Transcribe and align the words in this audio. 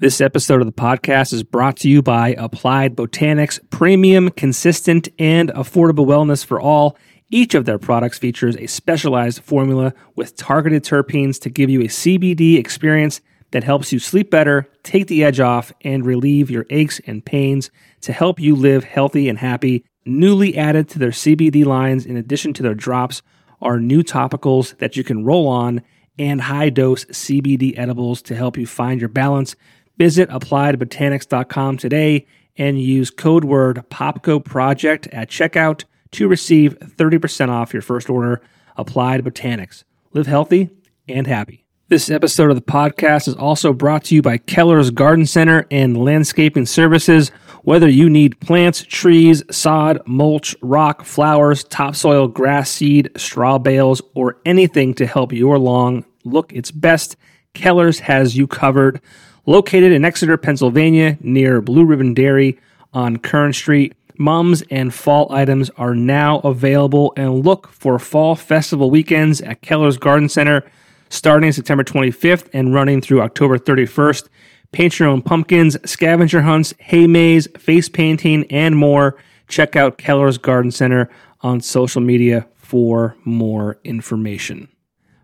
This 0.00 0.20
episode 0.20 0.60
of 0.60 0.68
the 0.68 0.72
podcast 0.72 1.32
is 1.32 1.42
brought 1.42 1.78
to 1.78 1.88
you 1.88 2.02
by 2.02 2.28
Applied 2.38 2.94
Botanics, 2.94 3.58
premium, 3.70 4.30
consistent, 4.30 5.08
and 5.18 5.48
affordable 5.54 6.06
wellness 6.06 6.46
for 6.46 6.60
all. 6.60 6.96
Each 7.32 7.52
of 7.52 7.64
their 7.64 7.80
products 7.80 8.16
features 8.16 8.56
a 8.58 8.68
specialized 8.68 9.42
formula 9.42 9.92
with 10.14 10.36
targeted 10.36 10.84
terpenes 10.84 11.40
to 11.40 11.50
give 11.50 11.68
you 11.68 11.80
a 11.80 11.88
CBD 11.88 12.58
experience 12.58 13.20
that 13.50 13.64
helps 13.64 13.92
you 13.92 13.98
sleep 13.98 14.30
better, 14.30 14.70
take 14.84 15.08
the 15.08 15.24
edge 15.24 15.40
off, 15.40 15.72
and 15.80 16.06
relieve 16.06 16.48
your 16.48 16.64
aches 16.70 17.00
and 17.08 17.24
pains 17.24 17.72
to 18.02 18.12
help 18.12 18.38
you 18.38 18.54
live 18.54 18.84
healthy 18.84 19.28
and 19.28 19.40
happy. 19.40 19.84
Newly 20.06 20.56
added 20.56 20.88
to 20.90 21.00
their 21.00 21.10
CBD 21.10 21.66
lines, 21.66 22.06
in 22.06 22.16
addition 22.16 22.52
to 22.52 22.62
their 22.62 22.72
drops, 22.72 23.20
are 23.60 23.80
new 23.80 24.04
topicals 24.04 24.78
that 24.78 24.96
you 24.96 25.02
can 25.02 25.24
roll 25.24 25.48
on 25.48 25.82
and 26.18 26.40
high 26.42 26.68
dose 26.68 27.04
CBD 27.06 27.78
edibles 27.78 28.22
to 28.22 28.34
help 28.34 28.56
you 28.56 28.66
find 28.66 29.00
your 29.00 29.08
balance. 29.08 29.54
Visit 29.98 30.30
appliedbotanics.com 30.30 31.76
today 31.76 32.26
and 32.56 32.80
use 32.80 33.10
code 33.10 33.44
word 33.44 33.84
Popko 33.90 34.44
Project 34.44 35.08
at 35.08 35.28
checkout 35.28 35.84
to 36.12 36.28
receive 36.28 36.78
30% 36.78 37.48
off 37.48 37.72
your 37.72 37.82
first 37.82 38.08
order. 38.08 38.40
Applied 38.76 39.24
Botanics. 39.24 39.82
Live 40.12 40.28
healthy 40.28 40.70
and 41.08 41.26
happy. 41.26 41.64
This 41.88 42.10
episode 42.10 42.50
of 42.50 42.56
the 42.56 42.62
podcast 42.62 43.28
is 43.28 43.34
also 43.34 43.72
brought 43.72 44.04
to 44.04 44.14
you 44.14 44.22
by 44.22 44.38
Keller's 44.38 44.90
Garden 44.90 45.26
Center 45.26 45.66
and 45.70 45.96
Landscaping 45.96 46.66
Services. 46.66 47.30
Whether 47.62 47.88
you 47.88 48.08
need 48.08 48.38
plants, 48.40 48.82
trees, 48.82 49.42
sod, 49.50 50.00
mulch, 50.06 50.54
rock, 50.62 51.04
flowers, 51.04 51.64
topsoil, 51.64 52.28
grass 52.28 52.70
seed, 52.70 53.10
straw 53.16 53.58
bales, 53.58 54.00
or 54.14 54.36
anything 54.44 54.94
to 54.94 55.06
help 55.06 55.32
your 55.32 55.58
lawn 55.58 56.04
look 56.24 56.52
its 56.52 56.70
best, 56.70 57.16
Keller's 57.54 58.00
has 58.00 58.36
you 58.36 58.46
covered. 58.46 59.00
Located 59.48 59.92
in 59.92 60.04
Exeter, 60.04 60.36
Pennsylvania, 60.36 61.16
near 61.22 61.62
Blue 61.62 61.86
Ribbon 61.86 62.12
Dairy 62.12 62.58
on 62.92 63.16
Kern 63.16 63.54
Street, 63.54 63.94
mums 64.18 64.60
and 64.70 64.92
fall 64.92 65.32
items 65.32 65.70
are 65.78 65.94
now 65.94 66.40
available 66.40 67.14
and 67.16 67.46
look 67.46 67.68
for 67.68 67.98
fall 67.98 68.36
festival 68.36 68.90
weekends 68.90 69.40
at 69.40 69.62
Keller's 69.62 69.96
Garden 69.96 70.28
Center 70.28 70.70
starting 71.08 71.50
September 71.50 71.82
25th 71.82 72.50
and 72.52 72.74
running 72.74 73.00
through 73.00 73.22
October 73.22 73.58
31st. 73.58 74.28
Paint 74.72 74.98
your 74.98 75.08
own 75.08 75.22
pumpkins, 75.22 75.78
scavenger 75.90 76.42
hunts, 76.42 76.74
hay 76.78 77.06
maze, 77.06 77.48
face 77.56 77.88
painting, 77.88 78.44
and 78.50 78.76
more. 78.76 79.16
Check 79.48 79.76
out 79.76 79.96
Keller's 79.96 80.36
Garden 80.36 80.70
Center 80.70 81.08
on 81.40 81.62
social 81.62 82.02
media 82.02 82.46
for 82.54 83.16
more 83.24 83.78
information. 83.82 84.68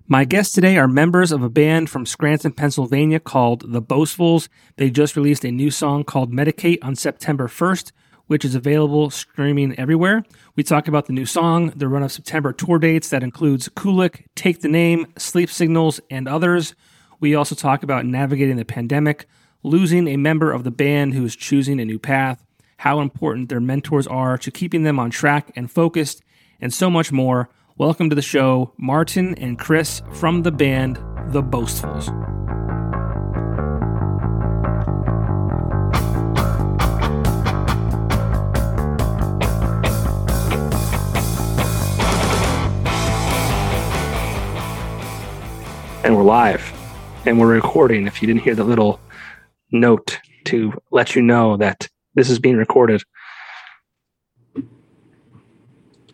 My 0.07 0.27
guests 0.27 0.53
today 0.53 0.77
are 0.77 0.87
members 0.87 1.33
of 1.33 1.43
a 1.43 1.49
band 1.49 1.89
from 1.89 2.05
Scranton, 2.05 2.53
Pennsylvania 2.53 3.19
called 3.19 3.73
The 3.73 3.81
Boastfuls. 3.81 4.49
They 4.77 4.91
just 4.91 5.17
released 5.17 5.47
a 5.47 5.51
new 5.51 5.71
song 5.71 6.05
called 6.05 6.31
Medicate 6.31 6.77
on 6.83 6.95
September 6.95 7.49
1st, 7.49 7.91
which 8.27 8.45
is 8.45 8.55
available 8.55 9.09
streaming 9.09 9.75
everywhere. 9.79 10.23
We 10.57 10.63
talk 10.63 10.89
about 10.89 11.07
the 11.07 11.15
new 11.15 11.25
song, 11.25 11.73
the 11.75 11.89
run 11.89 12.03
of 12.03 12.13
September 12.13 12.53
tour 12.53 12.79
dates 12.79 13.09
that 13.09 13.23
includes 13.23 13.71
Kulik, 13.71 14.27
Take 14.35 14.61
the 14.61 14.69
Name, 14.69 15.07
Sleep 15.17 15.49
Signals, 15.49 16.01
and 16.11 16.29
others. 16.29 16.75
We 17.19 17.35
also 17.35 17.55
talk 17.55 17.83
about 17.83 18.05
navigating 18.05 18.57
the 18.59 18.67
pandemic, 18.67 19.27
losing 19.63 20.07
a 20.07 20.19
member 20.19 20.53
of 20.53 20.65
the 20.65 20.71
band 20.71 21.15
who 21.15 21.25
is 21.25 21.35
choosing 21.35 21.81
a 21.81 21.85
new 21.87 21.99
path, 21.99 22.45
how 22.77 23.01
important 23.01 23.49
their 23.49 23.59
mentors 23.59 24.07
are 24.07 24.37
to 24.37 24.51
keeping 24.51 24.83
them 24.83 24.99
on 24.99 25.09
track 25.09 25.51
and 25.57 25.71
focused, 25.71 26.23
and 26.61 26.75
so 26.75 26.91
much 26.91 27.11
more. 27.11 27.49
Welcome 27.77 28.09
to 28.11 28.15
the 28.15 28.23
show, 28.23 28.73
Martin 28.79 29.35
and 29.35 29.59
Chris 29.59 30.01
from 30.13 30.45
the 30.45 30.53
band 30.53 30.95
The 31.33 31.43
Boastfuls. 31.43 32.07
And 46.05 46.17
we're 46.17 46.23
live 46.23 46.73
and 47.27 47.41
we're 47.41 47.49
recording. 47.49 48.07
If 48.07 48.23
you 48.23 48.29
didn't 48.29 48.43
hear 48.43 48.55
the 48.55 48.63
little 48.63 49.01
note 49.73 50.21
to 50.45 50.81
let 50.93 51.17
you 51.17 51.23
know 51.23 51.57
that 51.57 51.89
this 52.15 52.31
is 52.31 52.39
being 52.39 52.57
recorded, 52.57 53.03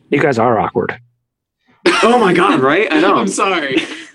you 0.08 0.22
guys 0.22 0.38
are 0.38 0.58
awkward. 0.58 0.98
Oh 2.02 2.18
my 2.18 2.32
god, 2.34 2.60
right? 2.60 2.88
I 2.90 3.00
know. 3.00 3.14
I'm 3.20 3.28
sorry. 3.28 3.76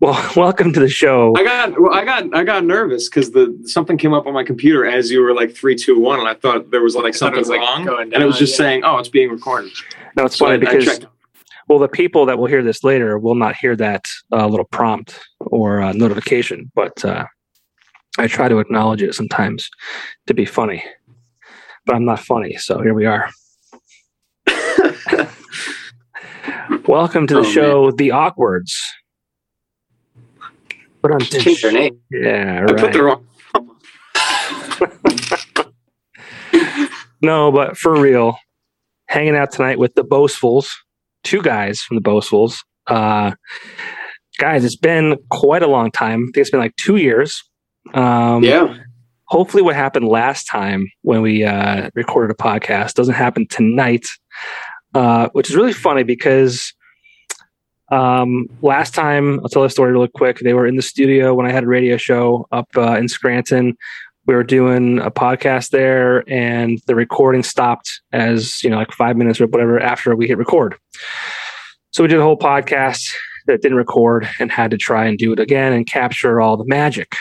well, 0.00 0.32
welcome 0.36 0.72
to 0.72 0.80
the 0.80 0.88
show. 0.88 1.34
I 1.36 1.44
got 1.44 1.80
well, 1.80 1.92
I 1.92 2.04
got 2.04 2.34
I 2.34 2.44
got 2.44 2.64
nervous 2.64 3.08
because 3.08 3.30
the 3.32 3.58
something 3.64 3.98
came 3.98 4.12
up 4.14 4.26
on 4.26 4.32
my 4.32 4.44
computer 4.44 4.86
as 4.86 5.10
you 5.10 5.20
were 5.20 5.34
like 5.34 5.54
three, 5.54 5.74
two, 5.74 5.98
one, 5.98 6.18
and 6.20 6.28
I 6.28 6.34
thought 6.34 6.70
there 6.70 6.82
was 6.82 6.94
like 6.96 7.14
something 7.14 7.38
was, 7.38 7.48
like, 7.48 7.60
wrong. 7.60 7.84
going 7.84 8.14
and 8.14 8.22
it 8.22 8.26
was 8.26 8.38
just 8.38 8.52
yeah. 8.54 8.56
saying, 8.64 8.84
Oh, 8.84 8.98
it's 8.98 9.08
being 9.08 9.30
recorded. 9.30 9.72
No, 10.16 10.24
it's 10.24 10.36
So 10.36 10.46
I- 10.46 10.50
funny 10.56 10.66
I 10.66 10.70
because 10.70 10.98
checked. 10.98 11.06
well, 11.68 11.78
the 11.78 11.88
people 11.88 12.26
that 12.26 12.38
will 12.38 12.46
hear 12.46 12.62
this 12.62 12.82
later 12.84 13.18
will 13.18 13.34
not 13.34 13.56
hear 13.56 13.76
that 13.76 14.06
uh, 14.32 14.46
little 14.46 14.66
prompt 14.66 15.18
or 15.40 15.80
uh, 15.82 15.92
notification, 15.92 16.70
but 16.74 17.04
uh, 17.04 17.24
I 18.18 18.26
try 18.26 18.48
to 18.48 18.58
acknowledge 18.58 19.02
it 19.02 19.14
sometimes 19.14 19.68
to 20.28 20.34
be 20.34 20.44
funny, 20.46 20.82
but 21.84 21.94
I'm 21.94 22.04
not 22.06 22.20
funny, 22.20 22.56
so 22.56 22.80
here 22.80 22.94
we 22.94 23.04
are. 23.04 23.28
Welcome 26.96 27.26
to 27.26 27.34
the 27.34 27.40
Oh, 27.40 27.42
show, 27.42 27.90
The 27.90 28.12
Awkwards. 28.12 28.74
Put 31.02 31.12
on 31.12 31.20
Change 31.20 31.60
their 31.60 31.70
name. 31.70 32.00
Yeah, 32.10 32.64
I 32.66 32.72
put 32.72 32.92
the 32.94 33.02
right. 33.02 33.18
wrong 36.48 36.88
No, 37.20 37.52
but 37.52 37.76
for 37.76 38.00
real, 38.00 38.38
hanging 39.08 39.36
out 39.36 39.52
tonight 39.52 39.78
with 39.78 39.94
the 39.94 40.04
Boastfuls, 40.04 40.68
two 41.22 41.42
guys 41.42 41.82
from 41.82 41.98
the 41.98 42.00
Boastfuls. 42.00 42.60
Uh, 42.86 43.32
guys, 44.38 44.64
it's 44.64 44.74
been 44.74 45.18
quite 45.30 45.62
a 45.62 45.66
long 45.68 45.90
time. 45.90 46.20
I 46.22 46.24
think 46.32 46.38
it's 46.38 46.50
been 46.50 46.60
like 46.60 46.76
two 46.76 46.96
years. 46.96 47.44
Um, 47.92 48.42
Yeah. 48.42 48.74
hopefully 49.24 49.62
what 49.62 49.76
happened 49.76 50.08
last 50.08 50.44
time 50.44 50.86
when 51.02 51.20
we 51.20 51.44
uh, 51.44 51.90
recorded 51.94 52.30
a 52.30 52.42
podcast 52.42 52.94
doesn't 52.94 53.16
happen 53.16 53.46
tonight 53.48 54.06
uh, 54.94 55.28
which 55.32 55.50
is 55.50 55.56
really 55.56 55.74
funny 55.74 56.04
because 56.04 56.72
um, 57.90 58.46
last 58.62 58.94
time 58.94 59.40
i'll 59.40 59.48
tell 59.48 59.62
the 59.62 59.70
story 59.70 59.92
really 59.92 60.08
quick. 60.08 60.38
They 60.38 60.54
were 60.54 60.66
in 60.66 60.76
the 60.76 60.82
studio 60.82 61.34
when 61.34 61.46
i 61.46 61.52
had 61.52 61.64
a 61.64 61.68
radio 61.68 61.96
show 61.96 62.46
up 62.52 62.68
uh, 62.76 62.96
in 62.96 63.08
scranton. 63.08 63.76
We 64.26 64.34
were 64.34 64.42
doing 64.42 64.98
a 64.98 65.10
podcast 65.10 65.70
there 65.70 66.28
and 66.28 66.80
the 66.86 66.96
recording 66.96 67.44
stopped 67.44 68.00
as 68.12 68.62
you 68.62 68.70
know 68.70 68.76
like 68.76 68.92
five 68.92 69.16
minutes 69.16 69.40
or 69.40 69.46
whatever 69.46 69.78
after 69.80 70.16
we 70.16 70.26
hit 70.26 70.38
record. 70.38 70.76
So 71.92 72.02
we 72.02 72.08
did 72.08 72.18
a 72.18 72.22
whole 72.22 72.36
podcast 72.36 73.02
that 73.46 73.62
didn't 73.62 73.78
record 73.78 74.28
and 74.40 74.50
had 74.50 74.72
to 74.72 74.76
try 74.76 75.06
and 75.06 75.16
do 75.16 75.32
it 75.32 75.38
again 75.38 75.72
and 75.72 75.86
capture 75.86 76.40
all 76.40 76.56
the 76.56 76.66
magic. 76.66 77.14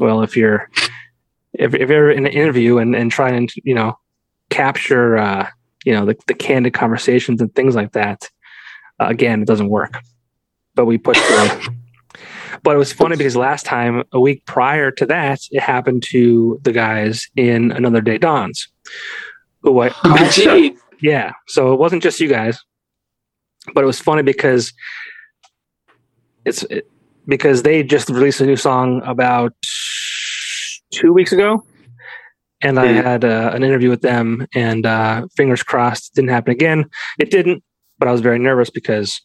Well 0.00 0.22
if 0.22 0.36
you're 0.36 0.70
if, 1.52 1.74
if 1.74 1.90
you're 1.90 2.10
in 2.10 2.26
an 2.26 2.32
interview 2.32 2.78
and, 2.78 2.96
and 2.96 3.10
try 3.10 3.30
and 3.30 3.52
you 3.62 3.74
know 3.74 3.98
capture 4.48 5.18
uh, 5.18 5.48
you 5.84 5.92
know 5.92 6.06
the, 6.06 6.16
the 6.26 6.34
candid 6.34 6.72
conversations 6.72 7.40
and 7.40 7.54
things 7.54 7.74
like 7.74 7.92
that 7.92 8.28
uh, 9.02 9.08
again 9.08 9.42
it 9.42 9.48
doesn't 9.48 9.68
work. 9.68 9.98
But 10.74 10.86
we 10.86 10.98
pushed 10.98 11.22
through. 11.22 11.74
But 12.62 12.74
it 12.76 12.78
was 12.78 12.92
funny 12.92 13.16
because 13.16 13.36
last 13.36 13.66
time 13.66 14.04
a 14.12 14.20
week 14.20 14.44
prior 14.46 14.90
to 14.92 15.06
that 15.06 15.40
it 15.50 15.60
happened 15.60 16.04
to 16.10 16.60
the 16.62 16.72
guys 16.72 17.28
in 17.36 17.72
another 17.72 18.00
day 18.00 18.18
dawns. 18.18 18.68
Who 19.62 19.80
I 19.80 19.88
also, 20.04 20.58
Gee. 20.58 20.76
yeah 21.00 21.32
so 21.48 21.72
it 21.72 21.78
wasn't 21.78 22.02
just 22.02 22.20
you 22.20 22.28
guys. 22.28 22.58
But 23.74 23.84
it 23.84 23.86
was 23.86 24.00
funny 24.00 24.22
because 24.22 24.72
it's 26.44 26.62
it, 26.64 26.88
because 27.26 27.62
they 27.62 27.82
just 27.82 28.08
released 28.08 28.40
a 28.40 28.46
new 28.46 28.56
song 28.56 29.02
about 29.04 29.52
two 30.92 31.12
weeks 31.12 31.32
ago. 31.32 31.64
And 32.64 32.78
i 32.78 32.86
had 32.86 33.24
uh, 33.24 33.50
an 33.52 33.64
interview 33.64 33.90
with 33.90 34.02
them 34.02 34.46
and 34.54 34.86
uh, 34.86 35.26
fingers 35.36 35.64
crossed 35.64 36.12
it 36.12 36.14
didn't 36.14 36.30
happen 36.30 36.52
again. 36.52 36.84
It 37.18 37.30
didn't 37.30 37.64
but 38.02 38.08
i 38.08 38.12
was 38.12 38.20
very 38.20 38.40
nervous 38.40 38.68
because 38.68 39.20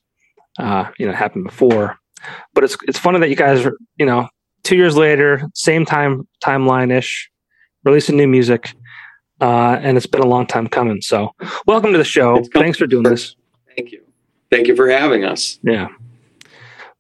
uh, 0.60 0.86
you 1.00 1.06
know 1.08 1.12
it 1.12 1.16
happened 1.16 1.46
before 1.46 1.98
but 2.54 2.64
it's 2.64 2.78
it's 2.88 3.00
funny 3.00 3.20
that 3.20 3.30
you 3.30 3.36
guys 3.36 3.66
are 3.66 3.76
you 3.96 4.06
know 4.06 4.30
two 4.64 4.76
years 4.76 4.96
later 4.96 5.42
same 5.56 5.84
time 5.84 6.28
timeline 6.44 6.92
ish 6.92 7.28
releasing 7.86 8.16
new 8.18 8.28
music 8.28 8.74
uh, 9.42 9.80
and 9.82 9.98
it's 9.98 10.06
been 10.06 10.22
a 10.22 10.28
long 10.28 10.46
time 10.46 10.68
coming 10.68 11.02
so 11.02 11.32
welcome 11.66 11.92
to 11.92 11.98
the 11.98 12.04
show 12.04 12.44
thanks 12.54 12.78
for 12.78 12.86
doing 12.86 13.02
this 13.02 13.36
Thank 13.76 13.92
you. 13.92 14.02
Thank 14.52 14.68
you 14.68 14.76
for 14.76 14.90
having 14.90 15.24
us. 15.24 15.60
yeah. 15.64 15.88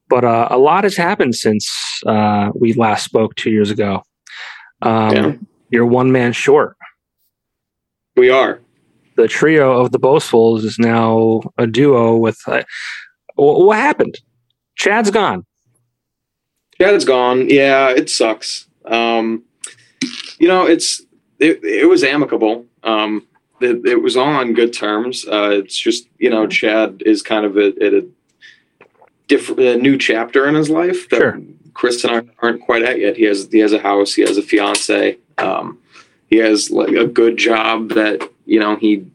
But 0.09 0.23
uh, 0.23 0.47
a 0.51 0.57
lot 0.57 0.83
has 0.83 0.95
happened 0.95 1.35
since 1.35 1.69
uh, 2.05 2.49
we 2.53 2.73
last 2.73 3.03
spoke 3.03 3.35
two 3.35 3.51
years 3.51 3.71
ago. 3.71 4.03
Um, 4.81 5.15
Yeah. 5.15 5.33
You're 5.69 5.85
one 5.85 6.11
man 6.13 6.31
short. 6.33 6.77
We 8.15 8.29
are. 8.29 8.61
The 9.17 9.27
trio 9.27 9.79
of 9.81 9.91
the 9.91 9.99
Boastfuls 9.99 10.63
is 10.63 10.79
now 10.79 11.41
a 11.57 11.67
duo 11.67 12.15
with. 12.17 12.39
Uh, 12.47 12.63
wh- 13.35 13.59
what 13.65 13.77
happened? 13.77 14.17
Chad's 14.75 15.11
gone. 15.11 15.45
Chad's 16.79 17.03
gone. 17.05 17.49
Yeah, 17.49 17.89
it 17.89 18.09
sucks. 18.09 18.67
Um, 18.85 19.43
you 20.39 20.47
know, 20.47 20.65
it's 20.65 21.01
it, 21.39 21.63
it 21.63 21.89
was 21.89 22.03
amicable. 22.03 22.65
Um, 22.83 23.25
it, 23.59 23.83
it 23.85 23.95
was 24.01 24.15
all 24.15 24.29
on 24.29 24.53
good 24.53 24.71
terms. 24.71 25.25
Uh, 25.27 25.49
it's 25.51 25.77
just 25.77 26.07
you 26.19 26.29
know, 26.29 26.45
Chad 26.47 27.01
is 27.05 27.21
kind 27.23 27.45
of 27.45 27.57
at, 27.57 27.81
at 27.81 27.93
a 27.93 28.07
different, 29.27 29.59
a 29.61 29.77
new 29.77 29.97
chapter 29.97 30.47
in 30.47 30.55
his 30.55 30.69
life 30.69 31.09
that 31.09 31.17
Sure. 31.17 31.41
Chris 31.73 32.03
and 32.03 32.15
I 32.15 32.45
aren't 32.45 32.61
quite 32.61 32.83
at 32.83 32.99
yet. 32.99 33.17
He 33.17 33.23
has 33.23 33.49
he 33.51 33.59
has 33.59 33.73
a 33.73 33.79
house. 33.79 34.13
He 34.13 34.21
has 34.21 34.37
a 34.37 34.43
fiance. 34.43 35.17
Um, 35.39 35.79
he 36.27 36.37
has 36.37 36.69
like 36.71 36.89
a 36.93 37.05
good 37.05 37.37
job 37.37 37.89
that 37.89 38.27
you 38.45 38.59
know 38.59 38.75
he. 38.75 39.05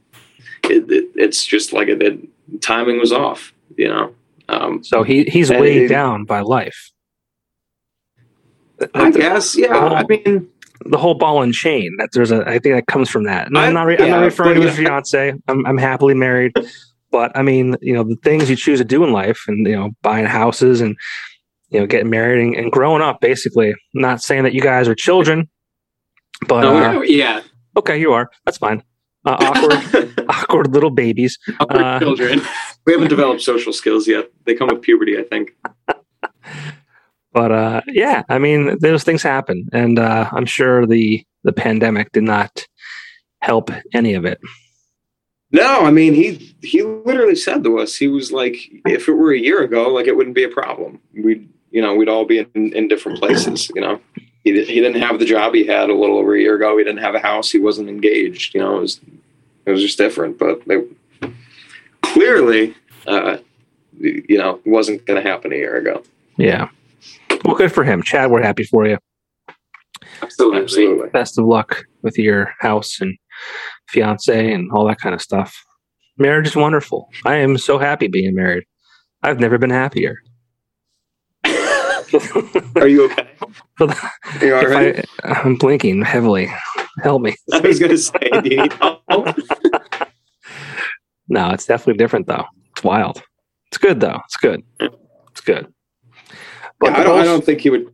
It, 0.65 0.91
it, 0.91 1.11
it's 1.17 1.45
just 1.45 1.73
like 1.73 1.89
it, 1.89 2.29
timing 2.61 2.99
was 2.99 3.13
off. 3.13 3.53
You 3.77 3.89
know. 3.89 4.15
Um, 4.49 4.83
So 4.85 5.03
he 5.03 5.25
he's 5.25 5.51
weighed 5.51 5.83
it- 5.83 5.89
down 5.89 6.25
by 6.25 6.41
life. 6.41 6.91
I 8.95 9.11
guess, 9.13 9.57
yeah. 9.57 9.77
I 9.77 10.05
mean, 10.09 10.49
the 10.87 10.99
whole 10.99 11.15
ball 11.15 11.43
and 11.43 11.53
chain. 11.53 11.95
That 11.99 12.09
there's 12.13 12.33
a 12.33 12.43
I 12.49 12.59
think 12.59 12.75
that 12.75 12.87
comes 12.89 13.09
from 13.09 13.25
that. 13.25 13.47
And 13.47 13.57
I'm 13.57 13.75
not 13.75 13.85
re- 13.87 13.97
I'm 13.99 14.11
not 14.11 14.23
referring 14.25 14.61
to 14.61 14.67
his 14.67 14.77
fiance. 14.77 15.35
I'm 15.49 15.67
I'm 15.67 15.79
happily 15.79 16.15
married. 16.15 16.53
But 17.13 17.37
I 17.37 17.43
mean, 17.43 17.77
you 17.81 17.93
know, 17.93 18.03
the 18.05 18.17
things 18.25 18.51
you 18.51 18.57
choose 18.57 18.79
to 18.81 18.85
do 18.85 19.05
in 19.05 19.13
life, 19.13 19.45
and 19.47 19.67
you 19.67 19.77
know, 19.77 19.91
buying 20.03 20.25
houses 20.27 20.81
and 20.81 20.97
you 21.71 21.79
know, 21.81 21.87
getting 21.87 22.11
married 22.11 22.43
and, 22.45 22.57
and 22.57 22.73
growing 22.73 23.03
up. 23.03 23.21
Basically, 23.21 23.71
I'm 23.71 23.77
not 23.95 24.21
saying 24.23 24.43
that 24.45 24.55
you 24.55 24.61
guys 24.61 24.89
are 24.89 24.95
children, 24.95 25.49
but 26.49 26.61
No, 26.63 26.99
uh, 27.01 27.03
yeah, 27.03 27.43
okay, 27.77 28.01
you 28.01 28.13
are. 28.13 28.31
That's 28.45 28.59
fine. 28.59 28.83
Uh, 29.25 29.37
awkward, 29.41 30.25
awkward 30.29 30.73
little 30.75 30.91
babies. 30.91 31.39
awkward 31.61 31.81
Uh, 31.83 31.99
children. 32.01 32.41
we 32.87 32.93
haven't 32.93 33.09
developed 33.17 33.41
social 33.41 33.73
skills 33.73 34.09
yet. 34.09 34.31
They 34.45 34.55
come 34.55 34.69
with 34.69 34.83
puberty, 34.83 35.19
I 35.19 35.23
think. 35.23 35.55
But 37.35 37.51
uh, 37.51 37.81
yeah, 37.89 38.25
I 38.29 38.39
mean, 38.39 38.77
those 38.81 39.05
things 39.05 39.23
happen, 39.23 39.67
and 39.73 39.99
uh, 39.99 40.29
I'm 40.33 40.45
sure 40.45 40.87
the 40.87 41.25
the 41.45 41.53
pandemic 41.53 42.13
did 42.13 42.25
not 42.25 42.67
help 43.41 43.71
any 43.95 44.13
of 44.13 44.27
it. 44.27 44.39
No, 45.51 45.81
I 45.87 45.91
mean 45.91 46.13
he 46.13 46.55
he 46.63 46.83
literally 46.83 47.35
said 47.37 47.65
to 47.65 47.79
us, 47.79 47.97
he 47.97 48.09
was 48.09 48.33
like, 48.33 48.57
if 48.87 49.09
it 49.09 49.15
were 49.15 49.33
a 49.33 49.39
year 49.39 49.63
ago, 49.63 49.89
like 49.89 50.07
it 50.07 50.15
wouldn't 50.17 50.35
be 50.37 50.45
a 50.45 50.49
problem. 50.51 51.01
We'd 51.25 51.49
you 51.71 51.81
know 51.81 51.95
we'd 51.95 52.11
all 52.11 52.27
be 52.27 52.41
in, 52.55 52.73
in 52.75 52.87
different 52.89 53.19
places. 53.19 53.71
You 53.75 53.81
know, 53.81 54.01
he 54.45 54.65
he 54.65 54.81
didn't 54.81 55.01
have 55.01 55.19
the 55.19 55.25
job 55.25 55.55
he 55.55 55.67
had 55.67 55.91
a 55.91 55.95
little 55.95 56.19
over 56.19 56.35
a 56.35 56.41
year 56.41 56.57
ago. 56.57 56.77
He 56.77 56.85
didn't 56.85 57.03
have 57.03 57.15
a 57.15 57.21
house. 57.21 57.51
He 57.51 57.59
wasn't 57.59 57.89
engaged. 57.89 58.55
You 58.55 58.61
know, 58.61 58.77
it 58.79 58.81
was 58.81 59.01
it 59.67 59.71
was 59.71 59.83
just 59.83 59.99
different. 59.99 60.39
But 60.39 60.65
they, 60.67 60.83
clearly, 62.03 62.75
uh, 63.07 63.39
you 63.99 64.39
know, 64.39 64.61
it 64.65 64.69
wasn't 64.69 65.05
going 65.07 65.23
to 65.23 65.29
happen 65.29 65.53
a 65.53 65.57
year 65.57 65.77
ago. 65.77 66.03
Yeah. 66.37 66.69
Well, 67.45 67.57
good 67.57 67.73
for 67.73 67.85
him, 67.85 68.03
Chad. 68.03 68.31
We're 68.31 68.43
happy 68.43 68.65
for 68.65 68.87
you. 68.87 68.99
Absolutely. 70.23 70.63
Absolutely. 70.63 71.11
Best 71.11 71.39
of 71.39 71.45
luck 71.45 71.85
with 72.03 72.19
your 72.19 72.53
house 72.61 73.01
and 73.01 73.17
fiance 73.89 74.53
and 74.53 74.71
all 74.73 74.87
that 74.87 75.01
kind 75.01 75.15
of 75.15 75.23
stuff. 75.23 75.65
Marriage 76.19 76.49
is 76.49 76.57
wonderful. 76.57 77.09
I 77.25 77.37
am 77.37 77.59
so 77.59 77.79
happy 77.79 78.07
being 78.07 78.35
married. 78.35 78.65
I've 79.23 79.41
never 79.41 79.59
been 79.59 79.71
happier. 79.71 80.17
Are 82.77 82.87
you 82.89 83.05
okay? 83.11 83.29
You 84.41 84.55
all 84.55 84.67
right? 84.67 85.05
I, 85.25 85.29
I'm 85.45 85.57
blinking 85.57 86.03
heavily. 86.03 86.49
Help 87.03 87.23
me. 87.23 87.35
I 87.53 87.61
was 87.61 87.79
going 87.79 87.91
to 87.93 87.99
say, 87.99 88.19
do 88.43 88.49
you 88.51 88.63
need 88.63 88.73
help? 88.75 89.03
No, 91.29 91.51
it's 91.51 91.67
definitely 91.67 91.99
different 91.99 92.27
though. 92.27 92.45
It's 92.73 92.85
wild. 92.85 93.23
It's 93.69 93.79
good 93.79 94.01
though. 94.01 94.19
It's 94.27 94.37
good. 94.37 94.63
It's 95.31 95.41
good. 95.41 95.73
But 96.79 96.91
Yeah, 96.93 96.99
I 96.99 97.03
don't. 97.05 97.21
I 97.21 97.25
don't 97.25 97.45
think 97.45 97.61
he 97.61 97.71
would. 97.71 97.87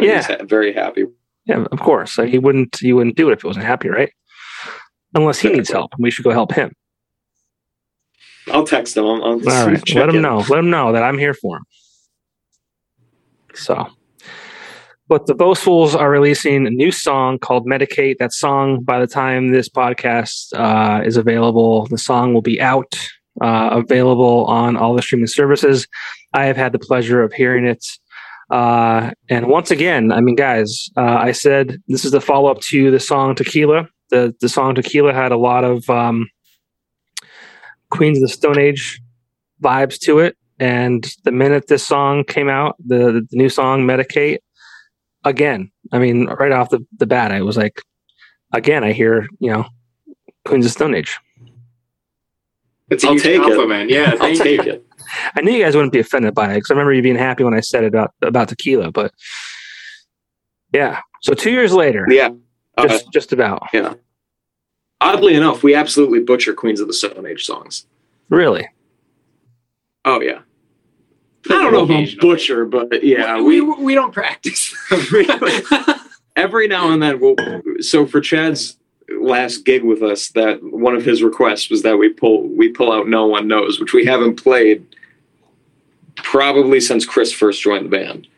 Yeah. 0.00 0.42
very 0.44 0.72
happy. 0.72 1.04
Yeah, 1.46 1.64
of 1.70 1.80
course. 1.80 2.16
Like, 2.18 2.28
He 2.30 2.38
wouldn't. 2.38 2.76
He 2.80 2.92
wouldn't 2.92 3.16
do 3.16 3.28
it 3.28 3.34
if 3.34 3.42
he 3.42 3.46
wasn't 3.48 3.66
happy, 3.66 3.88
right? 3.88 4.10
Unless 5.14 5.40
he 5.40 5.50
needs 5.50 5.70
help, 5.70 5.92
we 5.98 6.10
should 6.10 6.24
go 6.24 6.30
help 6.30 6.52
him. 6.52 6.72
I'll 8.50 8.66
text 8.66 8.96
him. 8.96 9.04
I'll, 9.04 9.22
I'll 9.24 9.48
All 9.50 9.66
right, 9.66 9.94
let 9.94 10.08
him 10.08 10.16
in. 10.16 10.22
know. 10.22 10.38
Let 10.48 10.58
him 10.58 10.70
know 10.70 10.92
that 10.92 11.02
I'm 11.02 11.18
here 11.18 11.34
for 11.34 11.56
him. 11.58 11.64
So, 13.56 13.86
but 15.08 15.26
the 15.26 15.34
Boastfuls 15.34 15.94
are 15.94 16.10
releasing 16.10 16.66
a 16.66 16.70
new 16.70 16.90
song 16.90 17.38
called 17.38 17.66
"Medicate." 17.66 18.18
That 18.18 18.32
song, 18.32 18.82
by 18.82 18.98
the 19.00 19.06
time 19.06 19.48
this 19.48 19.68
podcast 19.68 20.52
uh, 20.54 21.02
is 21.04 21.16
available, 21.16 21.86
the 21.86 21.98
song 21.98 22.34
will 22.34 22.42
be 22.42 22.60
out, 22.60 22.94
uh, 23.40 23.70
available 23.72 24.44
on 24.46 24.76
all 24.76 24.94
the 24.94 25.02
streaming 25.02 25.26
services. 25.26 25.86
I 26.32 26.46
have 26.46 26.56
had 26.56 26.72
the 26.72 26.78
pleasure 26.78 27.22
of 27.22 27.32
hearing 27.32 27.66
it. 27.66 27.84
Uh, 28.50 29.10
and 29.28 29.48
once 29.48 29.70
again, 29.70 30.12
I 30.12 30.20
mean, 30.20 30.36
guys, 30.36 30.88
uh, 30.96 31.00
I 31.00 31.32
said 31.32 31.78
this 31.88 32.04
is 32.04 32.12
the 32.12 32.20
follow 32.20 32.50
up 32.50 32.60
to 32.62 32.90
the 32.90 33.00
song 33.00 33.34
Tequila. 33.34 33.88
The 34.10 34.34
the 34.40 34.48
song 34.48 34.74
Tequila 34.74 35.12
had 35.12 35.32
a 35.32 35.36
lot 35.36 35.64
of 35.64 35.88
um, 35.90 36.28
Queens 37.90 38.18
of 38.18 38.22
the 38.22 38.28
Stone 38.28 38.58
Age 38.58 39.00
vibes 39.62 39.98
to 40.00 40.18
it. 40.20 40.36
And 40.58 41.06
the 41.24 41.32
minute 41.32 41.66
this 41.68 41.86
song 41.86 42.24
came 42.24 42.48
out, 42.48 42.76
the, 42.84 43.26
the 43.30 43.36
new 43.36 43.48
song 43.48 43.82
Medicate, 43.86 44.38
again, 45.24 45.70
I 45.92 45.98
mean, 45.98 46.26
right 46.26 46.52
off 46.52 46.70
the, 46.70 46.84
the 46.98 47.06
bat, 47.06 47.30
I 47.32 47.42
was 47.42 47.56
like, 47.56 47.82
again, 48.52 48.82
I 48.84 48.92
hear, 48.92 49.26
you 49.38 49.50
know, 49.52 49.66
Queens 50.46 50.64
of 50.64 50.70
the 50.70 50.72
Stone 50.78 50.94
Age. 50.94 51.18
It's 52.88 53.04
a 53.04 53.08
I'll 53.08 53.12
huge 53.14 53.22
take 53.24 53.36
it. 53.40 53.42
compliment. 53.42 53.90
Yeah, 53.90 54.14
I'll 54.20 54.34
take 54.36 54.64
you. 54.64 54.72
it. 54.72 54.86
I 55.36 55.40
knew 55.42 55.52
you 55.52 55.62
guys 55.62 55.74
wouldn't 55.74 55.92
be 55.92 55.98
offended 56.00 56.34
by 56.34 56.52
it 56.52 56.54
because 56.54 56.70
I 56.70 56.74
remember 56.74 56.92
you 56.92 57.02
being 57.02 57.16
happy 57.16 57.44
when 57.44 57.54
I 57.54 57.60
said 57.60 57.84
it 57.84 57.88
about, 57.88 58.12
about 58.22 58.48
tequila, 58.48 58.90
but 58.90 59.12
yeah. 60.72 61.00
So 61.22 61.34
two 61.34 61.50
years 61.50 61.72
later, 61.72 62.06
Yeah. 62.08 62.30
Uh, 62.78 62.86
just, 62.88 63.10
just 63.12 63.32
about. 63.32 63.62
Yeah. 63.72 63.94
Oddly 65.00 65.34
enough, 65.34 65.62
we 65.62 65.74
absolutely 65.74 66.20
butcher 66.20 66.54
Queens 66.54 66.80
of 66.80 66.86
the 66.88 66.92
Stone 66.94 67.26
Age 67.26 67.44
songs. 67.44 67.86
Really? 68.30 68.68
Oh 70.04 70.20
yeah. 70.20 70.40
I 71.50 71.62
don't 71.62 71.72
know 71.72 71.84
about 71.84 71.94
Occasionally. 71.94 72.28
butcher, 72.28 72.64
but 72.64 73.02
yeah, 73.04 73.36
we, 73.36 73.60
we 73.60 73.74
we, 73.74 73.84
we 73.84 73.94
don't 73.94 74.12
practice. 74.12 74.74
every 76.36 76.68
now 76.68 76.92
and 76.92 77.02
then 77.02 77.18
we'll. 77.20 77.36
So 77.80 78.06
for 78.06 78.20
Chad's 78.20 78.76
last 79.18 79.64
gig 79.64 79.82
with 79.82 80.02
us, 80.02 80.28
that 80.30 80.62
one 80.62 80.94
of 80.94 81.04
his 81.04 81.22
requests 81.22 81.70
was 81.70 81.82
that 81.82 81.96
we 81.96 82.10
pull 82.10 82.48
we 82.48 82.68
pull 82.68 82.92
out 82.92 83.08
No 83.08 83.26
One 83.26 83.48
Knows, 83.48 83.80
which 83.80 83.92
we 83.92 84.04
haven't 84.04 84.36
played 84.36 84.86
probably 86.16 86.80
since 86.80 87.04
Chris 87.04 87.32
first 87.32 87.62
joined 87.62 87.86
the 87.86 87.90
band. 87.90 88.28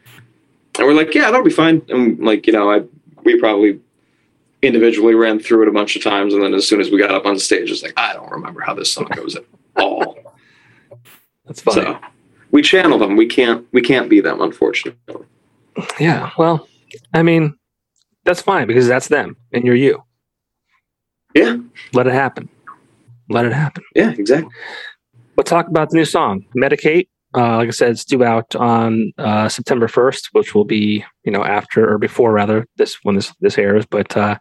And 0.78 0.86
we're 0.86 0.94
like, 0.94 1.14
yeah, 1.14 1.30
that'll 1.30 1.42
be 1.42 1.50
fine. 1.50 1.82
And 1.88 2.18
like, 2.20 2.46
you 2.46 2.52
know, 2.52 2.70
I 2.70 2.82
we 3.24 3.38
probably 3.38 3.80
individually 4.62 5.14
ran 5.14 5.38
through 5.38 5.62
it 5.62 5.68
a 5.68 5.72
bunch 5.72 5.96
of 5.96 6.02
times, 6.02 6.34
and 6.34 6.42
then 6.42 6.54
as 6.54 6.66
soon 6.66 6.80
as 6.80 6.90
we 6.90 6.98
got 6.98 7.10
up 7.10 7.26
on 7.26 7.38
stage, 7.38 7.70
it's 7.70 7.82
like, 7.82 7.94
I 7.96 8.12
don't 8.12 8.30
remember 8.30 8.60
how 8.60 8.74
this 8.74 8.92
song 8.92 9.08
goes 9.14 9.36
at 9.36 9.44
all. 9.76 10.18
That's 11.46 11.60
funny. 11.60 11.82
So 11.82 12.00
we 12.50 12.62
channel 12.62 12.98
them. 12.98 13.16
We 13.16 13.26
can't 13.26 13.66
we 13.72 13.82
can't 13.82 14.08
be 14.08 14.20
them, 14.20 14.40
unfortunately. 14.40 15.24
Yeah. 16.00 16.30
Well, 16.38 16.68
I 17.14 17.22
mean, 17.22 17.56
that's 18.24 18.42
fine 18.42 18.66
because 18.66 18.86
that's 18.86 19.08
them 19.08 19.36
and 19.52 19.64
you're 19.64 19.74
you. 19.74 20.02
Yeah. 21.34 21.58
Let 21.92 22.06
it 22.06 22.12
happen. 22.12 22.48
Let 23.28 23.44
it 23.44 23.52
happen. 23.52 23.84
Yeah, 23.94 24.10
exactly. 24.10 24.50
But 25.36 25.46
talk 25.46 25.68
about 25.68 25.90
the 25.90 25.96
new 25.96 26.04
song, 26.04 26.44
Medicate. 26.56 27.08
Uh, 27.36 27.56
like 27.56 27.68
I 27.68 27.72
said, 27.72 27.90
it's 27.90 28.04
due 28.04 28.24
out 28.24 28.56
on 28.56 29.12
uh, 29.18 29.48
September 29.50 29.86
1st, 29.86 30.30
which 30.32 30.54
will 30.54 30.64
be, 30.64 31.04
you 31.24 31.30
know, 31.30 31.44
after 31.44 31.88
or 31.88 31.98
before 31.98 32.32
rather 32.32 32.66
this 32.76 32.96
when 33.02 33.14
this 33.14 33.32
this 33.40 33.58
airs. 33.58 33.84
But 33.84 34.16
uh, 34.16 34.38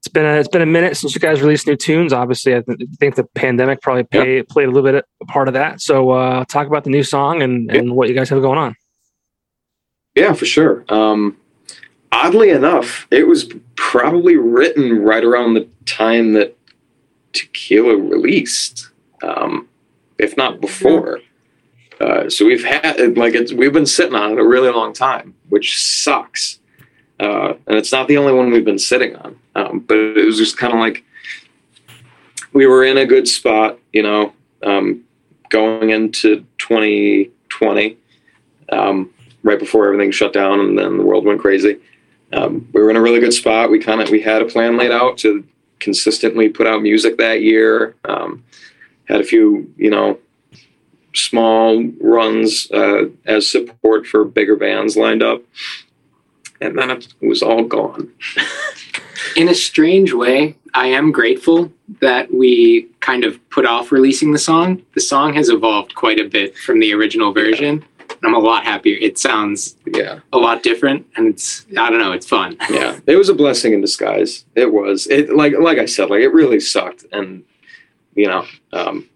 it's 0.00 0.08
been 0.08 0.26
a, 0.26 0.34
it's 0.34 0.48
been 0.48 0.62
a 0.62 0.66
minute 0.66 0.96
since 0.96 1.14
you 1.14 1.20
guys 1.20 1.42
released 1.42 1.66
new 1.66 1.76
tunes. 1.76 2.12
Obviously, 2.12 2.54
I 2.54 2.60
th- 2.60 2.78
think 2.98 3.16
the 3.16 3.24
pandemic 3.34 3.82
probably 3.82 4.04
pay, 4.04 4.42
played 4.42 4.68
a 4.68 4.70
little 4.70 4.90
bit 4.90 5.04
a 5.20 5.24
part 5.24 5.48
of 5.48 5.54
that. 5.54 5.80
So 5.80 6.10
uh, 6.10 6.44
talk 6.44 6.66
about 6.68 6.84
the 6.84 6.90
new 6.90 7.02
song 7.02 7.42
and, 7.42 7.70
and 7.70 7.96
what 7.96 8.08
you 8.08 8.14
guys 8.14 8.28
have 8.28 8.40
going 8.40 8.58
on. 8.58 8.76
Yeah, 10.14 10.32
for 10.34 10.46
sure. 10.46 10.84
Um, 10.88 11.36
oddly 12.12 12.50
enough, 12.50 13.08
it 13.10 13.26
was 13.26 13.52
probably 13.74 14.36
written 14.36 15.02
right 15.02 15.24
around 15.24 15.54
the 15.54 15.68
time 15.84 16.32
that 16.34 16.56
Tequila 17.32 17.96
released, 17.96 18.90
um, 19.22 19.68
if 20.18 20.36
not 20.36 20.60
before. 20.60 21.20
Uh, 22.00 22.30
so 22.30 22.46
we've 22.46 22.64
had 22.64 23.16
like 23.16 23.34
it's, 23.34 23.52
we've 23.52 23.72
been 23.72 23.86
sitting 23.86 24.14
on 24.14 24.32
it 24.32 24.38
a 24.38 24.46
really 24.46 24.70
long 24.70 24.92
time, 24.92 25.34
which 25.48 25.80
sucks. 25.80 26.60
Uh, 27.18 27.54
and 27.66 27.76
it's 27.76 27.90
not 27.90 28.06
the 28.06 28.16
only 28.16 28.32
one 28.32 28.50
we've 28.52 28.64
been 28.64 28.78
sitting 28.78 29.16
on. 29.16 29.36
Um, 29.58 29.80
but 29.80 29.96
it 29.96 30.24
was 30.24 30.38
just 30.38 30.56
kind 30.56 30.72
of 30.72 30.78
like 30.78 31.04
we 32.52 32.66
were 32.66 32.84
in 32.84 32.98
a 32.98 33.06
good 33.06 33.26
spot, 33.26 33.78
you 33.92 34.02
know, 34.02 34.32
um, 34.62 35.04
going 35.50 35.90
into 35.90 36.44
2020. 36.58 37.96
Um, 38.70 39.10
right 39.42 39.58
before 39.58 39.86
everything 39.86 40.10
shut 40.10 40.32
down 40.32 40.60
and 40.60 40.78
then 40.78 40.98
the 40.98 41.02
world 41.02 41.24
went 41.24 41.40
crazy. 41.40 41.78
Um, 42.32 42.68
we 42.72 42.82
were 42.82 42.90
in 42.90 42.96
a 42.96 43.00
really 43.00 43.20
good 43.20 43.32
spot. 43.32 43.70
We 43.70 43.78
kind 43.78 44.00
of 44.00 44.10
we 44.10 44.20
had 44.20 44.42
a 44.42 44.46
plan 44.46 44.76
laid 44.76 44.90
out 44.90 45.16
to 45.18 45.44
consistently 45.80 46.48
put 46.48 46.66
out 46.66 46.82
music 46.82 47.16
that 47.18 47.42
year. 47.42 47.94
Um, 48.04 48.44
had 49.06 49.20
a 49.20 49.24
few 49.24 49.72
you 49.76 49.90
know 49.90 50.18
small 51.14 51.82
runs 52.00 52.70
uh, 52.70 53.06
as 53.24 53.50
support 53.50 54.06
for 54.06 54.24
bigger 54.24 54.56
bands 54.56 54.96
lined 54.96 55.22
up, 55.22 55.42
and 56.60 56.78
then 56.78 56.90
it 56.90 57.14
was 57.22 57.42
all 57.42 57.64
gone. 57.64 58.12
In 59.38 59.48
a 59.48 59.54
strange 59.54 60.12
way, 60.12 60.56
I 60.74 60.88
am 60.88 61.12
grateful 61.12 61.72
that 62.00 62.34
we 62.34 62.88
kind 62.98 63.22
of 63.24 63.38
put 63.50 63.64
off 63.64 63.92
releasing 63.92 64.32
the 64.32 64.38
song. 64.38 64.82
The 64.96 65.00
song 65.00 65.32
has 65.34 65.48
evolved 65.48 65.94
quite 65.94 66.18
a 66.18 66.24
bit 66.28 66.56
from 66.58 66.80
the 66.80 66.92
original 66.92 67.32
version. 67.32 67.84
and 68.10 68.18
I'm 68.24 68.34
a 68.34 68.38
lot 68.40 68.64
happier. 68.64 68.98
It 69.00 69.16
sounds 69.16 69.76
Yeah, 69.86 70.18
a 70.32 70.38
lot 70.38 70.64
different, 70.64 71.06
and 71.16 71.28
it's 71.28 71.64
I 71.78 71.88
don't 71.88 72.00
know, 72.00 72.10
it's 72.10 72.26
fun. 72.26 72.56
yeah, 72.70 72.98
it 73.06 73.14
was 73.14 73.28
a 73.28 73.34
blessing 73.34 73.72
in 73.74 73.80
disguise. 73.80 74.44
It 74.56 74.72
was. 74.72 75.06
It 75.06 75.32
like 75.32 75.52
like 75.56 75.78
I 75.78 75.86
said, 75.86 76.10
like 76.10 76.22
it 76.22 76.32
really 76.32 76.58
sucked, 76.58 77.04
and 77.12 77.44
you 78.16 78.26
know, 78.26 78.44
um, 78.72 79.08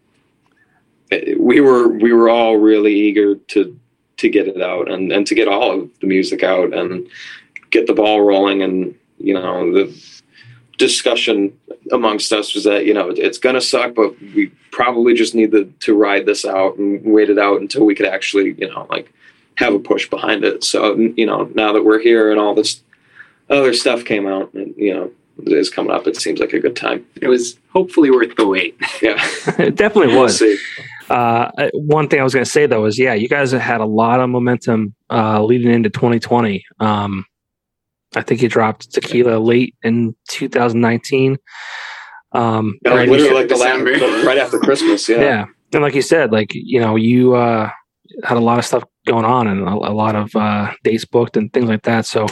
it- 1.10 1.40
we 1.40 1.60
were 1.60 1.88
we 1.88 2.12
were 2.12 2.28
all 2.28 2.58
really 2.58 2.94
eager 2.94 3.34
to 3.34 3.76
to 4.18 4.28
get 4.28 4.46
it 4.46 4.62
out 4.62 4.88
and 4.88 5.10
and 5.10 5.26
to 5.26 5.34
get 5.34 5.48
all 5.48 5.72
of 5.72 5.90
the 6.00 6.06
music 6.06 6.44
out 6.44 6.72
and 6.72 7.08
get 7.70 7.88
the 7.88 7.92
ball 7.94 8.20
rolling, 8.22 8.62
and 8.62 8.94
you 9.18 9.34
know 9.34 9.72
the 9.72 9.86
discussion 10.82 11.56
amongst 11.92 12.32
us 12.32 12.54
was 12.54 12.64
that 12.64 12.84
you 12.86 12.92
know 12.92 13.10
it's 13.10 13.38
gonna 13.38 13.60
suck, 13.60 13.94
but 13.94 14.20
we 14.34 14.48
probably 14.72 15.14
just 15.14 15.32
need 15.34 15.52
to 15.52 15.72
to 15.80 15.94
ride 15.94 16.26
this 16.26 16.44
out 16.44 16.76
and 16.76 17.00
wait 17.04 17.30
it 17.30 17.38
out 17.38 17.60
until 17.60 17.84
we 17.86 17.94
could 17.94 18.06
actually 18.06 18.54
you 18.58 18.68
know 18.68 18.86
like 18.90 19.12
have 19.54 19.74
a 19.74 19.78
push 19.78 20.10
behind 20.10 20.44
it. 20.44 20.64
So 20.64 20.96
you 20.96 21.24
know 21.24 21.44
now 21.54 21.72
that 21.72 21.84
we're 21.84 22.00
here 22.00 22.32
and 22.32 22.40
all 22.40 22.54
this 22.54 22.82
other 23.48 23.72
stuff 23.72 24.04
came 24.04 24.26
out 24.26 24.52
and 24.54 24.74
you 24.76 24.92
know 24.92 25.10
is 25.46 25.70
coming 25.70 25.92
up, 25.92 26.06
it 26.08 26.16
seems 26.16 26.40
like 26.40 26.52
a 26.52 26.60
good 26.60 26.76
time. 26.76 27.06
It 27.20 27.28
was 27.28 27.58
hopefully 27.72 28.10
worth 28.10 28.34
the 28.36 28.46
wait. 28.46 28.76
Yeah, 29.00 29.16
it 29.58 29.76
definitely 29.76 30.16
was. 30.16 30.42
Uh, 31.08 31.50
one 31.74 32.08
thing 32.08 32.20
I 32.20 32.24
was 32.24 32.32
going 32.32 32.44
to 32.44 32.50
say 32.50 32.66
though 32.66 32.86
is, 32.86 32.98
yeah, 32.98 33.14
you 33.14 33.28
guys 33.28 33.52
had 33.52 33.80
a 33.80 33.86
lot 33.86 34.20
of 34.20 34.30
momentum 34.30 34.94
uh, 35.10 35.42
leading 35.44 35.72
into 35.72 35.90
2020. 35.90 36.64
Um, 36.80 37.26
I 38.14 38.22
think 38.22 38.40
he 38.40 38.48
dropped 38.48 38.92
Tequila 38.92 39.38
late 39.38 39.74
in 39.82 40.14
2019. 40.28 41.38
Um, 42.32 42.78
Yeah, 42.84 42.94
like 42.94 43.08
literally 43.08 43.34
like 43.34 43.48
the 43.48 43.56
last, 43.56 44.24
right 44.26 44.38
after 44.38 44.58
Christmas. 44.58 45.08
Yeah. 45.08 45.20
yeah. 45.20 45.44
and 45.72 45.82
like 45.82 45.94
you 45.94 46.02
said, 46.02 46.32
like 46.32 46.50
you 46.52 46.80
know, 46.80 46.96
you 46.96 47.34
uh, 47.34 47.70
had 48.24 48.36
a 48.36 48.40
lot 48.40 48.58
of 48.58 48.64
stuff 48.64 48.84
going 49.06 49.24
on 49.24 49.46
and 49.48 49.62
a, 49.62 49.72
a 49.72 49.94
lot 49.94 50.14
of 50.16 50.34
uh, 50.36 50.72
dates 50.84 51.04
booked 51.04 51.36
and 51.36 51.52
things 51.52 51.68
like 51.68 51.82
that. 51.82 52.06
So, 52.06 52.26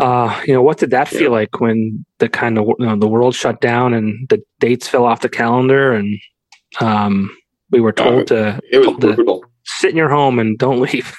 uh, 0.00 0.40
you 0.46 0.54
know, 0.54 0.62
what 0.62 0.78
did 0.78 0.90
that 0.90 1.08
feel 1.08 1.30
like 1.30 1.60
when 1.60 2.04
the 2.18 2.28
kind 2.28 2.58
of 2.58 2.66
you 2.78 2.86
know 2.86 2.96
the 2.96 3.08
world 3.08 3.34
shut 3.34 3.60
down 3.60 3.94
and 3.94 4.28
the 4.28 4.42
dates 4.58 4.88
fell 4.88 5.04
off 5.04 5.20
the 5.20 5.28
calendar 5.28 5.92
and 5.92 6.18
um, 6.80 7.30
we 7.70 7.80
were 7.80 7.92
told 7.92 8.28
to 8.28 8.60
It 8.70 8.78
was 8.78 8.86
told 8.86 9.00
to 9.02 9.14
brutal. 9.14 9.44
sit 9.64 9.90
in 9.90 9.96
your 9.96 10.08
home 10.10 10.38
and 10.38 10.58
don't 10.58 10.80
leave. 10.92 11.14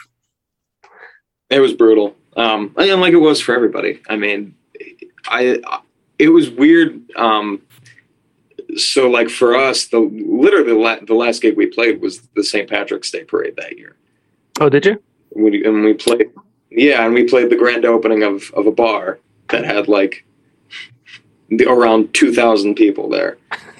It 1.49 1.59
was 1.59 1.73
brutal. 1.73 2.15
Um, 2.37 2.73
and 2.77 3.01
like 3.01 3.13
it 3.13 3.17
was 3.17 3.41
for 3.41 3.53
everybody. 3.55 4.01
I 4.09 4.15
mean, 4.15 4.55
I, 5.27 5.59
it 6.17 6.29
was 6.29 6.49
weird. 6.49 7.01
Um, 7.15 7.61
so 8.77 9.09
like 9.09 9.29
for 9.29 9.55
us, 9.55 9.87
the 9.87 9.99
literally 9.99 10.73
the, 10.73 10.79
la- 10.79 10.99
the 11.05 11.13
last 11.13 11.41
gig 11.41 11.57
we 11.57 11.67
played 11.67 12.01
was 12.01 12.21
the 12.35 12.43
St. 12.43 12.69
Patrick's 12.69 13.11
Day 13.11 13.23
parade 13.23 13.55
that 13.57 13.77
year. 13.77 13.95
Oh, 14.59 14.69
did 14.69 14.85
you? 14.85 15.01
we, 15.33 15.63
and 15.65 15.83
we 15.83 15.93
played 15.93 16.29
yeah 16.69 17.05
and 17.05 17.13
we 17.13 17.23
played 17.23 17.49
the 17.49 17.55
grand 17.55 17.85
opening 17.85 18.23
of, 18.23 18.51
of 18.53 18.67
a 18.67 18.71
bar 18.71 19.19
that 19.49 19.63
had 19.65 19.87
like 19.87 20.25
the, 21.49 21.69
around 21.69 22.13
2000 22.13 22.75
people 22.75 23.09
there 23.09 23.37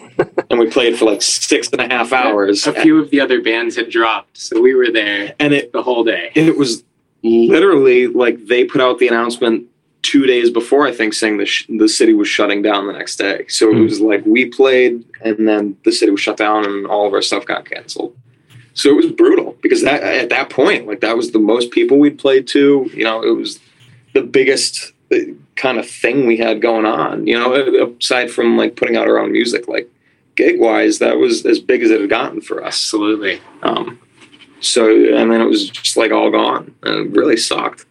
and 0.50 0.60
we 0.60 0.70
played 0.70 0.98
for 0.98 1.05
like 1.05 1.22
six 1.22 1.70
and 1.70 1.81
a 1.81 1.88
half 1.88 2.12
hours 2.13 2.67
A 2.67 2.74
few 2.81 3.00
of 3.00 3.10
the 3.10 3.20
other 3.20 3.41
bands 3.41 3.75
had 3.75 3.89
dropped, 3.89 4.38
so 4.38 4.62
we 4.62 4.75
were 4.75 4.91
there 4.91 5.34
and 5.39 5.53
it 5.53 5.72
the 5.72 5.81
whole 5.81 6.03
day. 6.03 6.31
it 6.36 6.58
was 6.58 6.84
literally 7.24 8.08
like 8.08 8.46
they 8.48 8.66
put 8.66 8.82
out 8.82 9.00
the 9.00 9.08
announcement 9.08 9.68
two 10.01 10.25
days 10.25 10.50
before 10.50 10.88
i 10.88 10.92
think 10.92 11.13
saying 11.13 11.38
the, 11.38 11.46
sh- 11.46 11.68
the 11.70 11.88
city 11.88 12.13
was 12.13 12.28
shutting 12.28 12.62
down 12.63 12.88
the 12.88 12.94
next 12.94 13.18
day. 13.18 13.46
So 13.48 13.70
it 13.70 13.75
Hmm. 13.75 13.84
was 13.84 14.01
like 14.01 14.25
we 14.25 14.46
played 14.46 15.06
and 15.24 15.48
then 15.48 15.78
the 15.86 15.92
city 15.92 16.12
was 16.12 16.20
shut 16.22 16.38
down 16.38 16.66
and 16.66 16.88
all 16.88 17.06
of 17.08 17.13
our 17.13 17.22
stuff 17.22 17.46
got 17.46 17.66
canceled. 17.66 18.16
So 18.74 18.90
it 18.90 18.96
was 18.96 19.12
brutal 19.12 19.58
because 19.62 19.82
that 19.84 20.01
at 20.01 20.30
that 20.30 20.50
point 20.50 20.88
like 20.88 21.01
that 21.01 21.16
was 21.16 21.32
the 21.32 21.40
most 21.40 21.70
people 21.72 22.00
we'd 22.00 22.18
played 22.18 22.48
to 22.48 22.90
you 22.94 23.04
know 23.04 23.22
it 23.22 23.36
was 23.36 23.60
the 24.13 24.24
biggest 24.24 24.94
uh, 25.13 25.18
kind 25.56 25.78
of 25.78 25.88
thing 25.88 26.25
we 26.25 26.38
had 26.38 26.62
going 26.62 26.86
on 26.86 27.28
you 27.28 27.38
know 27.38 27.54
aside 28.00 28.32
from 28.32 28.58
like 28.58 28.75
putting 28.75 28.96
out 28.98 29.08
our 29.08 29.20
own 29.20 29.32
music. 29.32 29.68
Like 29.68 29.88
gig 30.36 30.60
wise 30.60 30.98
that 31.00 31.18
was 31.18 31.46
as 31.46 31.60
big 31.60 31.84
as 31.84 31.92
it 31.92 32.01
had 32.01 32.10
gotten 32.10 32.42
for 32.42 32.63
us. 32.63 32.74
Absolutely. 32.74 33.40
um, 33.62 34.00
so 34.62 34.89
and 34.89 35.32
then 35.32 35.41
it 35.41 35.46
was 35.46 35.70
just 35.70 35.98
like 35.98 36.12
all 36.12 36.30
gone, 36.32 36.74
and 36.84 37.08
it 37.08 37.12
really 37.18 37.38
sucked. 37.38 37.86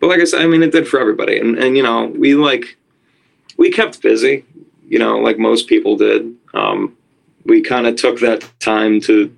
But 0.00 0.08
like 0.08 0.20
I 0.20 0.24
said, 0.24 0.42
I 0.42 0.46
mean, 0.46 0.62
it 0.62 0.72
did 0.72 0.86
for 0.88 1.00
everybody, 1.00 1.38
and 1.38 1.58
and 1.58 1.76
you 1.76 1.82
know, 1.82 2.06
we 2.06 2.34
like 2.34 2.76
we 3.56 3.70
kept 3.70 4.00
busy, 4.02 4.44
you 4.88 4.98
know, 4.98 5.18
like 5.18 5.38
most 5.38 5.66
people 5.68 5.96
did. 5.96 6.34
Um, 6.54 6.96
we 7.44 7.62
kind 7.62 7.86
of 7.86 7.96
took 7.96 8.20
that 8.20 8.48
time 8.60 9.00
to 9.02 9.34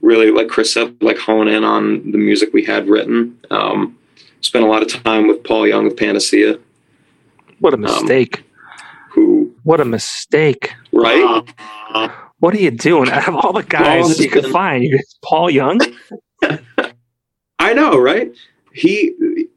really, 0.00 0.30
like 0.30 0.48
Chris 0.48 0.72
said, 0.72 0.94
like 1.02 1.18
hone 1.18 1.48
in 1.48 1.64
on 1.64 2.10
the 2.12 2.18
music 2.18 2.52
we 2.52 2.64
had 2.64 2.88
written. 2.88 3.38
Um, 3.50 3.98
spent 4.40 4.64
a 4.64 4.68
lot 4.68 4.82
of 4.82 4.88
time 5.02 5.26
with 5.28 5.42
Paul 5.44 5.66
Young 5.66 5.86
of 5.88 5.96
Panacea, 5.96 6.58
What 7.60 7.72
a 7.72 7.76
Um, 7.76 7.80
mistake! 7.82 8.44
who 9.10 9.52
what 9.64 9.80
a 9.80 9.84
mistake! 9.84 10.74
right. 10.92 11.42
Uh, 11.90 12.08
What 12.40 12.54
are 12.54 12.58
you 12.60 12.70
doing? 12.70 13.10
Out 13.12 13.28
of 13.28 13.36
all 13.36 13.52
the 13.52 13.62
guys 13.62 14.14
Paul 14.16 14.24
you 14.24 14.30
could 14.30 14.46
find, 14.46 14.84
you 14.84 14.98
Paul 15.24 15.50
Young. 15.50 15.80
I 17.58 17.74
know, 17.74 17.98
right? 17.98 18.32
He, 18.72 19.14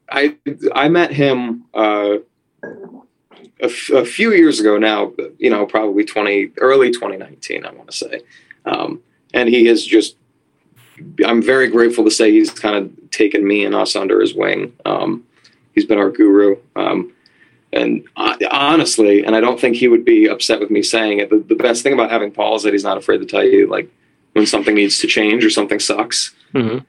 I, 0.10 0.36
I 0.74 0.90
met 0.90 1.12
him 1.14 1.66
uh, 1.74 2.18
a, 2.64 3.66
f- 3.66 3.90
a 3.92 4.06
few 4.06 4.34
years 4.34 4.60
ago 4.60 4.78
now. 4.78 5.14
You 5.38 5.52
know, 5.52 5.66
probably 5.66 6.04
twenty, 6.04 6.52
early 6.58 6.92
twenty 6.92 7.18
nineteen. 7.18 7.66
I 7.66 7.72
want 7.72 7.92
to 7.92 7.98
say, 7.98 8.22
um, 8.66 9.02
and 9.34 9.48
he 9.48 9.66
has 9.66 9.86
just. 9.86 10.16
I'm 11.26 11.42
very 11.42 11.68
grateful 11.68 12.04
to 12.04 12.12
say 12.12 12.32
he's 12.32 12.52
kind 12.52 12.76
of 12.76 13.10
taken 13.10 13.48
me 13.48 13.66
and 13.66 13.74
us 13.74 13.96
under 13.96 14.22
his 14.22 14.36
wing. 14.36 14.74
Um, 14.86 15.24
he's 15.74 15.86
been 15.86 15.98
our 15.98 16.12
guru. 16.12 16.58
Um, 16.76 17.14
and 17.74 18.04
uh, 18.16 18.36
honestly, 18.52 19.24
and 19.24 19.36
I 19.36 19.40
don't 19.40 19.60
think 19.60 19.76
he 19.76 19.88
would 19.88 20.06
be 20.06 20.28
upset 20.28 20.60
with 20.60 20.70
me 20.70 20.82
saying 20.84 21.20
it. 21.20 21.30
The, 21.30 21.40
the 21.40 21.56
best 21.56 21.84
thing 21.84 21.94
about 21.94 22.12
having 22.12 22.32
Paul 22.32 22.56
is 22.56 22.64
that 22.64 22.74
he's 22.74 22.84
not 22.84 22.98
afraid 22.98 23.20
to 23.20 23.26
tell 23.26 23.44
you 23.44 23.68
like 23.68 23.90
when 24.34 24.46
something 24.46 24.76
needs 24.76 25.00
to 25.00 25.08
change 25.08 25.44
or 25.46 25.50
something 25.50 25.80
sucks. 25.80 26.34
Hmm 26.52 26.80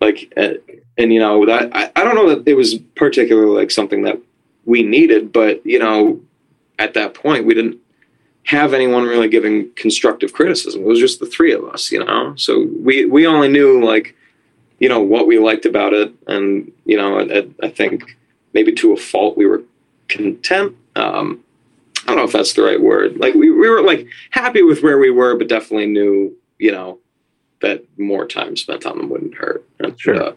like 0.00 0.32
uh, 0.36 0.54
and 0.96 1.12
you 1.12 1.20
know 1.20 1.44
that 1.46 1.74
I, 1.74 1.90
I 1.96 2.04
don't 2.04 2.14
know 2.14 2.34
that 2.34 2.48
it 2.48 2.54
was 2.54 2.78
particularly 2.96 3.56
like 3.56 3.70
something 3.70 4.02
that 4.02 4.20
we 4.64 4.82
needed 4.82 5.32
but 5.32 5.64
you 5.64 5.78
know 5.78 6.20
at 6.78 6.94
that 6.94 7.14
point 7.14 7.46
we 7.46 7.54
didn't 7.54 7.78
have 8.44 8.72
anyone 8.72 9.04
really 9.04 9.28
giving 9.28 9.70
constructive 9.74 10.32
criticism. 10.32 10.80
It 10.80 10.86
was 10.86 10.98
just 10.98 11.20
the 11.20 11.26
three 11.26 11.52
of 11.52 11.64
us 11.64 11.90
you 11.90 12.04
know? 12.04 12.34
So 12.36 12.66
we 12.82 13.06
we 13.06 13.26
only 13.26 13.48
knew 13.48 13.84
like 13.84 14.14
you 14.78 14.88
know 14.88 15.00
what 15.00 15.26
we 15.26 15.38
liked 15.38 15.66
about 15.66 15.92
it. 15.92 16.12
And 16.26 16.70
you 16.84 16.96
know 16.96 17.20
I, 17.20 17.46
I 17.62 17.68
think 17.68 18.16
maybe 18.54 18.72
to 18.74 18.92
a 18.92 18.96
fault 18.96 19.36
we 19.36 19.46
were 19.46 19.62
content 20.08 20.74
um 20.96 21.42
i 22.02 22.06
don't 22.06 22.16
know 22.16 22.24
if 22.24 22.32
that's 22.32 22.54
the 22.54 22.62
right 22.62 22.80
word 22.80 23.18
like 23.18 23.34
we, 23.34 23.50
we 23.50 23.68
were 23.68 23.82
like 23.82 24.06
happy 24.30 24.62
with 24.62 24.82
where 24.82 24.98
we 24.98 25.10
were 25.10 25.36
but 25.36 25.48
definitely 25.48 25.86
knew 25.86 26.34
you 26.58 26.72
know 26.72 26.98
that 27.60 27.84
more 27.98 28.26
time 28.26 28.56
spent 28.56 28.86
on 28.86 28.98
them 28.98 29.08
wouldn't 29.08 29.34
hurt. 29.34 29.64
And, 29.80 29.98
Sure. 30.00 30.22
uh, 30.22 30.32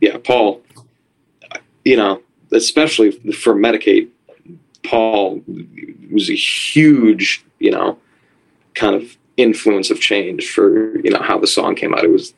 yeah, 0.00 0.18
Paul, 0.22 0.62
you 1.84 1.96
know, 1.96 2.22
especially 2.52 3.10
for 3.32 3.54
Medicate, 3.54 4.08
Paul 4.82 5.42
was 6.10 6.30
a 6.30 6.34
huge, 6.34 7.44
you 7.58 7.70
know, 7.70 7.98
kind 8.74 8.94
of 8.94 9.16
influence 9.36 9.90
of 9.90 10.00
change 10.00 10.50
for, 10.50 10.96
you 10.98 11.10
know, 11.10 11.22
how 11.22 11.38
the 11.38 11.46
song 11.46 11.74
came 11.74 11.94
out. 11.94 12.04
It 12.04 12.10
was, 12.10 12.34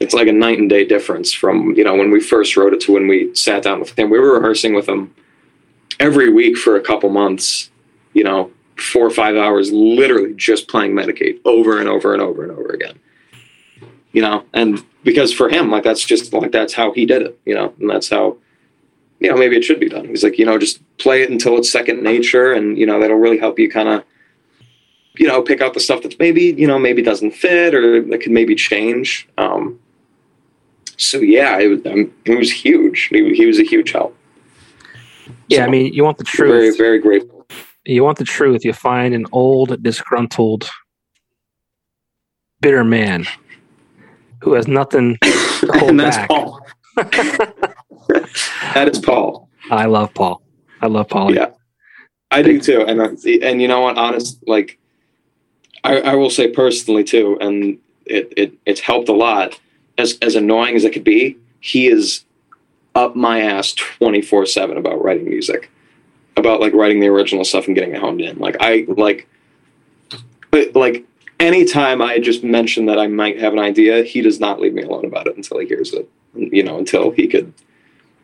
it's 0.00 0.14
like 0.14 0.26
a 0.28 0.32
night 0.32 0.58
and 0.58 0.68
day 0.68 0.84
difference 0.84 1.32
from, 1.32 1.74
you 1.74 1.84
know, 1.84 1.94
when 1.94 2.10
we 2.10 2.20
first 2.20 2.56
wrote 2.56 2.74
it 2.74 2.80
to 2.82 2.92
when 2.92 3.06
we 3.06 3.34
sat 3.34 3.62
down 3.62 3.80
with 3.80 3.96
him. 3.98 4.10
We 4.10 4.18
were 4.18 4.34
rehearsing 4.34 4.74
with 4.74 4.88
him 4.88 5.14
every 6.00 6.32
week 6.32 6.56
for 6.56 6.76
a 6.76 6.80
couple 6.80 7.08
months, 7.08 7.70
you 8.12 8.24
know, 8.24 8.50
four 8.76 9.06
or 9.06 9.10
five 9.10 9.36
hours, 9.36 9.70
literally 9.72 10.34
just 10.34 10.68
playing 10.68 10.92
Medicate 10.92 11.40
over 11.44 11.78
and 11.78 11.88
over 11.88 12.12
and 12.12 12.22
over 12.22 12.42
and 12.42 12.52
over 12.52 12.70
again. 12.70 12.98
You 14.12 14.22
know 14.22 14.44
and 14.54 14.80
because 15.02 15.32
for 15.34 15.48
him 15.48 15.72
like 15.72 15.82
that's 15.82 16.04
just 16.04 16.32
like 16.32 16.52
that's 16.52 16.72
how 16.72 16.92
he 16.92 17.04
did 17.04 17.22
it 17.22 17.38
you 17.44 17.52
know 17.52 17.74
and 17.80 17.90
that's 17.90 18.08
how 18.08 18.36
you 19.18 19.28
know 19.28 19.36
maybe 19.36 19.56
it 19.56 19.64
should 19.64 19.80
be 19.80 19.88
done. 19.88 20.06
He's 20.06 20.22
like 20.22 20.38
you 20.38 20.46
know 20.46 20.56
just 20.56 20.80
play 20.98 21.22
it 21.22 21.30
until 21.30 21.58
it's 21.58 21.70
second 21.70 22.02
nature 22.02 22.52
and 22.52 22.78
you 22.78 22.86
know 22.86 23.00
that'll 23.00 23.16
really 23.16 23.38
help 23.38 23.58
you 23.58 23.68
kind 23.68 23.88
of 23.88 24.04
you 25.16 25.26
know 25.26 25.42
pick 25.42 25.60
out 25.60 25.74
the 25.74 25.80
stuff 25.80 26.02
that's 26.02 26.18
maybe 26.20 26.54
you 26.56 26.68
know 26.68 26.78
maybe 26.78 27.02
doesn't 27.02 27.32
fit 27.32 27.74
or 27.74 28.02
that 28.02 28.18
could 28.18 28.30
maybe 28.30 28.54
change. 28.54 29.28
Um 29.36 29.80
so 30.96 31.18
yeah 31.18 31.58
it 31.58 31.66
was, 31.66 31.84
um, 31.86 32.12
it 32.24 32.38
was 32.38 32.52
huge. 32.52 33.08
He, 33.10 33.34
he 33.34 33.46
was 33.46 33.58
a 33.58 33.64
huge 33.64 33.90
help 33.90 34.16
Yeah, 35.48 35.58
So, 35.58 35.64
I 35.64 35.68
mean, 35.68 35.92
you 35.92 36.04
want 36.04 36.18
the 36.18 36.24
truth. 36.24 36.50
very 36.50 36.76
very 36.76 36.98
grateful 36.98 37.46
You 37.84 38.02
want 38.04 38.18
the 38.18 38.24
truth. 38.24 38.64
You 38.64 38.72
find 38.72 39.14
an 39.14 39.26
old, 39.32 39.82
disgruntled, 39.82 40.68
bitter 42.60 42.84
man 42.84 43.26
who 44.42 44.54
has 44.54 44.66
nothing 44.66 45.16
to 45.22 45.30
hold 45.74 45.90
and 45.90 46.00
that's 46.00 46.16
back. 46.16 46.28
Paul. 46.28 46.60
that 46.96 48.88
is 48.90 48.98
Paul. 48.98 49.48
I 49.70 49.86
love 49.86 50.12
Paul. 50.14 50.42
I 50.80 50.86
love 50.86 51.08
Paul. 51.08 51.34
Yeah. 51.34 51.50
I 52.30 52.42
do 52.42 52.60
too, 52.60 52.84
and 52.86 53.00
uh, 53.00 53.10
and 53.42 53.62
you 53.62 53.68
know 53.68 53.80
what? 53.82 53.96
Honest, 53.96 54.38
like, 54.48 54.78
I, 55.84 56.00
I 56.00 56.14
will 56.16 56.30
say 56.30 56.48
personally 56.50 57.04
too, 57.04 57.38
and 57.40 57.78
it, 58.06 58.32
it 58.36 58.52
it's 58.66 58.80
helped 58.80 59.08
a 59.08 59.12
lot. 59.12 59.58
As 59.98 60.18
as 60.20 60.34
annoying 60.34 60.74
as 60.74 60.82
it 60.84 60.92
could 60.92 61.04
be, 61.04 61.36
he 61.60 61.86
is 61.86 62.23
up 62.94 63.16
my 63.16 63.40
ass 63.40 63.72
twenty 63.72 64.22
four 64.22 64.46
seven 64.46 64.76
about 64.76 65.02
writing 65.02 65.28
music, 65.28 65.70
about 66.36 66.60
like 66.60 66.72
writing 66.74 67.00
the 67.00 67.08
original 67.08 67.44
stuff 67.44 67.66
and 67.66 67.74
getting 67.74 67.94
it 67.94 68.00
honed 68.00 68.20
in. 68.20 68.38
Like 68.38 68.56
I 68.60 68.86
like, 68.88 69.28
but 70.50 70.74
like 70.74 71.04
anytime 71.40 72.00
I 72.00 72.18
just 72.18 72.44
mention 72.44 72.86
that 72.86 72.98
I 72.98 73.06
might 73.06 73.40
have 73.40 73.52
an 73.52 73.58
idea, 73.58 74.02
he 74.02 74.20
does 74.20 74.40
not 74.40 74.60
leave 74.60 74.74
me 74.74 74.82
alone 74.82 75.04
about 75.04 75.26
it 75.26 75.36
until 75.36 75.58
he 75.58 75.66
hears 75.66 75.92
it. 75.92 76.08
You 76.34 76.62
know, 76.62 76.78
until 76.78 77.10
he 77.10 77.28
could, 77.28 77.52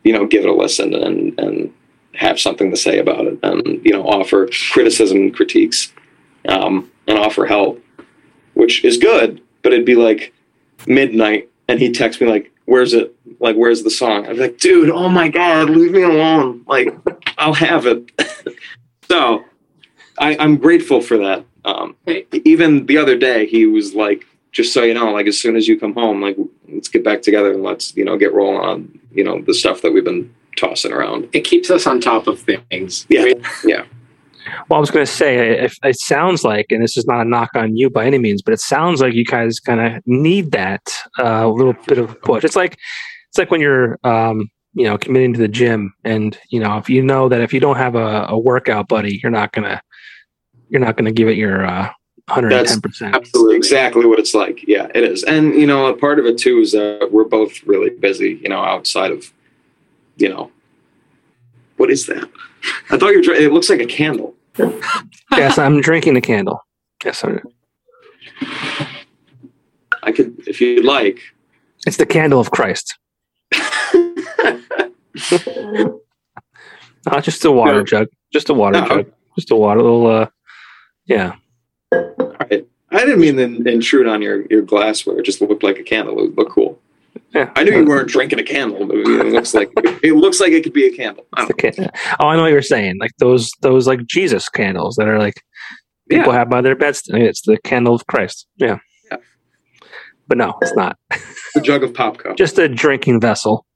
you 0.04 0.12
know, 0.12 0.26
give 0.26 0.44
it 0.44 0.50
a 0.50 0.54
listen 0.54 0.94
and 0.94 1.38
and 1.38 1.72
have 2.14 2.40
something 2.40 2.70
to 2.70 2.76
say 2.76 2.98
about 2.98 3.26
it 3.26 3.38
and 3.42 3.84
you 3.84 3.92
know 3.92 4.06
offer 4.06 4.48
criticism 4.72 5.18
and 5.18 5.34
critiques 5.34 5.92
um, 6.48 6.90
and 7.06 7.18
offer 7.18 7.46
help 7.46 7.82
which 8.54 8.84
is 8.84 8.98
good 8.98 9.40
but 9.62 9.72
it'd 9.72 9.86
be 9.86 9.94
like 9.94 10.32
midnight 10.86 11.48
and 11.68 11.78
he'd 11.78 11.94
text 11.94 12.20
me 12.20 12.26
like 12.26 12.52
where's 12.64 12.94
it 12.94 13.14
like 13.40 13.56
where's 13.56 13.82
the 13.82 13.90
song 13.90 14.26
i'd 14.26 14.34
be 14.34 14.42
like 14.42 14.58
dude 14.58 14.90
oh 14.90 15.08
my 15.08 15.28
god 15.28 15.68
leave 15.68 15.92
me 15.92 16.02
alone 16.02 16.62
like 16.66 16.94
i'll 17.38 17.54
have 17.54 17.86
it 17.86 18.10
so 19.08 19.44
I, 20.18 20.36
i'm 20.38 20.56
grateful 20.56 21.00
for 21.00 21.18
that 21.18 21.44
um, 21.62 21.94
even 22.32 22.86
the 22.86 22.96
other 22.96 23.18
day 23.18 23.44
he 23.44 23.66
was 23.66 23.94
like 23.94 24.24
just 24.50 24.72
so 24.72 24.82
you 24.82 24.94
know 24.94 25.12
like 25.12 25.26
as 25.26 25.38
soon 25.38 25.56
as 25.56 25.68
you 25.68 25.78
come 25.78 25.92
home 25.92 26.22
like 26.22 26.36
let's 26.68 26.88
get 26.88 27.04
back 27.04 27.20
together 27.20 27.52
and 27.52 27.62
let's 27.62 27.94
you 27.96 28.04
know 28.04 28.16
get 28.16 28.32
rolling 28.32 28.60
on 28.60 29.00
you 29.12 29.22
know 29.22 29.42
the 29.42 29.52
stuff 29.52 29.82
that 29.82 29.92
we've 29.92 30.04
been 30.04 30.34
tossing 30.56 30.92
around 30.92 31.28
It 31.32 31.40
keeps 31.42 31.70
us 31.70 31.86
on 31.86 32.00
top 32.00 32.26
of 32.26 32.40
things. 32.40 33.06
Yeah. 33.08 33.32
Yeah. 33.64 33.84
Well, 34.68 34.78
I 34.78 34.80
was 34.80 34.90
going 34.90 35.04
to 35.04 35.12
say, 35.12 35.60
if 35.60 35.76
it 35.82 35.98
sounds 36.00 36.44
like, 36.44 36.66
and 36.70 36.82
this 36.82 36.96
is 36.96 37.06
not 37.06 37.20
a 37.20 37.28
knock 37.28 37.50
on 37.54 37.76
you 37.76 37.90
by 37.90 38.06
any 38.06 38.18
means, 38.18 38.42
but 38.42 38.54
it 38.54 38.60
sounds 38.60 39.00
like 39.00 39.14
you 39.14 39.24
guys 39.24 39.60
kind 39.60 39.80
of 39.80 40.02
need 40.06 40.52
that 40.52 40.82
uh, 41.18 41.46
little 41.48 41.74
bit 41.86 41.98
of 41.98 42.20
push. 42.22 42.42
It's 42.44 42.56
like 42.56 42.78
it's 43.30 43.38
like 43.38 43.50
when 43.50 43.60
you're, 43.60 43.98
um, 44.04 44.50
you 44.74 44.84
know, 44.84 44.98
committing 44.98 45.32
to 45.34 45.40
the 45.40 45.48
gym, 45.48 45.92
and 46.04 46.38
you 46.50 46.60
know, 46.60 46.76
if 46.78 46.88
you 46.90 47.02
know 47.02 47.28
that 47.28 47.40
if 47.40 47.52
you 47.52 47.60
don't 47.60 47.76
have 47.76 47.94
a, 47.94 48.26
a 48.28 48.38
workout 48.38 48.88
buddy, 48.88 49.18
you're 49.22 49.32
not 49.32 49.52
gonna, 49.52 49.80
you're 50.68 50.80
not 50.80 50.96
gonna 50.96 51.10
give 51.12 51.28
it 51.28 51.36
your 51.36 51.64
uh, 51.66 51.88
110 52.28 52.80
percent. 52.80 53.14
Absolutely. 53.14 53.56
Exactly 53.56 54.06
what 54.06 54.18
it's 54.20 54.34
like. 54.34 54.62
Yeah, 54.68 54.86
it 54.94 55.02
is. 55.02 55.24
And, 55.24 55.54
you 55.54 55.66
know, 55.66 55.86
a 55.86 55.96
part 55.96 56.18
of 56.20 56.26
it 56.26 56.38
too 56.38 56.58
is 56.58 56.72
that 56.72 57.08
we're 57.10 57.24
both 57.24 57.62
really 57.64 57.90
busy, 57.90 58.38
you 58.42 58.48
know, 58.48 58.60
outside 58.60 59.10
of, 59.10 59.32
you 60.16 60.28
know, 60.28 60.50
what 61.76 61.90
is 61.90 62.06
that? 62.06 62.28
I 62.90 62.98
thought 62.98 63.08
you 63.10 63.18
were, 63.18 63.22
trying- 63.24 63.42
it 63.42 63.52
looks 63.52 63.70
like 63.70 63.80
a 63.80 63.86
candle. 63.86 64.36
Yes, 65.32 65.58
I'm 65.58 65.80
drinking 65.80 66.14
the 66.14 66.20
candle. 66.20 66.64
Yes, 67.04 67.24
I'm, 67.24 67.40
I 70.02 70.12
could, 70.12 70.36
if 70.46 70.60
you'd 70.60 70.84
like. 70.84 71.20
it's 71.86 71.96
the 71.96 72.06
candle 72.06 72.38
of 72.40 72.50
Christ. 72.50 72.96
Not 77.06 77.24
just 77.24 77.44
a 77.44 77.50
water 77.50 77.78
No. 77.78 77.84
jug, 77.84 78.08
just 78.32 78.50
a 78.50 78.54
water 78.54 78.80
No. 78.80 78.86
jug, 78.88 79.06
just 79.36 79.50
a 79.50 79.56
water 79.56 79.82
little. 79.82 80.06
Uh, 80.06 80.26
yeah, 81.06 81.32
All 81.92 82.36
right. 82.40 82.66
I 82.92 82.98
didn't 83.04 83.20
mean 83.20 83.36
to 83.36 83.70
intrude 83.70 84.06
on 84.06 84.20
your, 84.22 84.44
your 84.50 84.62
glassware. 84.62 85.18
It 85.18 85.24
just 85.24 85.40
looked 85.40 85.62
like 85.62 85.78
a 85.78 85.82
candle. 85.82 86.18
It 86.20 86.36
looked 86.36 86.50
cool. 86.52 86.80
yeah. 87.34 87.50
I 87.56 87.64
knew 87.64 87.72
you 87.72 87.84
weren't 87.86 88.08
drinking 88.08 88.38
a 88.38 88.42
candle, 88.44 88.86
but 88.86 88.96
it 88.98 89.32
looks 89.32 89.54
like 89.54 89.70
it 90.02 90.14
looks 90.14 90.40
like 90.40 90.52
it 90.52 90.62
could 90.62 90.72
be 90.72 90.86
a 90.86 90.92
candle. 90.96 91.26
I 91.36 91.40
don't 91.46 91.48
the 91.48 91.54
can- 91.54 91.90
oh, 92.20 92.26
I 92.28 92.36
know 92.36 92.42
what 92.42 92.52
you're 92.52 92.62
saying. 92.62 92.98
Like 93.00 93.12
those, 93.18 93.50
those 93.62 93.86
like 93.86 94.06
Jesus 94.06 94.48
candles 94.48 94.96
that 94.96 95.08
are 95.08 95.18
like 95.18 95.40
people 96.08 96.32
Yeah. 96.32 96.38
have 96.38 96.50
by 96.50 96.60
their 96.60 96.76
beds. 96.76 97.02
It's 97.08 97.42
the 97.42 97.58
candle 97.64 97.94
of 97.94 98.06
Christ. 98.06 98.46
Yeah. 98.56 98.78
Yeah. 100.30 100.36
But 100.36 100.38
no, 100.38 100.58
it's 100.62 100.74
not. 100.74 100.96
A 101.56 101.60
jug 101.60 101.82
of 101.82 101.92
Popko. 101.92 102.36
Just 102.36 102.58
a 102.58 102.68
drinking 102.68 103.20
vessel. 103.20 103.66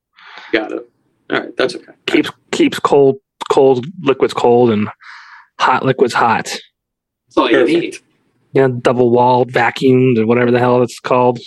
Got 0.53 0.73
it. 0.73 0.91
All 1.31 1.41
right. 1.41 1.57
That's 1.57 1.75
okay. 1.75 1.93
Keeps 2.07 2.31
keeps 2.53 2.79
cold 2.79 3.17
cold 3.51 3.87
liquids 4.03 4.33
cold 4.33 4.71
and 4.71 4.89
hot 5.59 5.85
liquids 5.85 6.15
hot. 6.15 6.45
That's 6.45 7.37
all 7.37 7.51
you 7.51 7.65
need. 7.65 7.75
Perfect. 7.75 8.03
Yeah, 8.53 8.69
double 8.81 9.11
walled, 9.11 9.51
vacuumed, 9.51 10.19
or 10.19 10.27
whatever 10.27 10.53
the 10.53 10.61
hell 10.61 10.81
it's 10.83 11.01
called. 11.01 11.41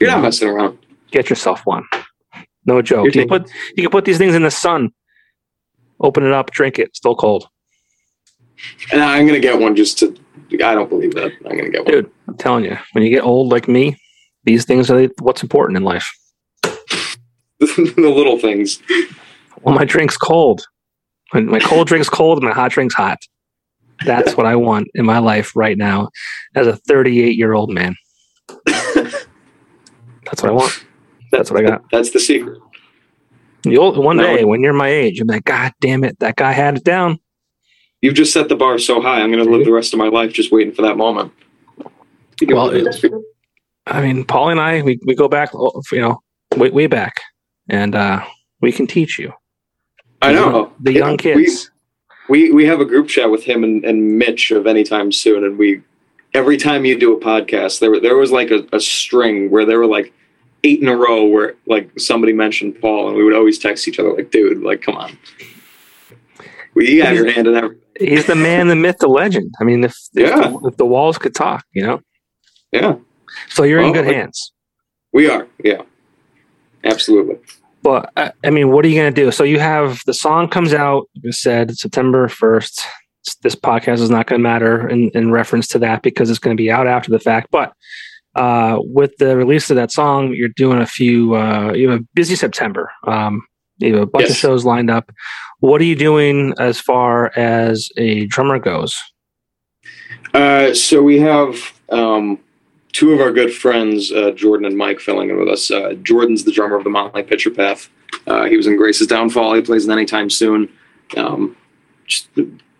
You're 0.00 0.10
not 0.10 0.22
messing 0.22 0.48
around. 0.48 0.78
Get 1.10 1.28
yourself 1.28 1.60
one. 1.66 1.84
No 2.64 2.80
joke. 2.80 3.04
You 3.04 3.12
can 3.12 3.28
put 3.28 3.50
you 3.76 3.82
can 3.82 3.90
put 3.90 4.06
these 4.06 4.16
things 4.16 4.34
in 4.34 4.42
the 4.42 4.50
sun. 4.50 4.90
Open 6.00 6.24
it 6.24 6.32
up, 6.32 6.50
drink 6.50 6.78
it. 6.78 6.96
Still 6.96 7.14
cold, 7.14 7.46
And 8.92 9.02
I'm 9.02 9.26
gonna 9.26 9.40
get 9.40 9.58
one 9.58 9.76
just 9.76 9.98
to. 10.00 10.16
I 10.52 10.74
don't 10.74 10.88
believe 10.88 11.14
that. 11.14 11.32
I'm 11.44 11.56
gonna 11.56 11.70
get 11.70 11.84
one. 11.84 11.92
dude. 11.92 12.10
I'm 12.28 12.36
telling 12.36 12.64
you. 12.64 12.76
When 12.92 13.04
you 13.04 13.10
get 13.10 13.24
old 13.24 13.50
like 13.50 13.68
me, 13.68 13.96
these 14.44 14.64
things 14.64 14.90
are 14.90 15.08
what's 15.20 15.42
important 15.42 15.76
in 15.76 15.84
life. 15.84 16.08
the 16.62 17.94
little 17.96 18.38
things. 18.38 18.80
Well, 19.62 19.74
my 19.74 19.84
drink's 19.84 20.16
cold. 20.16 20.66
My, 21.32 21.40
my 21.40 21.60
cold 21.60 21.88
drink's 21.88 22.08
cold, 22.08 22.38
and 22.38 22.46
my 22.46 22.54
hot 22.54 22.70
drink's 22.70 22.94
hot. 22.94 23.18
That's 24.04 24.36
what 24.36 24.46
I 24.46 24.56
want 24.56 24.88
in 24.94 25.06
my 25.06 25.18
life 25.18 25.56
right 25.56 25.76
now, 25.76 26.10
as 26.54 26.66
a 26.66 26.76
38 26.76 27.36
year 27.36 27.54
old 27.54 27.70
man. 27.70 27.96
That's 28.66 30.42
what 30.42 30.50
I 30.50 30.52
want. 30.52 30.84
That's 31.32 31.50
what 31.50 31.64
I 31.64 31.68
got. 31.68 31.82
That's 31.90 32.10
the 32.10 32.20
secret. 32.20 32.60
The 33.62 33.78
old, 33.78 33.98
one 33.98 34.16
day 34.18 34.44
when 34.44 34.60
you're 34.60 34.72
my 34.72 34.88
age, 34.88 35.20
I'm 35.20 35.26
like, 35.26 35.44
God 35.44 35.72
damn 35.80 36.04
it, 36.04 36.18
that 36.20 36.36
guy 36.36 36.52
had 36.52 36.76
it 36.76 36.84
down. 36.84 37.18
You've 38.02 38.14
just 38.14 38.32
set 38.32 38.48
the 38.48 38.56
bar 38.56 38.78
so 38.78 39.00
high. 39.00 39.20
I'm 39.20 39.30
gonna 39.30 39.44
live 39.44 39.64
the 39.64 39.72
rest 39.72 39.92
of 39.92 39.98
my 39.98 40.08
life 40.08 40.32
just 40.32 40.52
waiting 40.52 40.72
for 40.72 40.82
that 40.82 40.96
moment. 40.96 41.32
Well, 42.48 42.70
I 43.86 44.00
mean, 44.02 44.24
Paul 44.24 44.50
and 44.50 44.60
I, 44.60 44.82
we, 44.82 44.98
we 45.06 45.14
go 45.14 45.28
back, 45.28 45.50
oh, 45.54 45.80
you 45.92 46.00
know, 46.00 46.20
way, 46.56 46.70
way 46.70 46.86
back, 46.86 47.20
and 47.68 47.94
uh, 47.94 48.24
we 48.60 48.72
can 48.72 48.86
teach 48.86 49.18
you. 49.18 49.32
I 50.22 50.32
know 50.32 50.72
The 50.80 50.92
young 50.92 51.12
We- 51.12 51.16
kids. 51.18 51.70
We 52.28 52.50
we 52.50 52.66
have 52.66 52.80
a 52.80 52.84
group 52.84 53.06
chat 53.06 53.30
with 53.30 53.44
him 53.44 53.62
and, 53.62 53.84
and 53.84 54.18
Mitch 54.18 54.50
of 54.50 54.66
anytime 54.66 55.12
soon, 55.12 55.44
and 55.44 55.56
we 55.56 55.82
every 56.34 56.56
time 56.56 56.84
you 56.84 56.98
do 56.98 57.16
a 57.16 57.20
podcast, 57.20 57.78
there 57.78 58.00
there 58.00 58.16
was 58.16 58.32
like 58.32 58.50
a, 58.50 58.66
a 58.72 58.80
string 58.80 59.48
where 59.48 59.64
there 59.64 59.78
were 59.78 59.86
like 59.86 60.12
eight 60.64 60.82
in 60.82 60.88
a 60.88 60.96
row 60.96 61.24
where 61.24 61.54
like 61.66 61.88
somebody 62.00 62.32
mentioned 62.32 62.80
Paul, 62.80 63.06
and 63.08 63.16
we 63.16 63.22
would 63.22 63.34
always 63.34 63.60
text 63.60 63.86
each 63.86 64.00
other 64.00 64.12
like, 64.12 64.32
"Dude, 64.32 64.60
like, 64.64 64.82
come 64.82 64.96
on." 64.96 65.16
We 66.74 66.90
you 66.96 67.02
have 67.04 67.14
your 67.14 67.30
hand 67.30 67.46
in 67.46 67.54
everything. 67.54 67.80
He's 67.98 68.26
the 68.26 68.34
man, 68.34 68.68
the 68.68 68.76
myth, 68.76 68.96
the 68.98 69.08
legend. 69.08 69.54
I 69.60 69.64
mean, 69.64 69.84
if, 69.84 69.92
if, 70.14 70.28
Yeah. 70.28 70.48
the, 70.48 70.68
if 70.68 70.76
the 70.76 70.84
walls 70.86 71.18
could 71.18 71.34
talk, 71.34 71.64
you 71.72 71.84
know? 71.86 72.00
Yeah, 72.72 72.96
So 73.48 73.62
you're 73.62 73.80
in 73.80 73.92
good 73.92 74.04
hands. 74.06 74.52
we 75.12 75.28
are. 75.30 75.46
Yeah, 75.64 75.82
absolutely. 76.84 77.36
But 77.82 78.10
I, 78.16 78.32
I 78.44 78.50
mean, 78.50 78.70
what 78.70 78.84
are 78.84 78.88
you 78.88 79.00
going 79.00 79.14
to 79.14 79.22
do? 79.24 79.30
So 79.30 79.44
you 79.44 79.58
have 79.60 80.00
the 80.06 80.14
song 80.14 80.48
comes 80.48 80.74
out, 80.74 81.04
I 81.24 81.30
said, 81.30 81.76
September 81.76 82.28
1st. 82.28 82.80
This 83.42 83.54
podcast 83.54 84.00
is 84.00 84.10
not 84.10 84.26
going 84.26 84.40
to 84.40 84.42
matter 84.42 84.88
in, 84.88 85.10
in 85.14 85.30
reference 85.32 85.66
to 85.68 85.78
that 85.80 86.02
because 86.02 86.30
it's 86.30 86.38
going 86.38 86.56
to 86.56 86.60
be 86.60 86.70
out 86.70 86.86
after 86.86 87.10
the 87.10 87.18
fact. 87.18 87.48
But 87.50 87.72
uh, 88.34 88.78
with 88.82 89.16
the 89.18 89.36
release 89.36 89.70
of 89.70 89.76
that 89.76 89.90
song, 89.92 90.32
you're 90.32 90.48
doing 90.50 90.80
a 90.80 90.86
few, 90.86 91.34
uh, 91.34 91.72
you 91.72 91.88
have 91.90 92.00
a 92.00 92.04
busy 92.14 92.36
September. 92.36 92.90
Um, 93.06 93.42
you 93.78 93.94
have 93.94 94.02
a 94.02 94.06
bunch 94.06 94.30
of 94.30 94.36
shows 94.36 94.64
lined 94.64 94.90
up. 94.90 95.10
What 95.60 95.80
are 95.80 95.84
you 95.84 95.96
doing 95.96 96.54
as 96.58 96.80
far 96.80 97.32
as 97.36 97.88
a 97.96 98.26
drummer 98.26 98.58
goes? 98.58 98.96
Uh, 100.34 100.74
so 100.74 101.02
we 101.02 101.18
have 101.20 101.56
um, 101.88 102.38
two 102.92 103.12
of 103.12 103.20
our 103.20 103.32
good 103.32 103.52
friends, 103.54 104.12
uh, 104.12 104.32
Jordan 104.32 104.66
and 104.66 104.76
Mike, 104.76 105.00
filling 105.00 105.30
in 105.30 105.38
with 105.38 105.48
us. 105.48 105.70
Uh, 105.70 105.94
Jordan's 106.02 106.44
the 106.44 106.52
drummer 106.52 106.76
of 106.76 106.84
the 106.84 106.90
Motley 106.90 107.22
Picture 107.22 107.50
Path. 107.50 107.88
Uh, 108.26 108.44
he 108.44 108.56
was 108.56 108.66
in 108.66 108.76
Grace's 108.76 109.06
Downfall. 109.06 109.54
He 109.54 109.62
plays 109.62 109.86
in 109.86 109.90
Anytime 109.90 110.28
Soon. 110.28 110.70
Um, 111.16 111.56
just 112.06 112.28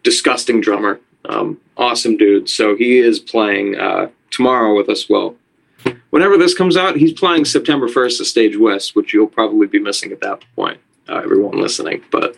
disgusting 0.03 0.61
drummer. 0.61 1.01
Um, 1.25 1.59
awesome 1.77 2.17
dude. 2.17 2.49
So 2.49 2.77
he 2.77 2.99
is 2.99 3.19
playing 3.19 3.79
uh, 3.79 4.09
tomorrow 4.31 4.77
with 4.77 4.89
us. 4.89 5.09
Well, 5.09 5.37
whenever 6.11 6.37
this 6.37 6.55
comes 6.55 6.77
out, 6.77 6.97
he's 6.97 7.12
playing 7.12 7.47
September 7.47 7.89
1st 7.89 8.21
at 8.21 8.27
Stage 8.27 8.57
West, 8.57 8.95
which 8.95 9.15
you'll 9.15 9.27
probably 9.27 9.67
be 9.67 9.79
missing 9.79 10.12
at 10.12 10.21
that 10.21 10.45
point, 10.55 10.79
uh, 11.09 11.17
everyone 11.17 11.61
listening. 11.61 12.03
But 12.11 12.37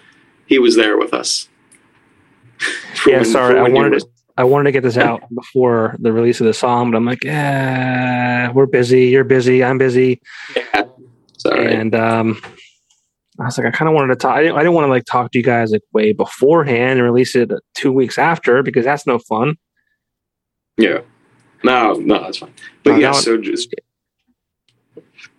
he 0.48 0.58
was 0.58 0.74
there 0.76 0.98
with 0.98 1.14
us. 1.14 1.48
Yeah, 3.06 3.18
when- 3.18 3.24
sorry, 3.26 3.58
I 3.60 3.68
wanted 3.68 3.92
were- 3.92 4.00
to. 4.00 4.06
I 4.36 4.44
wanted 4.44 4.64
to 4.64 4.72
get 4.72 4.82
this 4.84 4.96
out 4.96 5.22
before 5.34 5.96
the 5.98 6.12
release 6.12 6.40
of 6.40 6.46
the 6.46 6.54
song, 6.54 6.90
but 6.90 6.96
I'm 6.96 7.04
like, 7.04 7.24
yeah, 7.24 8.50
we're 8.52 8.66
busy. 8.66 9.06
You're 9.06 9.24
busy. 9.24 9.64
I'm 9.64 9.78
busy. 9.78 10.20
Yeah, 10.56 10.84
right. 11.44 11.70
And 11.72 11.92
um, 11.94 12.40
I 13.40 13.44
was 13.46 13.58
like, 13.58 13.66
I 13.66 13.70
kind 13.72 13.88
of 13.88 13.94
wanted 13.96 14.08
to 14.14 14.16
talk. 14.16 14.36
I 14.36 14.42
didn't, 14.42 14.56
I 14.56 14.60
didn't 14.60 14.74
want 14.74 14.84
to 14.86 14.90
like 14.90 15.04
talk 15.06 15.32
to 15.32 15.38
you 15.38 15.44
guys 15.44 15.72
like 15.72 15.82
way 15.92 16.12
beforehand 16.12 16.98
and 17.00 17.02
release 17.02 17.34
it 17.36 17.50
two 17.74 17.90
weeks 17.92 18.16
after 18.18 18.62
because 18.62 18.84
that's 18.84 19.06
no 19.08 19.18
fun. 19.18 19.56
Yeah. 20.76 21.00
No, 21.64 21.94
no, 21.94 22.20
that's 22.22 22.38
fine. 22.38 22.54
But 22.84 22.92
No, 22.92 22.96
yeah, 22.98 23.12
so 23.12 23.38
just 23.38 23.74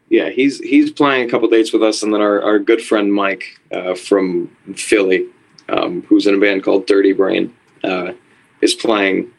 yeah, 0.10 0.30
he's 0.30 0.60
he's 0.60 0.92
playing 0.92 1.28
a 1.28 1.32
couple 1.32 1.48
dates 1.48 1.72
with 1.72 1.84
us, 1.84 2.02
and 2.02 2.14
then 2.14 2.22
our, 2.22 2.42
our 2.42 2.60
good 2.60 2.82
friend 2.82 3.14
Mike 3.14 3.60
uh, 3.72 3.94
from 3.94 4.48
Philly, 4.76 5.28
um, 5.70 6.02
who's 6.04 6.26
in 6.26 6.36
a 6.36 6.40
band 6.40 6.64
called 6.64 6.88
Dirty 6.88 7.14
Brain, 7.14 7.54
uh, 7.84 8.14
is 8.62 8.74
playing 8.74 9.32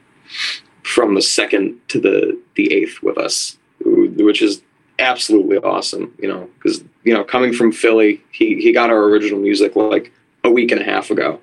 from 0.84 1.14
the 1.14 1.22
second 1.22 1.80
to 1.88 2.00
the 2.00 2.40
the 2.54 2.72
eighth 2.72 3.02
with 3.02 3.18
us, 3.18 3.58
which 3.84 4.42
is 4.42 4.62
absolutely 5.00 5.58
awesome. 5.58 6.14
You 6.18 6.28
know, 6.28 6.48
because 6.54 6.84
you 7.02 7.14
know, 7.14 7.24
coming 7.24 7.52
from 7.52 7.72
Philly, 7.72 8.22
he 8.30 8.60
he 8.60 8.72
got 8.72 8.90
our 8.90 9.04
original 9.04 9.40
music 9.40 9.74
like 9.74 10.12
a 10.44 10.50
week 10.50 10.70
and 10.70 10.80
a 10.80 10.84
half 10.84 11.10
ago. 11.10 11.40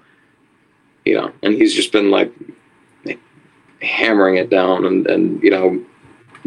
You 1.03 1.15
know, 1.15 1.33
and 1.43 1.53
he's 1.53 1.73
just 1.73 1.91
been 1.91 2.11
like 2.11 2.33
hammering 3.81 4.37
it 4.37 4.49
down 4.49 4.85
and 4.85 5.05
and 5.07 5.43
you 5.43 5.51
know 5.51 5.83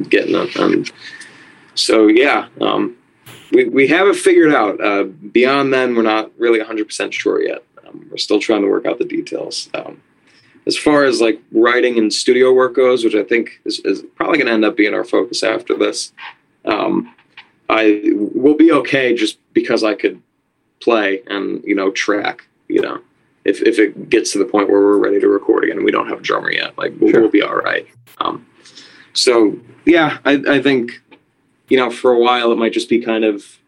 getting 0.08 0.34
it 0.34 0.56
and 0.56 0.90
so 1.74 2.06
yeah 2.08 2.48
um 2.60 2.96
we, 3.52 3.64
we 3.64 3.86
have 3.88 4.06
it 4.06 4.14
figured 4.16 4.54
out. 4.54 4.80
Uh 4.80 5.04
beyond 5.04 5.72
then 5.72 5.94
we're 5.96 6.02
not 6.02 6.30
really 6.38 6.60
100% 6.60 7.12
sure 7.12 7.42
yet. 7.42 7.64
Um, 7.84 8.06
we're 8.10 8.16
still 8.16 8.38
trying 8.38 8.62
to 8.62 8.68
work 8.68 8.86
out 8.86 8.98
the 8.98 9.04
details. 9.04 9.68
Um 9.74 10.00
as 10.66 10.76
far 10.76 11.04
as 11.04 11.20
like 11.20 11.40
writing 11.52 11.98
and 11.98 12.12
studio 12.12 12.52
work 12.52 12.74
goes 12.76 13.02
which 13.02 13.14
i 13.14 13.24
think 13.24 13.60
is, 13.64 13.80
is 13.80 14.04
probably 14.14 14.36
going 14.36 14.46
to 14.46 14.52
end 14.52 14.64
up 14.64 14.76
being 14.76 14.92
our 14.92 15.04
focus 15.04 15.42
after 15.42 15.74
this 15.74 16.12
um 16.66 17.12
i 17.70 18.02
will 18.14 18.54
be 18.54 18.70
okay 18.70 19.14
just 19.14 19.38
because 19.54 19.82
i 19.82 19.94
could 19.94 20.20
play 20.80 21.22
and 21.28 21.64
you 21.64 21.74
know 21.74 21.90
track 21.90 22.46
you 22.68 22.80
know 22.82 23.00
if, 23.46 23.62
if 23.62 23.78
it 23.78 24.10
gets 24.10 24.32
to 24.32 24.38
the 24.38 24.44
point 24.44 24.68
where 24.68 24.80
we're 24.80 24.98
ready 24.98 25.18
to 25.18 25.28
record 25.28 25.64
again 25.64 25.76
and 25.78 25.84
we 25.84 25.90
don't 25.90 26.08
have 26.08 26.18
a 26.20 26.22
drummer 26.22 26.52
yet 26.52 26.76
like 26.76 26.92
we'll, 27.00 27.10
Sure. 27.10 27.22
we'll 27.22 27.30
be 27.30 27.42
all 27.42 27.56
right. 27.56 27.86
Um, 28.18 28.46
so 29.14 29.58
yeah 29.86 30.18
I, 30.26 30.32
I 30.46 30.62
think 30.62 31.00
you 31.70 31.76
know 31.78 31.90
for 31.90 32.12
a 32.12 32.18
while 32.18 32.52
it 32.52 32.58
might 32.58 32.72
just 32.72 32.88
be 32.88 33.00
kind 33.00 33.24
of 33.24 33.58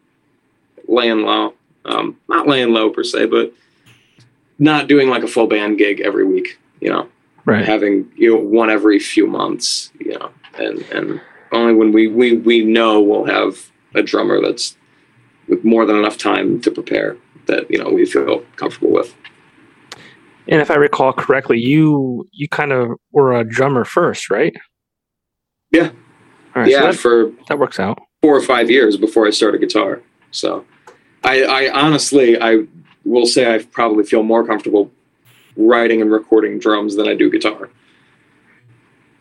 laying 0.87 1.21
low 1.23 1.53
um, 1.85 2.17
not 2.29 2.47
laying 2.47 2.71
low 2.73 2.89
per 2.89 3.03
se 3.03 3.25
but 3.25 3.51
not 4.59 4.87
doing 4.87 5.09
like 5.09 5.23
a 5.23 5.27
full 5.27 5.47
band 5.47 5.77
gig 5.77 5.99
every 6.01 6.25
week 6.25 6.59
you 6.79 6.89
know 6.89 7.07
Right. 7.45 7.65
having 7.65 8.09
you 8.15 8.29
know 8.33 8.41
one 8.41 8.69
every 8.69 8.99
few 8.99 9.27
months 9.27 9.91
you 9.99 10.17
know 10.17 10.29
and 10.57 10.81
and 10.93 11.19
only 11.51 11.73
when 11.73 11.91
we 11.91 12.07
we, 12.07 12.37
we 12.37 12.63
know 12.63 13.01
we'll 13.01 13.25
have 13.25 13.69
a 13.95 14.01
drummer 14.01 14.39
that's 14.41 14.77
with 15.49 15.63
more 15.65 15.85
than 15.85 15.97
enough 15.97 16.17
time 16.17 16.61
to 16.61 16.71
prepare 16.71 17.17
that 17.47 17.69
you 17.69 17.77
know 17.77 17.89
we 17.89 18.05
feel 18.05 18.39
comfortable 18.55 18.91
with 18.91 19.13
And 20.47 20.61
if 20.61 20.71
I 20.71 20.75
recall 20.75 21.11
correctly, 21.13 21.59
you 21.59 22.25
you 22.31 22.47
kind 22.47 22.71
of 22.71 22.91
were 23.11 23.33
a 23.33 23.43
drummer 23.43 23.83
first, 23.85 24.29
right? 24.29 24.55
Yeah. 25.71 25.91
All 26.55 26.61
right. 26.61 26.71
yeah 26.71 26.79
So 26.79 26.85
that, 26.87 26.95
for 26.95 27.31
that 27.49 27.59
works 27.59 27.79
out. 27.79 27.99
four 28.21 28.35
or 28.35 28.41
five 28.41 28.69
years 28.69 28.97
before 28.97 29.25
I 29.27 29.31
started 29.31 29.59
guitar. 29.61 30.01
So 30.31 30.65
I, 31.23 31.43
I 31.43 31.71
honestly, 31.73 32.39
I 32.39 32.63
will 33.05 33.25
say 33.25 33.53
I 33.53 33.59
probably 33.63 34.03
feel 34.03 34.23
more 34.23 34.45
comfortable 34.45 34.91
writing 35.55 36.01
and 36.01 36.11
recording 36.11 36.59
drums 36.59 36.95
than 36.95 37.07
I 37.07 37.15
do 37.15 37.29
guitar. 37.29 37.69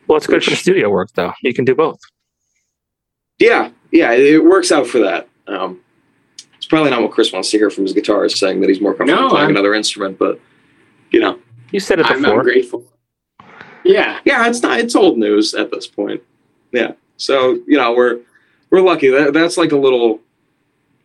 Well, 0.06 0.16
it's 0.16 0.26
good 0.26 0.42
for 0.44 0.50
the 0.50 0.56
studio 0.56 0.90
work, 0.90 1.10
though. 1.14 1.32
You 1.42 1.54
can 1.54 1.64
do 1.64 1.74
both. 1.74 1.98
Yeah, 3.38 3.70
yeah, 3.90 4.12
it, 4.12 4.34
it 4.34 4.44
works 4.44 4.70
out 4.72 4.86
for 4.86 4.98
that. 5.00 5.28
Um, 5.46 5.80
it's 6.56 6.66
probably 6.66 6.90
not 6.90 7.02
what 7.02 7.10
Chris 7.12 7.32
wants 7.32 7.50
to 7.50 7.58
hear 7.58 7.70
from 7.70 7.84
his 7.84 7.94
guitarist 7.94 8.36
saying 8.36 8.60
that 8.60 8.68
he's 8.68 8.80
more 8.80 8.94
comfortable 8.94 9.22
No, 9.22 9.28
playing 9.30 9.42
I'm- 9.46 9.50
another 9.50 9.74
instrument, 9.74 10.18
but 10.18 10.40
you 11.10 11.20
know, 11.20 11.38
You 11.70 11.80
said 11.80 11.98
it 12.00 12.06
I'm, 12.06 12.24
I'm 12.24 12.42
grateful. 12.42 12.84
Yeah. 13.84 14.20
yeah, 14.24 14.46
it's 14.48 14.62
not, 14.62 14.78
it's 14.80 14.94
old 14.94 15.18
news 15.18 15.54
at 15.54 15.70
this 15.70 15.86
point. 15.86 16.22
Yeah. 16.72 16.92
So, 17.22 17.52
you 17.68 17.78
know, 17.78 17.92
we're, 17.92 18.18
we're 18.70 18.80
lucky 18.80 19.08
that 19.08 19.32
that's 19.32 19.56
like 19.56 19.70
a 19.70 19.76
little 19.76 20.20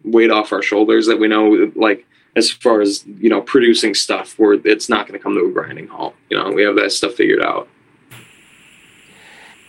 weight 0.03 0.31
off 0.31 0.51
our 0.51 0.63
shoulders 0.63 1.05
that 1.05 1.19
we 1.19 1.27
know, 1.27 1.71
like, 1.75 2.07
as 2.35 2.51
far 2.51 2.81
as, 2.81 3.05
you 3.05 3.29
know, 3.29 3.41
producing 3.41 3.93
stuff 3.93 4.37
where 4.39 4.53
it's 4.53 4.89
not 4.89 5.07
going 5.07 5.19
to 5.19 5.23
come 5.23 5.35
to 5.35 5.45
a 5.45 5.51
grinding 5.51 5.87
halt. 5.87 6.15
You 6.29 6.37
know, 6.37 6.51
we 6.51 6.63
have 6.63 6.75
that 6.75 6.91
stuff 6.91 7.13
figured 7.13 7.41
out. 7.41 7.67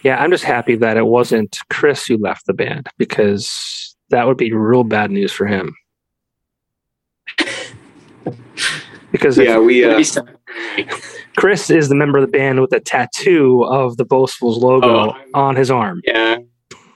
Yeah, 0.03 0.23
I'm 0.23 0.31
just 0.31 0.45
happy 0.45 0.77
that 0.77 0.97
it 0.97 1.07
wasn't 1.07 1.59
Chris 1.69 2.07
who 2.07 2.17
left 2.17 2.47
the 2.47 2.55
band 2.55 2.89
because 2.97 3.97
that 4.11 4.27
would 4.27 4.37
be 4.37 4.53
real 4.53 4.85
bad 4.85 5.11
news 5.11 5.33
for 5.33 5.47
him. 5.47 5.75
Because 9.11 9.39
if 9.39 9.49
Yeah, 9.49 9.59
we, 9.59 9.83
uh, 9.85 9.97
be 9.97 10.05
sad. 10.05 10.38
Chris 11.37 11.71
is 11.71 11.89
the 11.89 11.95
member 11.95 12.19
of 12.19 12.23
the 12.27 12.31
band 12.31 12.61
with 12.61 12.73
a 12.73 12.81
tattoo 12.81 13.65
of 13.65 13.97
the 13.97 14.05
Boastfuls 14.05 14.59
logo 14.59 15.13
Oh. 15.13 15.17
on 15.35 15.57
his 15.57 15.71
arm. 15.71 16.01
Yeah. 16.05 16.39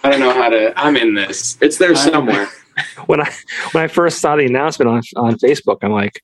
I 0.04 0.10
don't 0.10 0.20
know 0.20 0.32
how 0.32 0.48
to. 0.48 0.72
I'm 0.78 0.96
in 0.96 1.14
this. 1.14 1.56
it's 1.60 1.78
there 1.78 1.94
somewhere. 1.94 2.48
When 3.04 3.20
I 3.20 3.30
when 3.72 3.84
I 3.84 3.86
first 3.86 4.20
saw 4.20 4.34
the 4.34 4.46
announcement 4.46 4.88
on 4.88 5.02
on 5.16 5.34
Facebook, 5.38 5.76
I'm 5.82 5.92
like, 5.92 6.22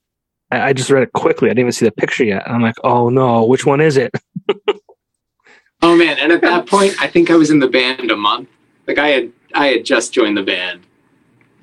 I, 0.50 0.68
I 0.68 0.72
just 0.72 0.88
read 0.88 1.02
it 1.02 1.12
quickly. 1.12 1.48
I 1.48 1.50
didn't 1.50 1.60
even 1.60 1.72
see 1.72 1.84
the 1.84 1.92
picture 1.92 2.24
yet. 2.24 2.46
And 2.46 2.54
I'm 2.56 2.62
like, 2.62 2.76
oh 2.82 3.10
no, 3.10 3.44
which 3.44 3.66
one 3.66 3.82
is 3.82 3.98
it? 3.98 4.10
Oh 5.82 5.94
man! 5.94 6.16
And 6.18 6.32
at 6.32 6.40
that 6.40 6.66
point, 6.66 6.94
I 7.00 7.06
think 7.06 7.30
I 7.30 7.36
was 7.36 7.50
in 7.50 7.58
the 7.58 7.68
band 7.68 8.10
a 8.10 8.16
month. 8.16 8.48
Like 8.86 8.96
I 8.98 9.08
had, 9.08 9.32
I 9.54 9.66
had 9.68 9.84
just 9.84 10.14
joined 10.14 10.38
the 10.38 10.42
band. 10.42 10.80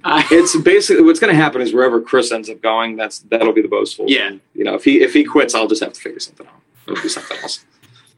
I, 0.06 0.26
it's 0.32 0.56
basically 0.56 1.04
what's 1.04 1.20
going 1.20 1.34
to 1.34 1.42
happen 1.42 1.62
is 1.62 1.74
wherever 1.74 2.00
Chris 2.00 2.32
ends 2.32 2.50
up 2.50 2.62
going, 2.62 2.96
that's, 2.96 3.20
that'll 3.20 3.54
be 3.54 3.62
the 3.62 3.68
boastful. 3.68 4.06
Yeah. 4.08 4.36
You 4.54 4.64
know, 4.64 4.76
if 4.76 4.86
he, 4.86 5.02
if 5.02 5.14
he 5.14 5.26
quits, 5.26 5.56
I'll 5.56 5.68
just 5.68 5.84
have 5.84 5.94
to 5.94 6.00
figure 6.00 6.20
something 6.20 6.48
out. 6.48 6.62
It'll 6.88 7.02
be 7.02 7.10
something 7.10 7.38
else. 7.40 7.66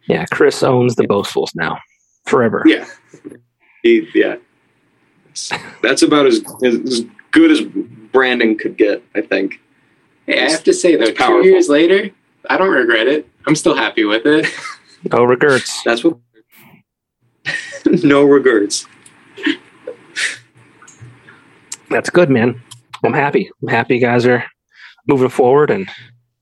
Yeah, 0.08 0.26
Chris 0.26 0.62
owns 0.64 0.96
the 0.96 1.08
Boastfuls 1.08 1.56
now, 1.56 1.80
forever. 2.26 2.64
Yeah. 2.66 2.88
He, 3.84 4.08
yeah. 4.14 4.36
That's 5.82 6.02
about 6.02 6.26
as, 6.26 6.44
as 6.64 7.06
good 7.32 7.52
as 7.52 7.62
branding 8.12 8.58
could 8.58 8.78
get, 8.78 9.04
I 9.16 9.22
think. 9.22 9.62
hey, 10.26 10.46
I 10.46 10.52
have 10.52 10.64
to 10.64 10.74
say 10.74 10.96
though, 10.96 11.06
It's 11.06 11.20
two 11.20 11.46
years 11.46 11.70
later, 11.70 12.10
I 12.50 12.58
don't 12.58 12.72
regret 12.72 13.08
it. 13.08 13.30
I'm 13.46 13.56
still 13.56 13.76
happy 13.76 14.04
with 14.04 14.26
it. 14.26 14.48
No 15.12 15.24
regrets. 15.24 15.84
That's 15.84 16.04
what. 16.04 16.18
no 17.86 18.24
regrets. 18.24 18.88
That's 21.90 22.10
good, 22.10 22.30
man. 22.30 22.62
I'm 23.04 23.14
happy. 23.14 23.50
I'm 23.62 23.68
happy 23.70 23.96
you 23.96 24.02
guys 24.02 24.26
are 24.26 24.44
moving 25.08 25.30
forward 25.30 25.70
and 25.72 25.90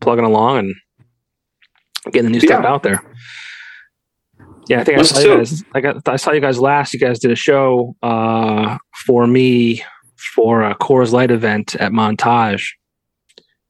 plugging 0.01 0.25
along 0.25 0.57
and 0.59 0.75
getting 2.11 2.25
the 2.25 2.31
new 2.31 2.39
stuff 2.39 2.63
Yeah. 2.63 2.69
out 2.71 2.83
there. 2.83 3.01
Yeah, 4.67 4.81
I 4.81 4.83
think 4.83 4.97
I 4.97 5.03
saw 5.03 5.19
you 5.19 5.37
guys. 5.37 5.63
I 5.75 5.81
got. 5.81 6.07
I 6.09 6.15
saw 6.15 6.31
you 6.31 6.39
guys 6.41 6.59
last. 6.59 6.93
You 6.93 6.99
guys 6.99 7.19
did 7.19 7.29
a 7.31 7.35
show 7.35 7.95
uh, 8.01 8.77
for 9.05 9.27
me 9.27 9.83
for 10.35 10.63
a 10.63 10.73
Coors 10.75 11.11
Light 11.11 11.29
event 11.29 11.75
at 11.75 11.91
Montage, 11.91 12.63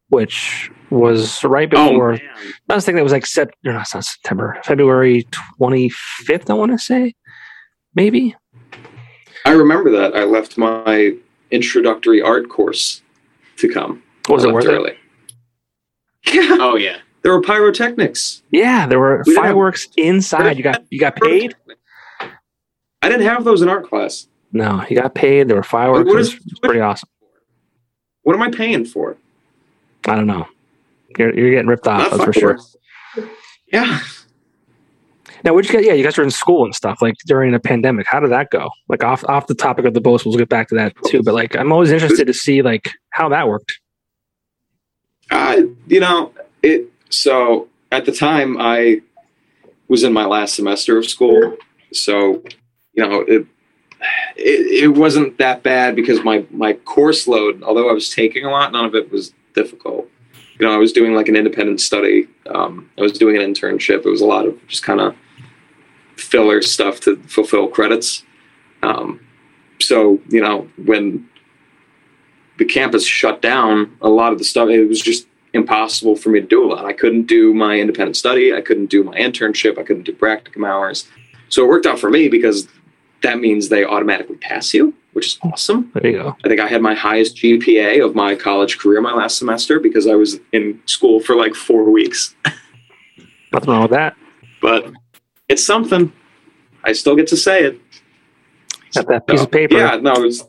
which 0.07 0.71
was 0.89 1.43
right 1.43 1.67
Oh, 1.75 1.89
before. 1.89 2.11
man. 2.13 2.21
I 2.69 2.75
was 2.75 2.85
thinking 2.85 2.99
it 2.99 3.03
was 3.03 3.11
like 3.11 3.25
Sep- 3.25 3.49
no, 3.65 3.77
it's 3.79 3.93
not 3.93 4.05
September, 4.05 4.57
February 4.63 5.27
25th. 5.59 6.49
I 6.49 6.53
want 6.53 6.71
to 6.71 6.77
say, 6.77 7.13
maybe. 7.93 8.33
I 9.43 9.51
remember 9.51 9.91
that. 9.91 10.15
I 10.15 10.23
left 10.23 10.57
my 10.57 11.13
introductory 11.55 12.21
art 12.21 12.49
course 12.49 13.01
to 13.57 13.71
come. 13.71 14.03
Was 14.29 14.43
it 14.43 14.47
left 14.51 14.67
worth 14.67 14.87
it? 14.89 14.97
Yeah, 16.33 16.47
oh 16.59 16.75
yeah. 16.75 16.97
there 17.21 17.31
were 17.31 17.41
pyrotechnics. 17.41 18.41
Yeah, 18.51 18.85
there 18.87 18.99
were 18.99 19.19
We 19.19 19.23
didn't 19.33 19.35
have- 19.37 19.43
fireworks 19.45 19.87
inside. 19.97 20.57
You 20.57 20.63
got 20.63 20.83
you 20.89 20.99
got 20.99 21.15
paid. 21.15 21.55
I 23.01 23.09
didn't 23.09 23.25
have 23.27 23.43
those 23.43 23.61
in 23.61 23.69
art 23.69 23.87
class. 23.87 24.27
No, 24.51 24.83
you 24.89 24.95
got 24.99 25.13
paid. 25.15 25.47
There 25.47 25.55
were 25.57 25.63
fireworks. 25.63 26.07
What 26.07 26.17
It 26.17 26.21
is- 26.21 26.33
was, 26.33 26.45
it 26.45 26.51
was 26.51 26.59
pretty 26.59 26.79
awesome. 26.79 27.09
What 28.23 28.35
am 28.35 28.41
I 28.41 28.49
paying 28.49 28.85
for? 28.85 29.17
I 30.07 30.15
don't 30.15 30.27
know. 30.27 30.47
You're, 31.17 31.33
you're 31.37 31.51
getting 31.51 31.67
ripped 31.67 31.87
off. 31.87 31.99
Not 31.99 32.11
That's 32.11 32.23
for 32.23 32.33
sure. 32.33 32.59
Yeah. 33.71 33.99
Now, 35.45 35.55
you 35.55 35.62
get? 35.62 35.86
Yeah, 35.86 35.93
you 35.93 36.03
guys 36.03 36.17
were 36.17 36.23
in 36.23 36.31
school 36.31 36.65
and 36.65 36.73
stuff 36.73 37.03
like 37.03 37.13
during 37.27 37.51
the 37.51 37.60
pandemic. 37.60 38.08
How 38.08 38.19
did 38.19 38.31
that 38.31 38.49
go? 38.49 38.67
Like 38.89 39.03
off 39.03 39.23
off 39.25 39.45
the 39.45 39.53
topic 39.53 39.86
of 39.86 39.93
the 39.93 40.01
boast, 40.01 40.25
we'll 40.25 40.36
get 40.36 40.49
back 40.49 40.67
to 40.69 40.75
that 40.75 40.93
too. 41.05 41.21
But 41.21 41.36
like, 41.36 41.55
I'm 41.55 41.71
always 41.71 41.91
interested 41.91 42.25
to 42.25 42.34
see 42.34 42.63
like 42.63 42.89
how 43.12 43.29
that 43.29 43.47
worked. 43.47 43.79
Uh, 45.29 45.62
you 45.86 45.99
know, 45.99 46.34
it. 46.63 46.91
So 47.10 47.67
at 47.91 48.05
the 48.05 48.12
time, 48.12 48.58
I 48.60 49.01
was 49.88 50.03
in 50.03 50.13
my 50.13 50.25
last 50.25 50.55
semester 50.55 50.97
of 50.97 51.05
school, 51.05 51.55
so 51.93 52.43
you 52.93 53.08
know 53.08 53.21
it. 53.21 53.45
It, 54.36 54.84
it 54.84 54.88
wasn't 54.89 55.38
that 55.38 55.62
bad 55.62 55.95
because 55.95 56.23
my 56.23 56.43
my 56.49 56.73
course 56.73 57.27
load, 57.27 57.62
although 57.62 57.88
I 57.88 57.93
was 57.93 58.10
taking 58.10 58.45
a 58.45 58.49
lot, 58.49 58.71
none 58.71 58.86
of 58.86 58.95
it 58.95 59.12
was 59.12 59.34
difficult. 59.53 60.10
You 60.59 60.65
know, 60.65 60.73
I 60.73 60.77
was 60.77 60.93
doing 60.93 61.13
like 61.13 61.27
an 61.27 61.35
independent 61.35 61.81
study. 61.81 62.27
Um, 62.47 62.89
I 62.97 63.01
was 63.01 63.13
doing 63.13 63.35
an 63.35 63.41
internship. 63.41 64.05
It 64.05 64.09
was 64.09 64.21
a 64.21 64.25
lot 64.25 64.45
of 64.45 64.67
just 64.67 64.83
kind 64.83 65.01
of 65.01 65.15
filler 66.15 66.61
stuff 66.61 66.99
to 67.01 67.17
fulfill 67.27 67.67
credits. 67.67 68.23
Um, 68.83 69.19
so 69.81 70.21
you 70.29 70.41
know 70.41 70.67
when 70.85 71.29
the 72.57 72.65
campus 72.65 73.05
shut 73.05 73.41
down, 73.41 73.97
a 74.01 74.09
lot 74.09 74.31
of 74.31 74.37
the 74.37 74.45
stuff 74.45 74.69
it 74.69 74.85
was 74.85 75.01
just 75.01 75.27
impossible 75.53 76.15
for 76.15 76.29
me 76.29 76.41
to 76.41 76.47
do 76.47 76.65
a 76.65 76.67
lot. 76.67 76.85
I 76.85 76.93
couldn't 76.93 77.23
do 77.23 77.53
my 77.53 77.79
independent 77.79 78.17
study. 78.17 78.53
I 78.53 78.61
couldn't 78.61 78.87
do 78.87 79.03
my 79.03 79.15
internship. 79.15 79.77
I 79.77 79.83
couldn't 79.83 80.03
do 80.03 80.13
practicum 80.13 80.67
hours. 80.67 81.07
So 81.49 81.63
it 81.63 81.67
worked 81.67 81.85
out 81.85 81.99
for 81.99 82.09
me 82.09 82.27
because 82.27 82.67
that 83.23 83.39
means 83.39 83.69
they 83.69 83.85
automatically 83.85 84.35
pass 84.37 84.73
you, 84.73 84.93
which 85.15 85.28
is 85.28 85.39
awesome. 85.43 85.89
There 85.93 86.06
you 86.12 86.17
go. 86.17 86.36
I 86.43 86.47
think 86.49 86.60
I 86.60 86.67
had 86.67 86.82
my 86.82 86.93
highest 86.93 87.38
GPA 87.38 88.04
of 88.06 88.15
my 88.15 88.36
college 88.36 88.78
career 88.78 88.99
my 88.99 89.13
last 89.13 89.38
semester 89.38 89.80
because 89.80 90.08
I 90.08 90.15
was 90.15 90.41
in 90.51 90.82
school 90.88 91.21
for 91.21 91.38
like 91.38 91.56
four 91.56 91.89
weeks. 91.89 92.36
Nothing 93.54 93.69
wrong 93.69 93.84
with 93.84 93.91
that. 93.91 94.17
But 94.62 94.91
it's 95.47 95.63
something. 95.65 96.12
I 96.84 96.91
still 96.91 97.15
get 97.15 97.28
to 97.28 97.38
say 97.38 97.63
it. 97.63 97.80
Got 98.93 99.08
that 99.08 99.25
piece 99.28 99.39
So, 99.39 99.45
of 99.45 99.51
paper. 99.51 99.78
Yeah, 99.78 99.95
no, 100.01 100.13
it's, 100.25 100.43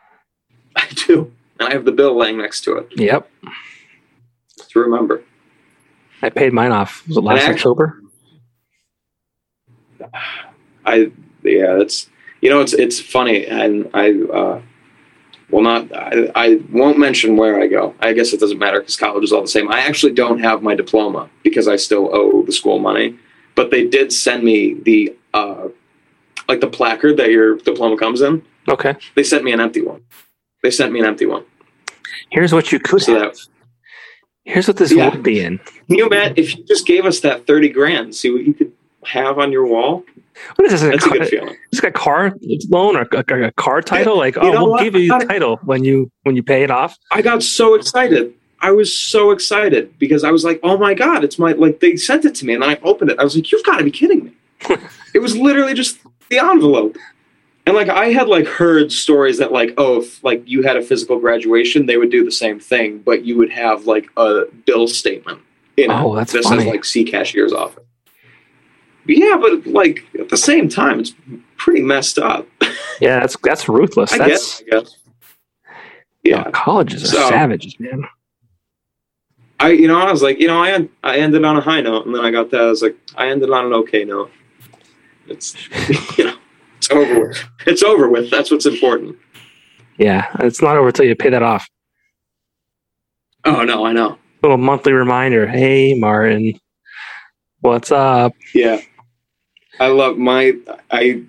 I 0.76 0.88
do. 1.06 1.32
And 1.60 1.68
I 1.68 1.72
have 1.72 1.84
the 1.84 1.92
bill 1.92 2.16
laying 2.18 2.38
next 2.38 2.62
to 2.64 2.76
it 2.78 2.88
Yep. 2.96 3.30
to 4.70 4.78
remember. 4.80 5.22
I 6.20 6.30
paid 6.30 6.52
mine 6.52 6.72
off. 6.72 7.06
Was 7.06 7.16
it 7.16 7.20
last 7.22 7.46
October? 7.48 8.00
I 10.84 11.12
yeah, 11.44 11.78
it's 11.80 12.08
you 12.44 12.50
know 12.50 12.60
it's 12.60 12.74
it's 12.74 13.00
funny, 13.00 13.46
and 13.46 13.88
I 13.94 14.12
uh, 14.40 14.60
will 15.50 15.62
not. 15.62 15.90
I, 15.96 16.30
I 16.34 16.60
won't 16.70 16.98
mention 16.98 17.36
where 17.38 17.58
I 17.58 17.66
go. 17.66 17.94
I 18.00 18.12
guess 18.12 18.34
it 18.34 18.38
doesn't 18.40 18.58
matter 18.58 18.80
because 18.80 18.98
college 18.98 19.24
is 19.24 19.32
all 19.32 19.40
the 19.40 19.48
same. 19.48 19.72
I 19.72 19.80
actually 19.80 20.12
don't 20.12 20.38
have 20.40 20.62
my 20.62 20.74
diploma 20.74 21.30
because 21.42 21.66
I 21.68 21.76
still 21.76 22.14
owe 22.14 22.42
the 22.42 22.52
school 22.52 22.78
money, 22.78 23.18
but 23.54 23.70
they 23.70 23.86
did 23.88 24.12
send 24.12 24.44
me 24.44 24.74
the 24.74 25.16
uh, 25.32 25.68
like 26.46 26.60
the 26.60 26.66
placard 26.68 27.16
that 27.16 27.30
your 27.30 27.56
diploma 27.56 27.96
comes 27.96 28.20
in. 28.20 28.42
Okay. 28.68 28.94
They 29.14 29.24
sent 29.24 29.42
me 29.42 29.52
an 29.52 29.60
empty 29.60 29.80
one. 29.80 30.02
They 30.62 30.70
sent 30.70 30.92
me 30.92 31.00
an 31.00 31.06
empty 31.06 31.24
one. 31.24 31.44
Here's 32.30 32.52
what 32.52 32.72
you 32.72 32.78
could 32.78 33.00
So 33.02 33.14
have. 33.18 33.32
that 33.32 33.46
Here's 34.44 34.68
what 34.68 34.76
this 34.76 34.92
Yeah. 34.92 35.08
would 35.08 35.22
be 35.22 35.40
in. 35.42 35.56
can 35.88 35.96
you 35.96 36.06
imagine 36.06 36.34
if 36.36 36.54
you 36.54 36.64
just 36.64 36.86
gave 36.86 37.06
us 37.06 37.20
that 37.20 37.46
thirty 37.46 37.70
grand? 37.70 38.14
See 38.14 38.30
what 38.30 38.44
you 38.44 38.52
could 38.52 38.72
have 39.06 39.38
on 39.38 39.52
your 39.52 39.66
wall. 39.66 40.04
What 40.56 40.72
is 40.72 40.80
this? 40.80 40.82
That's 40.82 41.06
a 41.06 41.08
car, 41.08 41.18
good 41.18 41.28
feeling. 41.28 41.56
It's 41.70 41.82
like 41.82 41.94
a 41.94 41.98
car 41.98 42.34
loan 42.68 42.96
or 42.96 43.08
a, 43.12 43.46
a 43.46 43.52
car 43.52 43.80
title? 43.82 44.16
Like, 44.16 44.36
oh, 44.36 44.50
we'll 44.50 44.70
what? 44.70 44.82
give 44.82 44.94
you 44.94 45.16
the 45.16 45.24
title 45.26 45.58
when 45.64 45.84
you 45.84 46.10
when 46.22 46.36
you 46.36 46.42
pay 46.42 46.62
it 46.62 46.70
off. 46.70 46.98
I 47.10 47.22
got 47.22 47.42
so 47.42 47.74
excited. 47.74 48.34
I 48.60 48.70
was 48.70 48.96
so 48.96 49.30
excited 49.30 49.96
because 49.98 50.24
I 50.24 50.30
was 50.30 50.44
like, 50.44 50.58
"Oh 50.62 50.78
my 50.78 50.94
god, 50.94 51.22
it's 51.22 51.38
my 51.38 51.52
like." 51.52 51.80
They 51.80 51.96
sent 51.96 52.24
it 52.24 52.34
to 52.36 52.46
me, 52.46 52.54
and 52.54 52.64
I 52.64 52.76
opened 52.82 53.10
it. 53.10 53.18
I 53.18 53.24
was 53.24 53.36
like, 53.36 53.52
"You've 53.52 53.64
got 53.64 53.76
to 53.76 53.84
be 53.84 53.90
kidding 53.90 54.24
me!" 54.24 54.32
it 55.14 55.18
was 55.18 55.36
literally 55.36 55.74
just 55.74 55.98
the 56.30 56.38
envelope, 56.38 56.96
and 57.66 57.76
like 57.76 57.88
I 57.88 58.06
had 58.06 58.28
like 58.28 58.46
heard 58.46 58.90
stories 58.90 59.38
that 59.38 59.52
like, 59.52 59.74
oh, 59.76 60.00
if 60.00 60.24
like 60.24 60.42
you 60.46 60.62
had 60.62 60.76
a 60.76 60.82
physical 60.82 61.18
graduation, 61.18 61.86
they 61.86 61.96
would 61.96 62.10
do 62.10 62.24
the 62.24 62.32
same 62.32 62.58
thing, 62.58 62.98
but 62.98 63.24
you 63.24 63.36
would 63.36 63.50
have 63.52 63.86
like 63.86 64.08
a 64.16 64.44
bill 64.66 64.88
statement. 64.88 65.40
In 65.76 65.90
it. 65.90 65.94
Oh, 65.94 66.14
that's 66.14 66.32
this 66.32 66.46
funny. 66.46 66.62
is 66.62 66.68
like 66.68 66.84
see 66.84 67.04
cashier's 67.04 67.52
office. 67.52 67.84
Yeah, 69.06 69.36
but 69.40 69.66
like 69.66 70.04
at 70.18 70.28
the 70.30 70.36
same 70.36 70.68
time, 70.68 71.00
it's 71.00 71.14
pretty 71.56 71.82
messed 71.82 72.18
up. 72.18 72.46
Yeah, 73.00 73.18
that's 73.18 73.36
that's 73.42 73.68
ruthless. 73.68 74.12
I 74.12 74.18
that's 74.18 74.60
guess. 74.60 74.62
I 74.62 74.70
guess. 74.70 74.96
yeah. 76.22 76.50
Colleges 76.52 77.02
are 77.02 77.08
So- 77.08 77.28
savages, 77.28 77.78
man. 77.80 78.04
I, 79.58 79.70
you 79.70 79.88
know, 79.88 79.98
I 80.00 80.12
was 80.12 80.22
like, 80.22 80.38
you 80.38 80.46
know, 80.46 80.62
I 80.62 80.88
I 81.02 81.16
ended 81.18 81.44
on 81.44 81.56
a 81.56 81.60
high 81.60 81.80
note, 81.80 82.06
and 82.06 82.14
then 82.14 82.24
I 82.24 82.30
got 82.30 82.50
that. 82.52 82.60
I 82.60 82.66
was 82.66 82.82
like, 82.82 82.96
I 83.16 83.28
ended 83.30 83.50
on 83.50 83.66
an 83.66 83.72
okay 83.72 84.04
note. 84.04 84.30
It's, 85.26 85.56
you 86.18 86.24
know, 86.26 86.36
it's 86.76 86.88
over 86.92 87.28
with. 87.28 87.44
It's 87.66 87.82
over 87.82 88.08
with. 88.08 88.30
That's 88.30 88.52
what's 88.52 88.66
important. 88.66 89.16
Yeah, 89.98 90.26
it's 90.40 90.62
not 90.62 90.76
over 90.76 90.92
till 90.92 91.06
you 91.06 91.16
pay 91.16 91.30
that 91.30 91.42
off. 91.42 91.66
Oh 93.44 93.64
no, 93.64 93.84
I 93.86 93.92
know. 93.92 94.18
Little 94.42 94.58
monthly 94.58 94.92
reminder. 94.92 95.46
Hey, 95.48 95.94
Martin, 95.94 96.54
what's 97.60 97.90
up? 97.90 98.32
Yeah, 98.54 98.80
I 99.80 99.88
love 99.88 100.18
my. 100.18 100.52
I 100.90 101.22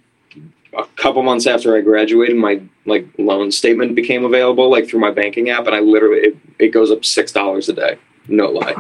a 0.77 0.84
couple 0.97 1.23
months 1.23 1.47
after 1.47 1.75
I 1.77 1.81
graduated, 1.81 2.36
my 2.38 2.62
like 2.86 3.08
loan 3.17 3.51
statement 3.51 3.95
became 3.95 4.25
available, 4.25 4.69
like 4.69 4.88
through 4.88 4.99
my 4.99 5.12
banking 5.12 5.49
app, 5.49 5.65
and 5.67 5.75
I 5.75 5.79
literally 5.79 6.19
it, 6.19 6.38
it 6.60 6.67
goes 6.69 6.91
up 6.91 7.03
six 7.05 7.31
dollars 7.31 7.69
a 7.69 7.73
day. 7.73 7.97
No 8.27 8.47
lie. 8.47 8.75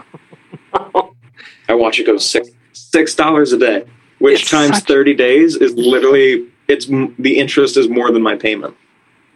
I 1.67 1.73
watch 1.73 1.99
it 1.99 2.05
go 2.05 2.17
six 2.17 2.49
six 2.73 3.15
dollars 3.15 3.53
a 3.53 3.57
day, 3.57 3.85
which 4.19 4.41
It's 4.43 4.51
times 4.51 4.77
such- 4.77 4.87
thirty 4.87 5.13
days 5.13 5.55
is 5.55 5.73
literally 5.73 6.47
it's 6.67 6.85
the 6.87 7.37
interest 7.37 7.77
is 7.77 7.87
more 7.89 8.11
than 8.11 8.21
my 8.21 8.35
payment. 8.35 8.75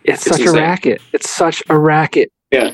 It's, 0.03 0.25
It's 0.25 0.35
such 0.37 0.41
insane. 0.45 0.57
a 0.57 0.61
racket. 0.61 1.01
It's 1.13 1.29
such 1.29 1.61
a 1.69 1.77
racket. 1.77 2.31
Yeah. 2.51 2.71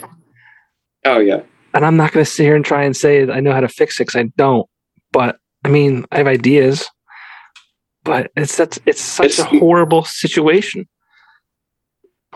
Oh 1.06 1.20
yeah. 1.20 1.41
And 1.74 1.86
I'm 1.86 1.98
not 1.98 2.13
going 2.13 2.24
to 2.26 2.30
sit 2.32 2.44
here 2.44 2.56
and 2.56 2.63
try 2.63 2.84
and 2.86 2.96
say 2.96 3.30
I 3.30 3.39
know 3.41 3.52
how 3.52 3.60
to 3.60 3.68
fix 3.68 4.00
it 4.00 4.04
because 4.08 4.20
I 4.22 4.24
don't. 4.38 4.68
But 5.12 5.38
I 5.65 5.70
mean, 5.70 6.06
I 6.12 6.18
have 6.20 6.28
ideas. 6.28 6.88
But 8.06 8.32
it's 8.38 8.56
that's 8.56 8.80
it's 8.86 9.02
such 9.02 9.39
It's- 9.39 9.39
a 9.39 9.60
horrible 9.60 10.06
situation. 10.06 10.88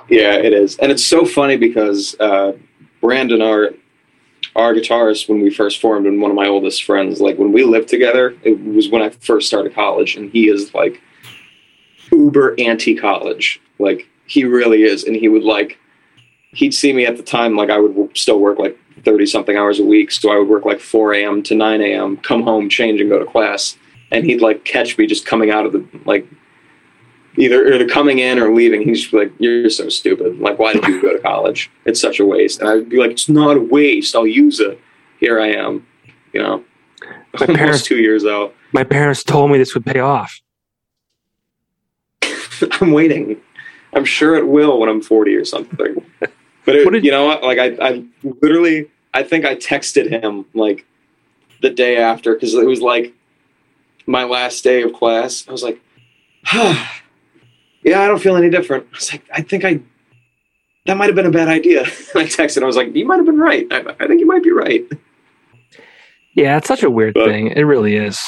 Yeah, 0.10 0.34
it 0.34 0.53
is, 0.53 0.77
and 0.77 0.91
it's 0.91 1.05
so 1.05 1.23
funny 1.25 1.55
because 1.55 2.19
uh, 2.19 2.53
Brandon, 2.99 3.41
our 3.41 3.71
our 4.55 4.73
guitarist, 4.73 5.29
when 5.29 5.41
we 5.41 5.51
first 5.51 5.79
formed, 5.79 6.08
and 6.08 6.19
one 6.21 6.32
of 6.32 6.36
my 6.36 6.47
oldest 6.47 6.84
friends, 6.84 7.21
like 7.21 7.38
when 7.38 7.51
we 7.51 7.63
lived 7.63 7.88
together, 7.89 8.36
it 8.43 8.60
was 8.63 8.89
when 8.89 9.01
I 9.03 9.10
first 9.10 9.47
started 9.47 9.73
college, 9.75 10.15
and 10.15 10.32
he 10.32 10.49
is 10.49 10.73
like 10.73 10.99
uber 12.12 12.55
anti-college, 12.60 13.62
like 13.77 14.08
he 14.25 14.43
really 14.45 14.84
is, 14.84 15.03
and 15.03 15.15
he 15.15 15.27
would 15.29 15.43
like 15.43 15.77
he'd 16.53 16.73
see 16.73 16.91
me 16.91 17.05
at 17.05 17.15
the 17.15 17.23
time, 17.23 17.55
like 17.55 17.69
I 17.69 17.77
would 17.77 18.17
still 18.17 18.39
work 18.39 18.58
like 18.58 18.79
thirty 19.05 19.27
something 19.27 19.55
hours 19.58 19.79
a 19.79 19.86
week, 19.86 20.10
so 20.12 20.32
I 20.32 20.38
would 20.39 20.47
work 20.47 20.65
like 20.65 20.79
four 20.79 21.13
a.m. 21.13 21.43
to 21.43 21.53
nine 21.55 21.82
a.m., 21.82 22.17
come 22.17 22.41
home, 22.41 22.69
change, 22.69 22.99
and 22.99 23.10
go 23.10 23.19
to 23.19 23.25
class, 23.25 23.77
and 24.11 24.25
he'd 24.25 24.41
like 24.41 24.63
catch 24.65 24.97
me 24.97 25.05
just 25.07 25.25
coming 25.25 25.51
out 25.51 25.65
of 25.65 25.73
the 25.73 25.85
like 26.05 26.27
either 27.37 27.71
either 27.73 27.87
coming 27.87 28.19
in 28.19 28.39
or 28.39 28.53
leaving. 28.53 28.81
He's 28.81 29.01
just 29.01 29.13
like, 29.13 29.31
"You're 29.39 29.69
so 29.69 29.89
stupid. 29.89 30.39
Like, 30.39 30.59
why 30.59 30.73
did 30.73 30.85
you 30.85 31.01
go 31.01 31.13
to 31.13 31.19
college? 31.19 31.69
It's 31.85 31.99
such 32.01 32.19
a 32.19 32.25
waste." 32.25 32.59
And 32.61 32.69
I'd 32.69 32.89
be 32.89 32.97
like, 32.97 33.11
"It's 33.11 33.29
not 33.29 33.57
a 33.57 33.61
waste. 33.61 34.15
I'll 34.15 34.27
use 34.27 34.59
it." 34.59 34.79
Here 35.19 35.39
I 35.39 35.47
am, 35.49 35.85
you 36.33 36.41
know, 36.41 36.63
My 37.39 37.45
parents- 37.55 37.83
two 37.83 37.97
years 37.97 38.25
out. 38.25 38.55
My 38.71 38.83
parents 38.83 39.23
told 39.23 39.51
me 39.51 39.57
this 39.57 39.73
would 39.73 39.85
pay 39.85 39.99
off. 39.99 40.39
I'm 42.81 42.91
waiting. 42.91 43.39
I'm 43.93 44.05
sure 44.05 44.35
it 44.35 44.47
will 44.47 44.79
when 44.79 44.89
I'm 44.89 45.01
40 45.01 45.35
or 45.35 45.45
something. 45.45 46.05
But 46.65 46.75
it, 46.75 46.91
did- 46.91 47.03
you 47.05 47.09
know 47.09 47.25
what? 47.25 47.41
Like, 47.41 47.57
I, 47.57 47.75
I 47.81 48.03
literally, 48.43 48.91
I 49.13 49.23
think 49.23 49.43
I 49.43 49.55
texted 49.55 50.07
him 50.09 50.45
like 50.53 50.85
the 51.61 51.69
day 51.71 51.97
after 51.97 52.35
because 52.35 52.53
it 52.53 52.65
was 52.65 52.79
like 52.81 53.11
my 54.09 54.23
last 54.23 54.63
day 54.63 54.81
of 54.81 54.91
class. 54.93 55.45
I 55.47 55.51
was 55.51 55.63
like, 55.63 55.79
yeah, 56.53 58.01
I 58.01 58.07
don't 58.07 58.19
feel 58.19 58.35
any 58.35 58.49
different. 58.49 58.87
I 58.91 58.95
was 58.95 59.11
like, 59.11 59.23
I 59.33 59.41
think 59.41 59.63
I, 59.63 59.79
that 60.85 60.97
might 60.97 61.05
have 61.05 61.15
been 61.15 61.27
a 61.27 61.31
bad 61.31 61.47
idea. 61.47 61.81
I 62.15 62.25
texted. 62.25 62.63
I 62.63 62.65
was 62.65 62.75
like, 62.75 62.95
you 62.95 63.05
might 63.05 63.17
have 63.17 63.25
been 63.25 63.37
right. 63.39 63.67
I, 63.71 63.95
I 63.99 64.07
think 64.07 64.19
you 64.19 64.25
might 64.25 64.43
be 64.43 64.51
right. 64.51 64.83
Yeah, 66.35 66.57
it's 66.57 66.67
such 66.67 66.83
a 66.83 66.89
weird 66.89 67.13
But- 67.13 67.27
thing. 67.27 67.47
It 67.47 67.61
really 67.63 67.95
is. 67.95 68.19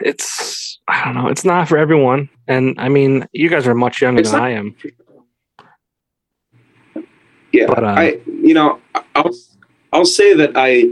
It's 0.00 0.78
I 0.88 1.04
don't 1.04 1.14
know. 1.14 1.28
It's 1.28 1.44
not 1.44 1.68
for 1.68 1.78
everyone. 1.78 2.28
And 2.48 2.74
I 2.78 2.88
mean, 2.88 3.26
you 3.32 3.48
guys 3.48 3.66
are 3.66 3.74
much 3.74 4.00
younger 4.02 4.22
than 4.22 4.32
not- 4.32 4.42
I 4.42 4.50
am. 4.50 4.74
Yeah, 7.52 7.66
But, 7.66 7.82
uh, 7.82 7.86
I 7.88 8.20
you 8.26 8.54
know 8.54 8.80
I'll 9.16 9.30
I'll 9.92 10.04
say 10.04 10.34
that 10.34 10.52
I, 10.54 10.88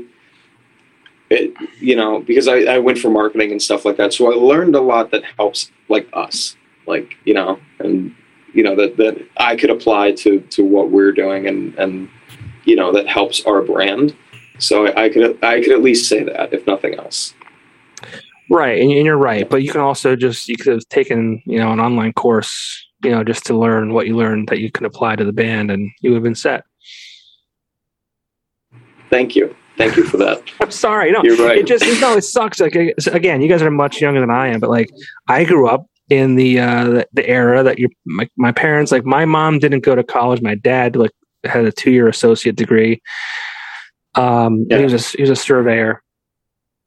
it, 1.30 1.54
you 1.80 1.96
know, 1.96 2.20
because 2.20 2.48
I 2.48 2.60
I 2.60 2.78
went 2.78 2.98
for 2.98 3.10
marketing 3.10 3.52
and 3.52 3.60
stuff 3.60 3.84
like 3.84 3.96
that, 3.96 4.12
so 4.12 4.32
I 4.32 4.34
learned 4.34 4.74
a 4.74 4.80
lot 4.80 5.10
that 5.10 5.24
helps 5.36 5.70
like 5.88 6.08
us, 6.12 6.56
like 6.86 7.16
you 7.24 7.34
know, 7.34 7.58
and 7.78 8.14
you 8.54 8.62
know 8.62 8.74
that 8.76 8.96
that 8.96 9.18
I 9.36 9.56
could 9.56 9.70
apply 9.70 10.12
to 10.12 10.40
to 10.40 10.64
what 10.64 10.90
we're 10.90 11.12
doing 11.12 11.46
and 11.46 11.74
and 11.78 12.08
you 12.64 12.76
know 12.76 12.92
that 12.92 13.06
helps 13.06 13.44
our 13.44 13.62
brand. 13.62 14.16
So 14.58 14.86
I 14.94 15.08
could 15.08 15.42
I 15.44 15.60
could 15.60 15.72
at 15.72 15.82
least 15.82 16.08
say 16.08 16.24
that 16.24 16.52
if 16.52 16.66
nothing 16.66 16.94
else. 16.94 17.34
Right, 18.50 18.80
and, 18.80 18.90
and 18.90 19.04
you're 19.04 19.18
right. 19.18 19.48
But 19.48 19.62
you 19.62 19.70
can 19.70 19.80
also 19.80 20.16
just 20.16 20.48
you 20.48 20.56
could 20.56 20.72
have 20.72 20.88
taken 20.88 21.42
you 21.44 21.58
know 21.58 21.72
an 21.72 21.80
online 21.80 22.12
course, 22.14 22.86
you 23.04 23.10
know, 23.10 23.22
just 23.22 23.44
to 23.46 23.58
learn 23.58 23.92
what 23.92 24.06
you 24.06 24.16
learned 24.16 24.48
that 24.48 24.58
you 24.58 24.70
can 24.70 24.86
apply 24.86 25.16
to 25.16 25.24
the 25.24 25.32
band, 25.32 25.70
and 25.70 25.90
you 26.00 26.10
would 26.10 26.16
have 26.16 26.22
been 26.22 26.34
set. 26.34 26.64
Thank 29.10 29.36
you, 29.36 29.54
thank 29.78 29.96
you 29.96 30.04
for 30.04 30.18
that. 30.18 30.42
I'm 30.60 30.70
sorry, 30.70 31.10
no, 31.10 31.22
You're 31.24 31.36
right. 31.46 31.58
it 31.58 31.66
just 31.66 31.84
no, 32.00 32.16
it 32.16 32.22
sucks. 32.22 32.60
Like 32.60 32.74
again, 32.74 33.40
you 33.40 33.48
guys 33.48 33.62
are 33.62 33.70
much 33.70 34.00
younger 34.00 34.20
than 34.20 34.30
I 34.30 34.48
am, 34.48 34.60
but 34.60 34.68
like 34.70 34.90
I 35.28 35.44
grew 35.44 35.66
up 35.68 35.86
in 36.10 36.36
the 36.36 36.58
uh 36.60 37.04
the, 37.12 37.26
era 37.28 37.62
that 37.62 37.78
your 37.78 37.90
my, 38.06 38.28
my 38.36 38.52
parents 38.52 38.90
like 38.92 39.04
my 39.04 39.24
mom 39.24 39.58
didn't 39.58 39.80
go 39.84 39.94
to 39.94 40.02
college. 40.04 40.42
My 40.42 40.54
dad 40.54 40.96
like 40.96 41.12
had 41.44 41.64
a 41.64 41.72
two 41.72 41.90
year 41.92 42.08
associate 42.08 42.56
degree. 42.56 43.00
Um, 44.14 44.66
Yeah. 44.68 44.78
he 44.78 44.84
was 44.84 44.94
a, 44.94 45.16
he 45.16 45.22
was 45.22 45.30
a 45.30 45.36
surveyor, 45.36 46.02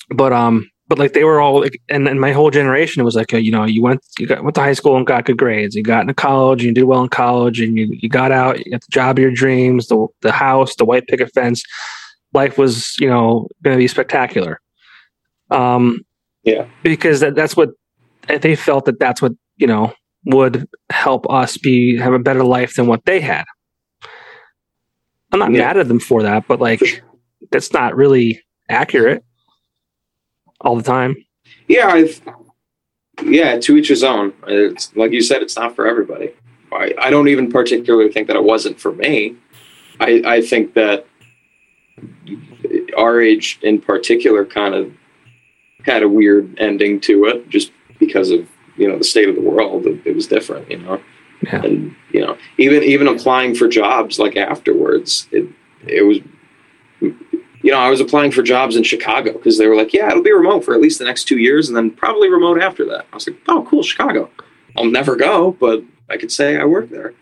but 0.09 0.33
um, 0.33 0.69
but 0.87 0.99
like 0.99 1.13
they 1.13 1.23
were 1.23 1.39
all 1.39 1.61
like, 1.61 1.79
and 1.87 2.07
and 2.07 2.19
my 2.19 2.33
whole 2.33 2.51
generation 2.51 2.99
it 2.99 3.05
was 3.05 3.15
like 3.15 3.33
uh, 3.33 3.37
you 3.37 3.51
know 3.51 3.63
you 3.63 3.81
went 3.81 4.01
you 4.19 4.27
got 4.27 4.43
went 4.43 4.55
to 4.55 4.61
high 4.61 4.73
school 4.73 4.97
and 4.97 5.07
got 5.07 5.23
good 5.25 5.37
grades. 5.37 5.75
You 5.75 5.83
got 5.83 6.01
into 6.01 6.13
college, 6.13 6.63
you 6.63 6.73
did 6.73 6.83
well 6.83 7.03
in 7.03 7.09
college, 7.09 7.61
and 7.61 7.77
you 7.77 7.87
you 7.91 8.09
got 8.09 8.31
out, 8.31 8.57
you 8.65 8.71
got 8.71 8.81
the 8.81 8.87
job 8.91 9.17
of 9.17 9.21
your 9.21 9.31
dreams, 9.31 9.87
the 9.87 10.05
the 10.21 10.31
house, 10.33 10.75
the 10.75 10.83
white 10.85 11.07
picket 11.07 11.31
fence. 11.33 11.63
Life 12.33 12.57
was 12.57 12.95
you 12.99 13.09
know 13.09 13.47
going 13.63 13.75
to 13.75 13.81
be 13.81 13.87
spectacular. 13.87 14.59
Um, 15.49 15.99
Yeah. 16.43 16.67
because 16.83 17.19
that, 17.19 17.35
that's 17.35 17.55
what 17.57 17.69
they 18.27 18.55
felt 18.55 18.85
that 18.85 18.99
that's 18.99 19.21
what 19.21 19.33
you 19.57 19.67
know 19.67 19.93
would 20.25 20.67
help 20.91 21.29
us 21.29 21.57
be 21.57 21.97
have 21.97 22.13
a 22.13 22.19
better 22.19 22.43
life 22.43 22.75
than 22.75 22.87
what 22.87 23.03
they 23.05 23.19
had. 23.19 23.43
I'm 25.31 25.39
not 25.39 25.51
Yeah. 25.51 25.59
mad 25.59 25.77
at 25.77 25.87
them 25.87 25.99
for 25.99 26.23
that, 26.23 26.47
but 26.47 26.59
like 26.59 27.03
that's 27.51 27.73
not 27.73 27.95
really 27.95 28.41
accurate 28.69 29.23
all 30.61 30.75
the 30.75 30.83
time. 30.83 31.15
Yeah, 31.67 31.87
I've, 31.87 32.21
yeah. 33.25 33.59
To 33.59 33.77
each 33.77 33.87
his 33.89 34.03
own. 34.03 34.33
It's 34.47 34.95
like 34.95 35.11
you 35.11 35.21
said, 35.21 35.41
it's 35.41 35.55
not 35.57 35.75
for 35.75 35.87
everybody. 35.87 36.31
I, 36.71 36.93
I 36.99 37.09
don't 37.09 37.27
even 37.27 37.51
particularly 37.51 38.11
think 38.11 38.27
that 38.27 38.35
it 38.37 38.43
wasn't 38.43 38.79
for 38.79 38.93
me. 38.93 39.35
I, 39.99 40.21
I 40.25 40.41
think 40.41 40.73
that 40.75 41.05
our 42.97 43.21
age 43.21 43.59
in 43.61 43.79
particular 43.81 44.45
kind 44.45 44.75
of 44.75 44.91
had 45.85 46.03
a 46.03 46.09
weird 46.09 46.59
ending 46.59 46.99
to 47.01 47.25
it, 47.25 47.49
just 47.49 47.71
because 47.99 48.31
of 48.31 48.47
you 48.77 48.87
know 48.87 48.97
the 48.97 49.03
state 49.03 49.29
of 49.29 49.35
the 49.35 49.41
world. 49.41 49.85
It, 49.85 50.15
was 50.15 50.27
different, 50.27 50.69
you 50.69 50.77
know. 50.77 51.01
Yeah. 51.43 51.63
And 51.63 51.95
you 52.11 52.21
know, 52.21 52.37
even 52.57 52.83
even 52.83 53.07
applying 53.07 53.55
for 53.55 53.67
jobs 53.67 54.19
like 54.19 54.37
afterwards, 54.37 55.27
it 55.31 55.47
it 55.87 56.03
was 56.03 56.19
you 57.63 57.71
know, 57.71 57.77
I 57.77 57.89
was 57.89 57.99
applying 58.01 58.31
for 58.31 58.41
jobs 58.41 58.75
in 58.75 58.83
Chicago 58.83 59.33
because 59.33 59.57
they 59.57 59.67
were 59.67 59.75
like, 59.75 59.93
yeah, 59.93 60.09
it'll 60.09 60.23
be 60.23 60.31
remote 60.31 60.65
for 60.65 60.73
at 60.73 60.81
least 60.81 60.99
the 60.99 61.05
next 61.05 61.25
two 61.25 61.37
years 61.37 61.67
and 61.67 61.77
then 61.77 61.91
probably 61.91 62.29
remote 62.29 62.61
after 62.61 62.85
that. 62.85 63.05
I 63.11 63.15
was 63.15 63.27
like, 63.27 63.39
oh, 63.47 63.65
cool, 63.69 63.83
Chicago. 63.83 64.29
I'll 64.77 64.85
never 64.85 65.15
go, 65.15 65.51
but 65.51 65.83
I 66.09 66.17
could 66.17 66.31
say 66.31 66.57
I 66.57 66.65
work 66.65 66.89
there. 66.89 67.13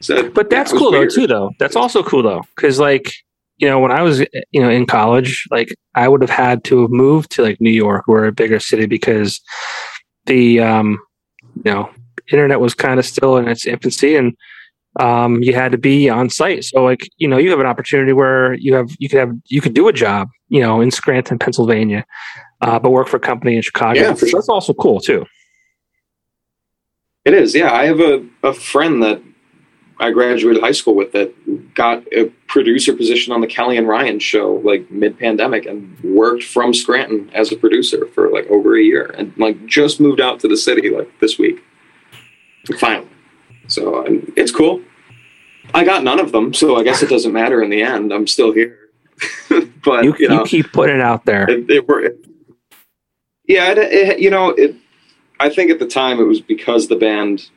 So, 0.00 0.30
But 0.30 0.48
that's 0.48 0.72
yeah, 0.72 0.78
cool 0.78 0.92
weird. 0.92 1.10
though 1.10 1.14
too 1.14 1.26
though. 1.26 1.50
That's 1.58 1.76
also 1.76 2.02
cool 2.02 2.22
though 2.22 2.42
cuz 2.56 2.78
like 2.78 3.12
you 3.60 3.68
know 3.68 3.78
when 3.78 3.92
I 3.92 4.02
was 4.02 4.20
you 4.50 4.60
know 4.60 4.70
in 4.70 4.86
college 4.86 5.46
like 5.50 5.74
I 5.94 6.08
would 6.08 6.22
have 6.22 6.30
had 6.30 6.64
to 6.64 6.82
have 6.82 6.90
moved 6.90 7.30
to 7.32 7.42
like 7.42 7.60
New 7.60 7.70
York 7.70 8.08
or 8.08 8.24
a 8.24 8.32
bigger 8.32 8.58
city 8.58 8.86
because 8.86 9.40
the 10.26 10.60
um 10.60 10.98
you 11.64 11.72
know 11.72 11.90
internet 12.32 12.60
was 12.60 12.74
kind 12.74 12.98
of 12.98 13.06
still 13.06 13.36
in 13.36 13.48
its 13.48 13.66
infancy 13.66 14.16
and 14.16 14.34
um 14.98 15.42
you 15.42 15.54
had 15.54 15.72
to 15.72 15.78
be 15.78 16.08
on 16.08 16.30
site. 16.30 16.64
So 16.64 16.82
like 16.82 17.08
you 17.18 17.28
know 17.28 17.38
you 17.38 17.50
have 17.50 17.60
an 17.60 17.66
opportunity 17.66 18.12
where 18.12 18.54
you 18.54 18.74
have 18.74 18.88
you 18.98 19.08
could 19.08 19.20
have 19.20 19.32
you 19.46 19.60
could 19.60 19.74
do 19.74 19.88
a 19.88 19.92
job, 19.92 20.28
you 20.48 20.60
know, 20.60 20.80
in 20.80 20.90
Scranton, 20.90 21.38
Pennsylvania. 21.38 22.04
Uh, 22.62 22.78
but 22.78 22.90
work 22.90 23.08
for 23.08 23.16
a 23.16 23.20
company 23.20 23.56
in 23.56 23.62
Chicago. 23.62 24.00
Yeah, 24.00 24.14
for 24.14 24.26
So 24.26 24.36
That's 24.36 24.48
also 24.48 24.74
cool 24.74 25.00
too. 25.00 25.24
It 27.24 27.34
is, 27.34 27.54
yeah. 27.54 27.72
I 27.72 27.84
have 27.86 28.00
a, 28.00 28.24
a 28.42 28.52
friend 28.52 29.02
that 29.02 29.22
I 30.00 30.10
graduated 30.10 30.62
high 30.62 30.72
school 30.72 30.94
with 30.94 31.12
that 31.12 31.74
got 31.74 32.02
a 32.12 32.26
producer 32.48 32.94
position 32.94 33.32
on 33.32 33.40
the 33.40 33.46
Kelly 33.46 33.76
and 33.76 33.86
Ryan 33.86 34.18
show 34.18 34.54
like 34.64 34.90
mid 34.90 35.18
pandemic 35.18 35.66
and 35.66 35.98
worked 36.02 36.42
from 36.42 36.74
Scranton 36.74 37.30
as 37.34 37.52
a 37.52 37.56
producer 37.56 38.06
for 38.06 38.30
like 38.30 38.46
over 38.46 38.76
a 38.76 38.82
year 38.82 39.14
and 39.16 39.32
like 39.36 39.66
just 39.66 40.00
moved 40.00 40.20
out 40.20 40.40
to 40.40 40.48
the 40.48 40.56
city 40.56 40.90
like 40.90 41.08
this 41.20 41.38
week. 41.38 41.62
Finally. 42.78 43.08
So 43.68 44.04
it's 44.36 44.50
cool. 44.50 44.82
I 45.72 45.84
got 45.84 46.02
none 46.02 46.18
of 46.18 46.32
them, 46.32 46.52
so 46.52 46.76
I 46.76 46.82
guess 46.82 47.02
it 47.02 47.08
doesn't 47.08 47.32
matter 47.32 47.62
in 47.62 47.70
the 47.70 47.82
end. 47.82 48.12
I'm 48.12 48.26
still 48.26 48.52
here. 48.52 48.76
but 49.84 50.02
You, 50.02 50.16
you 50.18 50.28
know, 50.28 50.40
you 50.40 50.44
keep 50.46 50.72
putting 50.72 50.96
it 50.96 51.02
out 51.02 51.26
there. 51.26 51.48
it, 51.48 51.66
it 51.68 52.26
yeah 53.50 53.72
it, 53.72 53.78
it, 53.78 54.18
you 54.20 54.30
know 54.30 54.50
it 54.50 54.76
i 55.40 55.48
think 55.48 55.70
at 55.70 55.78
the 55.80 55.86
time 55.86 56.20
it 56.20 56.24
was 56.24 56.40
because 56.40 56.86
the 56.86 56.96
band 56.96 57.50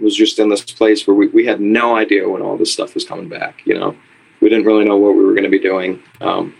was 0.00 0.16
just 0.16 0.38
in 0.38 0.48
this 0.48 0.62
place 0.62 1.06
where 1.06 1.14
we, 1.14 1.28
we 1.28 1.44
had 1.44 1.60
no 1.60 1.96
idea 1.96 2.28
when 2.28 2.42
all 2.42 2.56
this 2.56 2.72
stuff 2.72 2.94
was 2.94 3.04
coming 3.04 3.28
back 3.28 3.62
you 3.64 3.78
know 3.78 3.96
we 4.40 4.48
didn't 4.48 4.64
really 4.64 4.84
know 4.84 4.96
what 4.96 5.14
we 5.14 5.24
were 5.24 5.32
going 5.32 5.44
to 5.44 5.50
be 5.50 5.58
doing 5.58 6.02
um, 6.20 6.54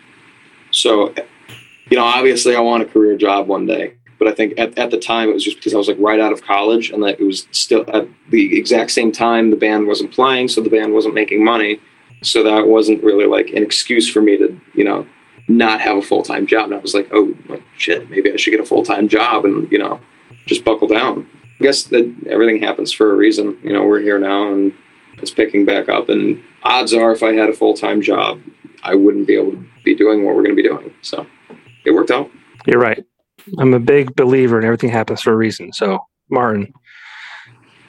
so 0.70 1.14
you 1.90 1.96
know 1.96 2.04
obviously 2.04 2.54
i 2.54 2.60
want 2.60 2.82
a 2.82 2.86
career 2.86 3.16
job 3.16 3.48
one 3.48 3.66
day 3.66 3.94
but 4.18 4.28
i 4.28 4.32
think 4.32 4.58
at, 4.58 4.76
at 4.78 4.90
the 4.90 4.98
time 4.98 5.28
it 5.28 5.32
was 5.32 5.44
just 5.44 5.56
because 5.56 5.74
i 5.74 5.78
was 5.78 5.88
like 5.88 5.98
right 5.98 6.20
out 6.20 6.32
of 6.32 6.42
college 6.42 6.90
and 6.90 7.02
that 7.02 7.18
it 7.20 7.24
was 7.24 7.48
still 7.50 7.84
at 7.92 8.06
the 8.30 8.56
exact 8.58 8.90
same 8.90 9.10
time 9.10 9.50
the 9.50 9.56
band 9.56 9.86
wasn't 9.86 10.10
playing 10.12 10.46
so 10.46 10.60
the 10.60 10.70
band 10.70 10.92
wasn't 10.92 11.14
making 11.14 11.44
money 11.44 11.80
so 12.22 12.42
that 12.42 12.66
wasn't 12.66 13.02
really 13.02 13.26
like 13.26 13.48
an 13.48 13.62
excuse 13.62 14.08
for 14.08 14.20
me 14.22 14.36
to 14.36 14.60
you 14.74 14.84
know 14.84 15.06
not 15.50 15.80
have 15.80 15.96
a 15.96 16.02
full 16.02 16.22
time 16.22 16.46
job. 16.46 16.66
And 16.66 16.74
I 16.74 16.78
was 16.78 16.94
like, 16.94 17.08
oh 17.12 17.34
shit, 17.76 18.08
maybe 18.08 18.32
I 18.32 18.36
should 18.36 18.52
get 18.52 18.60
a 18.60 18.64
full 18.64 18.84
time 18.84 19.08
job 19.08 19.44
and 19.44 19.70
you 19.70 19.78
know 19.78 20.00
just 20.46 20.64
buckle 20.64 20.88
down. 20.88 21.28
I 21.60 21.62
guess 21.62 21.84
that 21.84 22.14
everything 22.26 22.62
happens 22.62 22.90
for 22.90 23.12
a 23.12 23.16
reason. 23.16 23.58
You 23.62 23.74
know, 23.74 23.84
we're 23.84 24.00
here 24.00 24.18
now 24.18 24.50
and 24.52 24.72
it's 25.18 25.30
picking 25.30 25.66
back 25.66 25.90
up. 25.90 26.08
And 26.08 26.42
odds 26.62 26.94
are, 26.94 27.12
if 27.12 27.22
I 27.22 27.34
had 27.34 27.50
a 27.50 27.52
full 27.52 27.74
time 27.74 28.00
job, 28.00 28.40
I 28.82 28.94
wouldn't 28.94 29.26
be 29.26 29.34
able 29.36 29.52
to 29.52 29.64
be 29.84 29.94
doing 29.94 30.24
what 30.24 30.34
we're 30.34 30.42
going 30.42 30.56
to 30.56 30.62
be 30.62 30.66
doing. 30.66 30.94
So 31.02 31.26
it 31.84 31.90
worked 31.90 32.10
out. 32.10 32.30
You're 32.66 32.80
right. 32.80 33.04
I'm 33.58 33.74
a 33.74 33.80
big 33.80 34.16
believer 34.16 34.58
in 34.58 34.64
everything 34.64 34.90
happens 34.90 35.20
for 35.20 35.32
a 35.32 35.36
reason. 35.36 35.72
So, 35.72 35.98
Martin, 36.30 36.72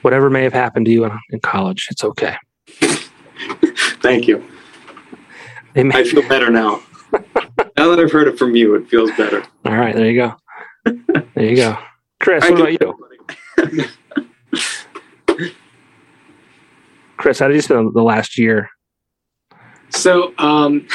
whatever 0.01 0.29
may 0.29 0.43
have 0.43 0.53
happened 0.53 0.85
to 0.87 0.91
you 0.91 1.05
in, 1.05 1.17
in 1.29 1.39
college, 1.39 1.87
it's 1.91 2.03
okay. 2.03 2.35
Thank 4.01 4.27
you. 4.27 4.45
May- 5.75 5.91
I 5.93 6.03
feel 6.03 6.27
better 6.27 6.49
now. 6.49 6.81
now 7.13 7.89
that 7.89 7.99
I've 7.99 8.11
heard 8.11 8.27
it 8.27 8.37
from 8.37 8.55
you, 8.55 8.75
it 8.75 8.89
feels 8.89 9.11
better. 9.11 9.43
All 9.65 9.77
right, 9.77 9.95
there 9.95 10.09
you 10.09 10.15
go. 10.15 10.35
There 11.35 11.45
you 11.45 11.55
go. 11.55 11.77
Chris, 12.19 12.43
what 12.43 12.59
about 12.59 12.81
you? 12.81 13.00
Chris, 17.17 17.39
how 17.39 17.47
did 17.47 17.55
you 17.55 17.61
spend 17.61 17.93
the 17.93 18.01
last 18.01 18.37
year? 18.37 18.69
So 19.89 20.33
um, 20.37 20.87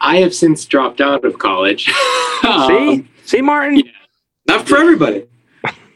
I 0.00 0.18
have 0.18 0.34
since 0.34 0.64
dropped 0.64 1.00
out 1.00 1.24
of 1.24 1.38
college. 1.38 1.86
See? 2.42 2.48
Um, 2.48 3.08
See, 3.24 3.42
Martin? 3.42 3.82
Not 4.48 4.68
for 4.68 4.78
everybody. 4.78 5.26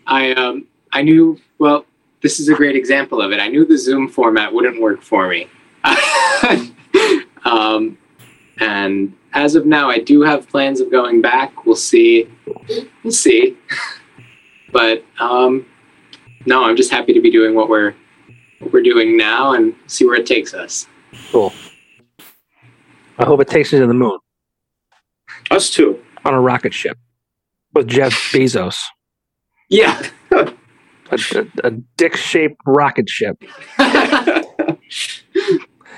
I 0.06 0.32
um, 0.32 0.66
I 0.92 1.02
knew 1.02 1.40
well. 1.58 1.86
This 2.22 2.38
is 2.38 2.48
a 2.50 2.54
great 2.54 2.76
example 2.76 3.22
of 3.22 3.32
it. 3.32 3.40
I 3.40 3.48
knew 3.48 3.64
the 3.64 3.78
Zoom 3.78 4.06
format 4.06 4.52
wouldn't 4.52 4.78
work 4.78 5.00
for 5.00 5.26
me. 5.28 5.48
um, 7.44 7.96
and 8.58 9.14
as 9.32 9.54
of 9.54 9.64
now, 9.64 9.88
I 9.88 10.00
do 10.00 10.20
have 10.20 10.46
plans 10.46 10.80
of 10.80 10.90
going 10.90 11.22
back. 11.22 11.64
We'll 11.64 11.76
see. 11.76 12.28
We'll 13.02 13.12
see. 13.12 13.56
but 14.72 15.02
um, 15.18 15.64
no, 16.46 16.64
I'm 16.64 16.76
just 16.76 16.90
happy 16.90 17.12
to 17.12 17.20
be 17.20 17.30
doing 17.30 17.54
what 17.54 17.68
we're 17.68 17.94
what 18.60 18.72
we're 18.72 18.82
doing 18.82 19.16
now 19.16 19.52
and 19.54 19.74
see 19.86 20.04
where 20.04 20.16
it 20.16 20.26
takes 20.26 20.52
us. 20.54 20.86
Cool. 21.30 21.52
I 23.18 23.24
hope 23.24 23.40
it 23.40 23.48
takes 23.48 23.72
you 23.72 23.80
to 23.80 23.86
the 23.86 23.94
moon 23.94 24.18
Us 25.50 25.70
too. 25.70 26.02
on 26.24 26.34
a 26.34 26.40
rocket 26.40 26.72
ship 26.72 26.96
with 27.74 27.88
Jeff 27.88 28.12
Bezos. 28.32 28.76
Yeah. 29.68 30.02
A, 30.32 30.52
a, 31.12 31.46
a 31.64 31.70
dick 31.96 32.16
shaped 32.16 32.56
rocket 32.66 33.08
ship. 33.08 33.36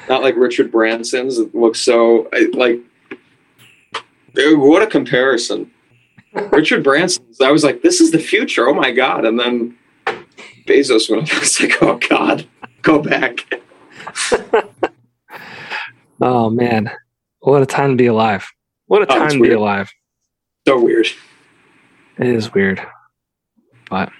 Not 0.09 0.23
like 0.23 0.37
Richard 0.37 0.73
Branson's. 0.73 1.39
It 1.39 1.55
looks 1.55 1.81
so 1.81 2.29
like. 2.55 2.81
Dude, 4.35 4.59
what 4.59 4.83
a 4.83 4.87
comparison! 4.87 5.71
Richard 6.51 6.83
Branson's. 6.83 7.41
I 7.43 7.51
was 7.51 7.63
like, 7.63 7.83
this 7.83 8.01
is 8.01 8.11
the 8.11 8.19
future. 8.19 8.67
Oh 8.69 8.75
my 8.75 8.91
god! 8.91 9.27
And 9.27 9.39
then 9.39 9.77
Bezos 10.67 11.11
went. 11.11 11.35
I 11.35 11.39
was 11.39 11.61
like, 11.61 11.83
oh 11.83 11.97
god, 12.09 12.47
go 12.83 13.01
back. 13.01 13.41
Oh, 16.25 16.51
man. 16.51 16.89
What 17.41 17.63
a 17.63 17.67
time 17.67 17.91
to 17.91 17.97
be 17.97 18.07
alive. 18.07 18.47
What 18.87 19.03
a 19.03 19.13
Oh, 19.13 19.19
time 19.19 19.25
it's 19.25 19.35
to 19.35 19.43
be 19.43 19.51
alive. 19.51 19.91
So 20.69 20.81
weird. 20.81 21.09
It 22.17 22.29
is 22.29 22.55
weird. 22.55 22.81
But 23.91 24.13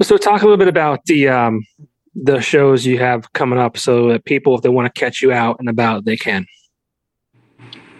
so 0.00 0.16
talk 0.16 0.40
a 0.40 0.44
little 0.44 0.56
bit 0.56 0.68
about 0.68 1.04
the 1.04 1.28
um 1.28 1.66
the 2.14 2.40
shows 2.40 2.86
you 2.86 2.98
have 2.98 3.30
coming 3.34 3.58
up 3.58 3.76
so 3.76 4.08
that 4.08 4.24
people 4.24 4.54
if 4.56 4.62
they 4.62 4.70
want 4.70 4.92
to 4.92 4.98
catch 4.98 5.20
you 5.20 5.32
out 5.32 5.56
and 5.60 5.68
about 5.68 6.06
they 6.06 6.16
can. 6.16 6.46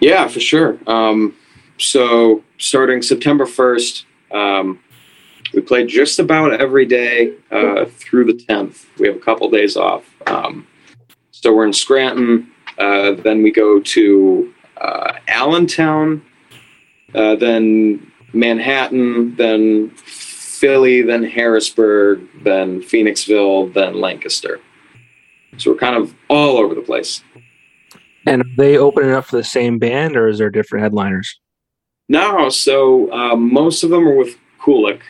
Yeah, 0.00 0.26
for 0.28 0.40
sure. 0.40 0.78
Um, 0.86 1.34
so 1.76 2.42
starting 2.56 3.02
September 3.02 3.44
first, 3.44 4.06
um, 4.32 4.80
we 5.52 5.60
play 5.60 5.86
just 5.86 6.18
about 6.18 6.60
every 6.60 6.86
day 6.86 7.34
uh, 7.50 7.86
through 7.86 8.24
the 8.24 8.34
tenth. 8.34 8.86
We 8.98 9.06
have 9.08 9.16
a 9.16 9.20
couple 9.20 9.48
days 9.50 9.76
off. 9.76 10.04
Um, 10.26 10.66
so 11.30 11.54
we're 11.54 11.66
in 11.66 11.72
Scranton. 11.72 12.50
Uh, 12.78 13.12
then 13.12 13.42
we 13.42 13.50
go 13.50 13.80
to 13.80 14.54
uh, 14.80 15.12
Allentown, 15.28 16.22
uh, 17.14 17.34
then 17.36 18.12
Manhattan, 18.32 19.34
then 19.36 19.90
Philly, 19.90 21.02
then 21.02 21.24
Harrisburg, 21.24 22.20
then 22.42 22.80
Phoenixville, 22.82 23.72
then 23.72 23.94
Lancaster. 24.00 24.60
So 25.56 25.72
we're 25.72 25.78
kind 25.78 25.96
of 25.96 26.14
all 26.28 26.58
over 26.58 26.74
the 26.74 26.82
place. 26.82 27.22
And 28.26 28.42
are 28.42 28.56
they 28.56 28.76
opening 28.76 29.12
up 29.12 29.24
for 29.24 29.36
the 29.36 29.44
same 29.44 29.78
band 29.78 30.16
or 30.16 30.28
is 30.28 30.38
there 30.38 30.50
different 30.50 30.82
headliners? 30.82 31.40
No, 32.08 32.48
so 32.48 33.10
um, 33.12 33.52
most 33.52 33.82
of 33.82 33.90
them 33.90 34.06
are 34.06 34.14
with 34.14 34.36
Kulik, 34.60 35.00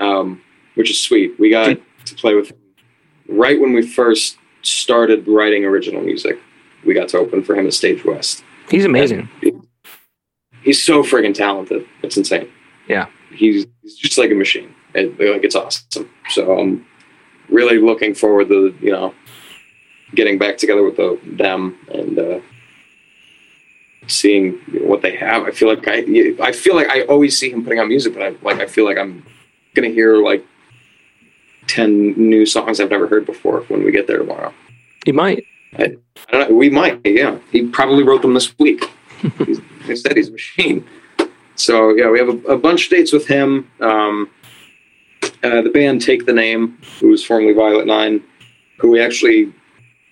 um, 0.00 0.42
which 0.74 0.90
is 0.90 1.02
sweet. 1.02 1.38
We 1.38 1.50
got 1.50 1.78
to 2.04 2.14
play 2.14 2.34
with 2.34 2.50
him 2.50 2.58
right 3.28 3.60
when 3.60 3.72
we 3.72 3.86
first 3.86 4.38
started 4.62 5.26
writing 5.26 5.64
original 5.64 6.02
music. 6.02 6.38
We 6.84 6.94
got 6.94 7.08
to 7.10 7.18
open 7.18 7.42
for 7.42 7.54
him 7.56 7.66
at 7.66 7.74
Stage 7.74 8.04
West. 8.04 8.44
He's 8.68 8.84
amazing. 8.84 9.28
He's 10.62 10.82
so 10.82 11.02
friggin' 11.02 11.34
talented. 11.34 11.86
It's 12.02 12.16
insane. 12.16 12.48
Yeah. 12.88 13.06
he's, 13.30 13.66
he's 13.82 13.96
just 13.96 14.18
like 14.18 14.30
a 14.30 14.34
machine. 14.34 14.74
It, 14.94 15.18
like 15.18 15.44
it's 15.44 15.54
awesome. 15.54 16.10
So 16.30 16.58
I'm 16.58 16.86
really 17.48 17.78
looking 17.78 18.14
forward 18.14 18.48
to 18.48 18.76
you 18.80 18.92
know 18.92 19.14
getting 20.14 20.38
back 20.38 20.56
together 20.56 20.82
with 20.82 20.96
the, 20.96 21.18
them 21.24 21.78
and 21.92 22.18
uh, 22.18 22.40
seeing 24.06 24.52
what 24.82 25.02
they 25.02 25.16
have. 25.16 25.44
I 25.44 25.50
feel 25.50 25.68
like 25.68 25.86
I 25.86 26.04
I 26.40 26.52
feel 26.52 26.74
like 26.74 26.88
I 26.88 27.02
always 27.02 27.38
see 27.38 27.50
him 27.50 27.62
putting 27.62 27.78
out 27.78 27.88
music, 27.88 28.14
but 28.14 28.22
I 28.22 28.28
like 28.42 28.60
I 28.60 28.66
feel 28.66 28.84
like 28.84 28.98
I'm 28.98 29.24
gonna 29.76 29.90
hear 29.90 30.16
like 30.16 30.44
ten 31.66 32.12
new 32.16 32.44
songs 32.46 32.80
I've 32.80 32.90
never 32.90 33.06
heard 33.06 33.26
before 33.26 33.60
when 33.68 33.84
we 33.84 33.92
get 33.92 34.06
there 34.06 34.18
tomorrow. 34.18 34.52
He 35.04 35.12
might. 35.12 35.44
I, 35.78 35.96
I 36.28 36.32
don't 36.32 36.50
know. 36.50 36.56
We 36.56 36.70
might. 36.70 37.00
Yeah, 37.04 37.38
he 37.52 37.68
probably 37.68 38.02
wrote 38.02 38.22
them 38.22 38.34
this 38.34 38.58
week. 38.58 38.90
he 39.84 39.96
said 39.96 40.16
he's 40.16 40.28
a 40.28 40.32
machine. 40.32 40.86
So 41.54 41.94
yeah, 41.94 42.10
we 42.10 42.18
have 42.18 42.28
a, 42.28 42.52
a 42.52 42.58
bunch 42.58 42.84
of 42.84 42.90
dates 42.90 43.12
with 43.12 43.26
him. 43.26 43.70
Um, 43.80 44.30
uh, 45.42 45.62
the 45.62 45.70
band 45.70 46.02
Take 46.02 46.26
the 46.26 46.32
Name, 46.32 46.78
who 47.00 47.08
was 47.08 47.24
formerly 47.24 47.52
Violet 47.52 47.86
Nine, 47.86 48.22
who 48.78 48.90
we 48.90 49.00
actually 49.00 49.52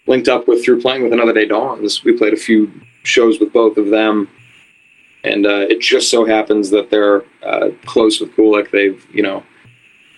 linked 0.06 0.28
up 0.28 0.48
with 0.48 0.64
through 0.64 0.80
playing 0.80 1.02
with 1.02 1.12
Another 1.12 1.32
Day 1.32 1.46
Dawns. 1.46 2.04
We 2.04 2.16
played 2.16 2.34
a 2.34 2.38
few 2.38 2.72
shows 3.02 3.40
with 3.40 3.52
both 3.52 3.76
of 3.76 3.90
them, 3.90 4.28
and 5.22 5.46
uh, 5.46 5.66
it 5.68 5.80
just 5.80 6.10
so 6.10 6.24
happens 6.24 6.70
that 6.70 6.90
they're 6.90 7.24
uh, 7.42 7.70
close 7.84 8.20
with 8.20 8.34
Kulik. 8.36 8.70
They've 8.70 9.04
you 9.12 9.22
know 9.22 9.42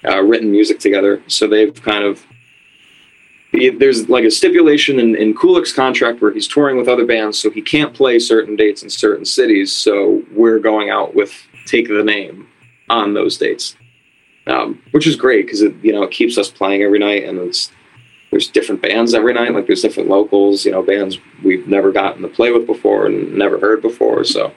uh, 0.06 0.22
written 0.22 0.50
music 0.50 0.78
together, 0.78 1.22
so 1.26 1.46
they've 1.46 1.74
kind 1.82 2.04
of 2.04 2.24
there's 3.78 4.08
like 4.08 4.24
a 4.24 4.30
stipulation 4.30 4.98
in, 4.98 5.16
in 5.16 5.34
Kulik's 5.34 5.72
contract 5.72 6.20
where 6.20 6.32
he's 6.32 6.48
touring 6.48 6.76
with 6.76 6.88
other 6.88 7.06
bands, 7.06 7.38
so 7.38 7.50
he 7.50 7.62
can't 7.62 7.94
play 7.94 8.18
certain 8.18 8.56
dates 8.56 8.82
in 8.82 8.90
certain 8.90 9.24
cities. 9.24 9.74
So 9.74 10.22
we're 10.32 10.58
going 10.58 10.90
out 10.90 11.14
with 11.14 11.32
Take 11.66 11.88
the 11.88 12.04
Name 12.04 12.48
on 12.90 13.14
those 13.14 13.38
dates, 13.38 13.76
um, 14.46 14.82
which 14.90 15.06
is 15.06 15.16
great 15.16 15.46
because 15.46 15.62
it 15.62 15.74
you 15.82 15.92
know 15.92 16.02
it 16.02 16.10
keeps 16.10 16.38
us 16.38 16.50
playing 16.50 16.82
every 16.82 16.98
night, 16.98 17.24
and 17.24 17.38
it's 17.38 17.70
there's 18.30 18.48
different 18.48 18.82
bands 18.82 19.14
every 19.14 19.32
night. 19.32 19.54
Like 19.54 19.66
there's 19.66 19.82
different 19.82 20.08
locals, 20.08 20.64
you 20.64 20.72
know, 20.72 20.82
bands 20.82 21.18
we've 21.42 21.66
never 21.66 21.92
gotten 21.92 22.22
to 22.22 22.28
play 22.28 22.50
with 22.50 22.66
before 22.66 23.06
and 23.06 23.34
never 23.34 23.58
heard 23.58 23.80
before. 23.80 24.24
So 24.24 24.52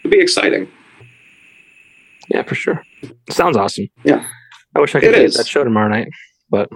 it'd 0.00 0.10
be 0.10 0.20
exciting. 0.20 0.68
Yeah, 2.28 2.42
for 2.42 2.54
sure. 2.54 2.82
Sounds 3.28 3.56
awesome. 3.56 3.88
Yeah. 4.04 4.26
I 4.74 4.80
wish 4.80 4.94
I 4.94 5.00
could 5.00 5.14
get 5.14 5.34
that 5.34 5.46
show 5.46 5.64
tomorrow 5.64 5.88
night, 5.88 6.08
but 6.48 6.70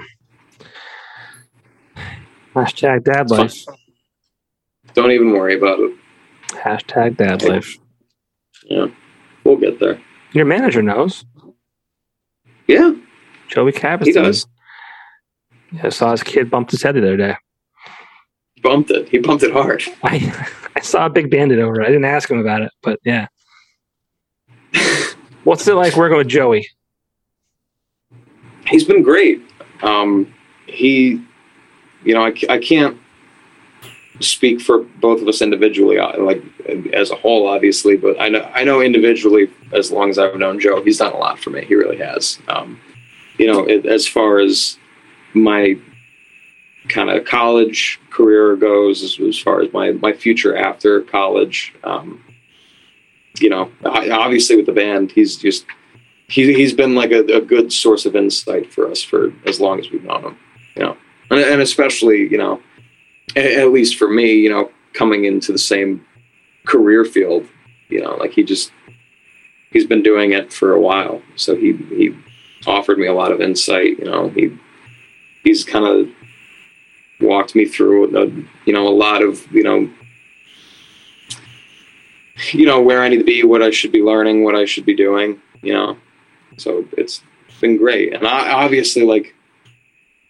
hashtag 2.55 3.05
dad 3.05 3.30
life. 3.30 3.64
Don't 4.95 5.12
even 5.12 5.32
worry 5.32 5.57
about 5.57 5.78
it. 5.80 5.97
Hashtag 6.49 7.16
dad 7.16 7.42
life. 7.42 7.76
Yeah, 8.64 8.86
we'll 9.45 9.57
get 9.57 9.78
there. 9.78 10.01
Your 10.32 10.45
manager 10.45 10.82
knows. 10.82 11.24
Yeah, 12.66 12.95
Joey 13.49 13.72
Cabot. 13.72 14.07
He 14.07 14.12
does. 14.12 14.47
Yeah, 15.72 15.86
I 15.86 15.88
saw 15.90 16.11
his 16.12 16.22
kid 16.22 16.51
bumped 16.51 16.70
his 16.72 16.82
head 16.82 16.97
the 16.97 17.01
other 17.01 17.16
day. 17.16 17.36
Bumped 18.62 18.90
it. 18.90 19.09
He 19.09 19.18
bumped 19.18 19.45
it 19.45 19.53
hard. 19.53 19.84
I 20.03 20.49
I 20.74 20.80
saw 20.80 21.07
a 21.07 21.11
big 21.11 21.30
bandit 21.30 21.61
over 21.61 21.80
it. 21.80 21.84
I 21.84 21.88
didn't 21.88 22.07
ask 22.07 22.28
him 22.28 22.38
about 22.38 22.62
it, 22.62 22.72
but 22.82 22.99
yeah. 23.05 23.28
What's 25.45 25.68
it 25.68 25.74
like 25.74 25.97
working 25.97 26.18
with 26.18 26.28
Joey? 26.28 26.68
He's 28.66 28.84
been 28.84 29.02
great. 29.02 29.42
Um, 29.82 30.32
he, 30.66 31.22
you 32.04 32.14
know, 32.14 32.24
I, 32.24 32.34
I 32.48 32.58
can't 32.58 32.98
speak 34.20 34.60
for 34.60 34.78
both 34.78 35.20
of 35.20 35.28
us 35.28 35.42
individually, 35.42 35.98
uh, 35.98 36.18
like 36.22 36.42
as 36.92 37.10
a 37.10 37.16
whole, 37.16 37.46
obviously, 37.46 37.96
but 37.96 38.20
I 38.20 38.28
know 38.28 38.50
I 38.54 38.64
know 38.64 38.80
individually. 38.80 39.50
As 39.72 39.90
long 39.90 40.10
as 40.10 40.18
I've 40.18 40.36
known 40.36 40.60
Joe, 40.60 40.82
he's 40.82 40.98
done 40.98 41.12
a 41.12 41.16
lot 41.16 41.38
for 41.38 41.50
me. 41.50 41.64
He 41.64 41.74
really 41.74 41.98
has. 41.98 42.38
Um, 42.48 42.80
you 43.38 43.46
know, 43.46 43.64
it, 43.64 43.86
as 43.86 44.06
far 44.06 44.38
as 44.38 44.78
my 45.34 45.76
kind 46.88 47.10
of 47.10 47.24
college 47.24 48.00
career 48.10 48.56
goes, 48.56 49.02
as, 49.02 49.18
as, 49.18 49.38
far 49.38 49.62
as 49.62 49.72
my 49.72 49.92
my 49.92 50.12
future 50.12 50.56
after 50.56 51.00
college, 51.00 51.74
um, 51.82 52.22
you 53.40 53.48
know, 53.48 53.70
I, 53.84 54.10
obviously 54.10 54.56
with 54.56 54.66
the 54.66 54.72
band, 54.72 55.10
he's 55.10 55.36
just 55.36 55.66
he 56.28 56.54
he's 56.54 56.72
been 56.72 56.94
like 56.94 57.12
a, 57.12 57.24
a, 57.34 57.40
good 57.40 57.72
source 57.72 58.06
of 58.06 58.16
insight 58.16 58.72
for 58.72 58.90
us 58.90 59.02
for 59.02 59.32
as 59.46 59.60
long 59.60 59.78
as 59.78 59.90
we've 59.90 60.04
known 60.04 60.24
him. 60.24 60.38
You 60.76 60.82
know, 60.82 60.96
and, 61.30 61.40
and 61.40 61.60
especially 61.60 62.28
you 62.28 62.38
know, 62.38 62.62
at, 63.36 63.46
at 63.46 63.72
least 63.72 63.96
for 63.96 64.08
me, 64.08 64.32
you 64.34 64.50
know, 64.50 64.70
coming 64.92 65.24
into 65.24 65.52
the 65.52 65.58
same 65.58 66.04
career 66.66 67.04
field, 67.04 67.46
you 67.88 68.00
know, 68.02 68.16
like 68.16 68.32
he 68.32 68.42
just 68.42 68.72
he's 69.70 69.86
been 69.86 70.02
doing 70.02 70.32
it 70.32 70.52
for 70.52 70.72
a 70.72 70.80
while, 70.80 71.22
so 71.36 71.54
he 71.54 71.72
he 71.72 72.16
offered 72.66 72.98
me 72.98 73.06
a 73.06 73.14
lot 73.14 73.32
of 73.32 73.40
insight. 73.40 73.98
You 73.98 74.06
know, 74.06 74.28
he 74.30 74.56
he's 75.42 75.64
kind 75.64 75.84
of 75.84 76.08
walked 77.20 77.54
me 77.54 77.64
through 77.66 78.16
a, 78.16 78.26
you 78.64 78.72
know 78.72 78.88
a 78.88 78.90
lot 78.90 79.22
of 79.22 79.46
you 79.52 79.62
know 79.62 79.88
you 82.52 82.66
know 82.66 82.80
where 82.80 83.02
I 83.02 83.08
need 83.08 83.18
to 83.18 83.24
be, 83.24 83.44
what 83.44 83.62
I 83.62 83.70
should 83.70 83.92
be 83.92 84.02
learning, 84.02 84.42
what 84.42 84.54
I 84.54 84.64
should 84.64 84.84
be 84.84 84.96
doing. 84.96 85.40
You 85.62 85.74
know, 85.74 85.98
so 86.57 86.86
it's 86.96 87.22
been 87.61 87.76
great, 87.76 88.14
and 88.14 88.26
I, 88.26 88.52
obviously 88.52 89.02
like 89.02 89.34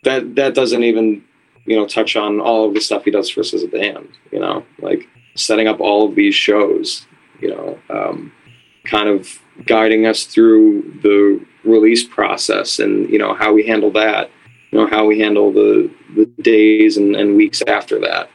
that. 0.05 0.35
That 0.37 0.55
doesn't 0.55 0.85
even 0.85 1.25
you 1.67 1.77
know 1.77 1.87
touch 1.87 2.17
on 2.17 2.41
all 2.41 2.67
of 2.67 2.75
the 2.75 2.81
stuff 2.81 3.05
he 3.05 3.11
does 3.11 3.31
for 3.31 3.41
us 3.41 3.55
as 3.55 3.63
a 3.63 3.69
band. 3.69 4.09
You 4.33 4.41
know, 4.41 4.65
like 4.81 5.09
setting 5.37 5.69
up 5.69 5.81
all 5.81 6.09
of 6.09 6.15
these 6.15 6.35
shows. 6.35 7.07
You 7.41 7.51
know, 7.51 7.79
um, 7.91 8.33
kind 8.85 9.09
of 9.09 9.41
guiding 9.67 10.07
us 10.07 10.25
through 10.25 10.83
the 11.03 11.45
release 11.65 12.05
process 12.05 12.79
and 12.79 13.09
you 13.09 13.19
know 13.19 13.35
how 13.35 13.53
we 13.53 13.67
handle 13.67 13.91
that 13.91 14.31
you 14.71 14.79
know 14.79 14.87
how 14.87 15.07
we 15.07 15.19
handle 15.19 15.53
the 15.53 15.91
the 16.15 16.27
days 16.43 16.97
and, 16.97 17.17
and 17.17 17.37
weeks 17.37 17.63
after 17.67 17.99
that 17.99 18.31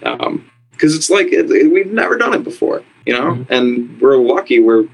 because 0.00 0.26
um, 0.26 0.44
it's 0.80 1.10
like 1.10 1.28
it, 1.28 1.50
it, 1.50 1.70
we've 1.70 1.92
never 1.92 2.16
done 2.16 2.34
it 2.34 2.42
before 2.42 2.82
you 3.06 3.12
know 3.12 3.32
mm-hmm. 3.32 3.52
and 3.52 4.00
we're 4.00 4.16
lucky 4.16 4.58
we're 4.58 4.84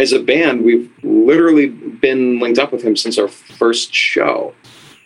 as 0.00 0.12
a 0.12 0.20
band 0.20 0.64
we've 0.64 0.90
literally 1.02 1.68
been 1.68 2.38
linked 2.40 2.58
up 2.58 2.72
with 2.72 2.82
him 2.82 2.96
since 2.96 3.18
our 3.18 3.28
first 3.28 3.94
show 3.94 4.54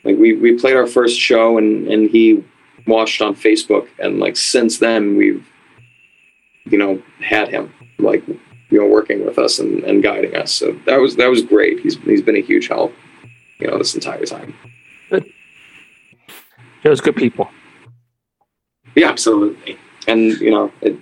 like 0.04 0.16
we, 0.16 0.34
we 0.34 0.58
played 0.58 0.76
our 0.76 0.86
first 0.86 1.18
show 1.18 1.58
and 1.58 1.88
and 1.88 2.10
he 2.10 2.42
watched 2.86 3.20
on 3.20 3.34
facebook 3.34 3.88
and 3.98 4.20
like 4.20 4.36
since 4.36 4.78
then 4.78 5.16
we've 5.16 5.46
you 6.64 6.78
know 6.78 7.02
had 7.20 7.48
him 7.48 7.72
like 7.98 8.26
you 8.28 8.80
know 8.80 8.86
working 8.86 9.24
with 9.24 9.38
us 9.38 9.58
and, 9.58 9.82
and 9.84 10.02
guiding 10.02 10.34
us 10.36 10.52
so 10.52 10.72
that 10.86 10.98
was 10.98 11.16
that 11.16 11.28
was 11.28 11.42
great 11.42 11.80
he's 11.80 11.96
he's 11.98 12.22
been 12.22 12.36
a 12.36 12.42
huge 12.42 12.68
help 12.68 12.94
you 13.58 13.66
know 13.66 13.78
this 13.78 13.94
entire 13.94 14.24
time 14.24 14.54
Good. 15.10 15.32
Those 16.82 17.00
good 17.00 17.16
people. 17.16 17.50
Yeah, 18.94 19.08
absolutely. 19.08 19.78
And 20.06 20.32
you 20.40 20.50
know, 20.50 20.72
it 20.80 20.96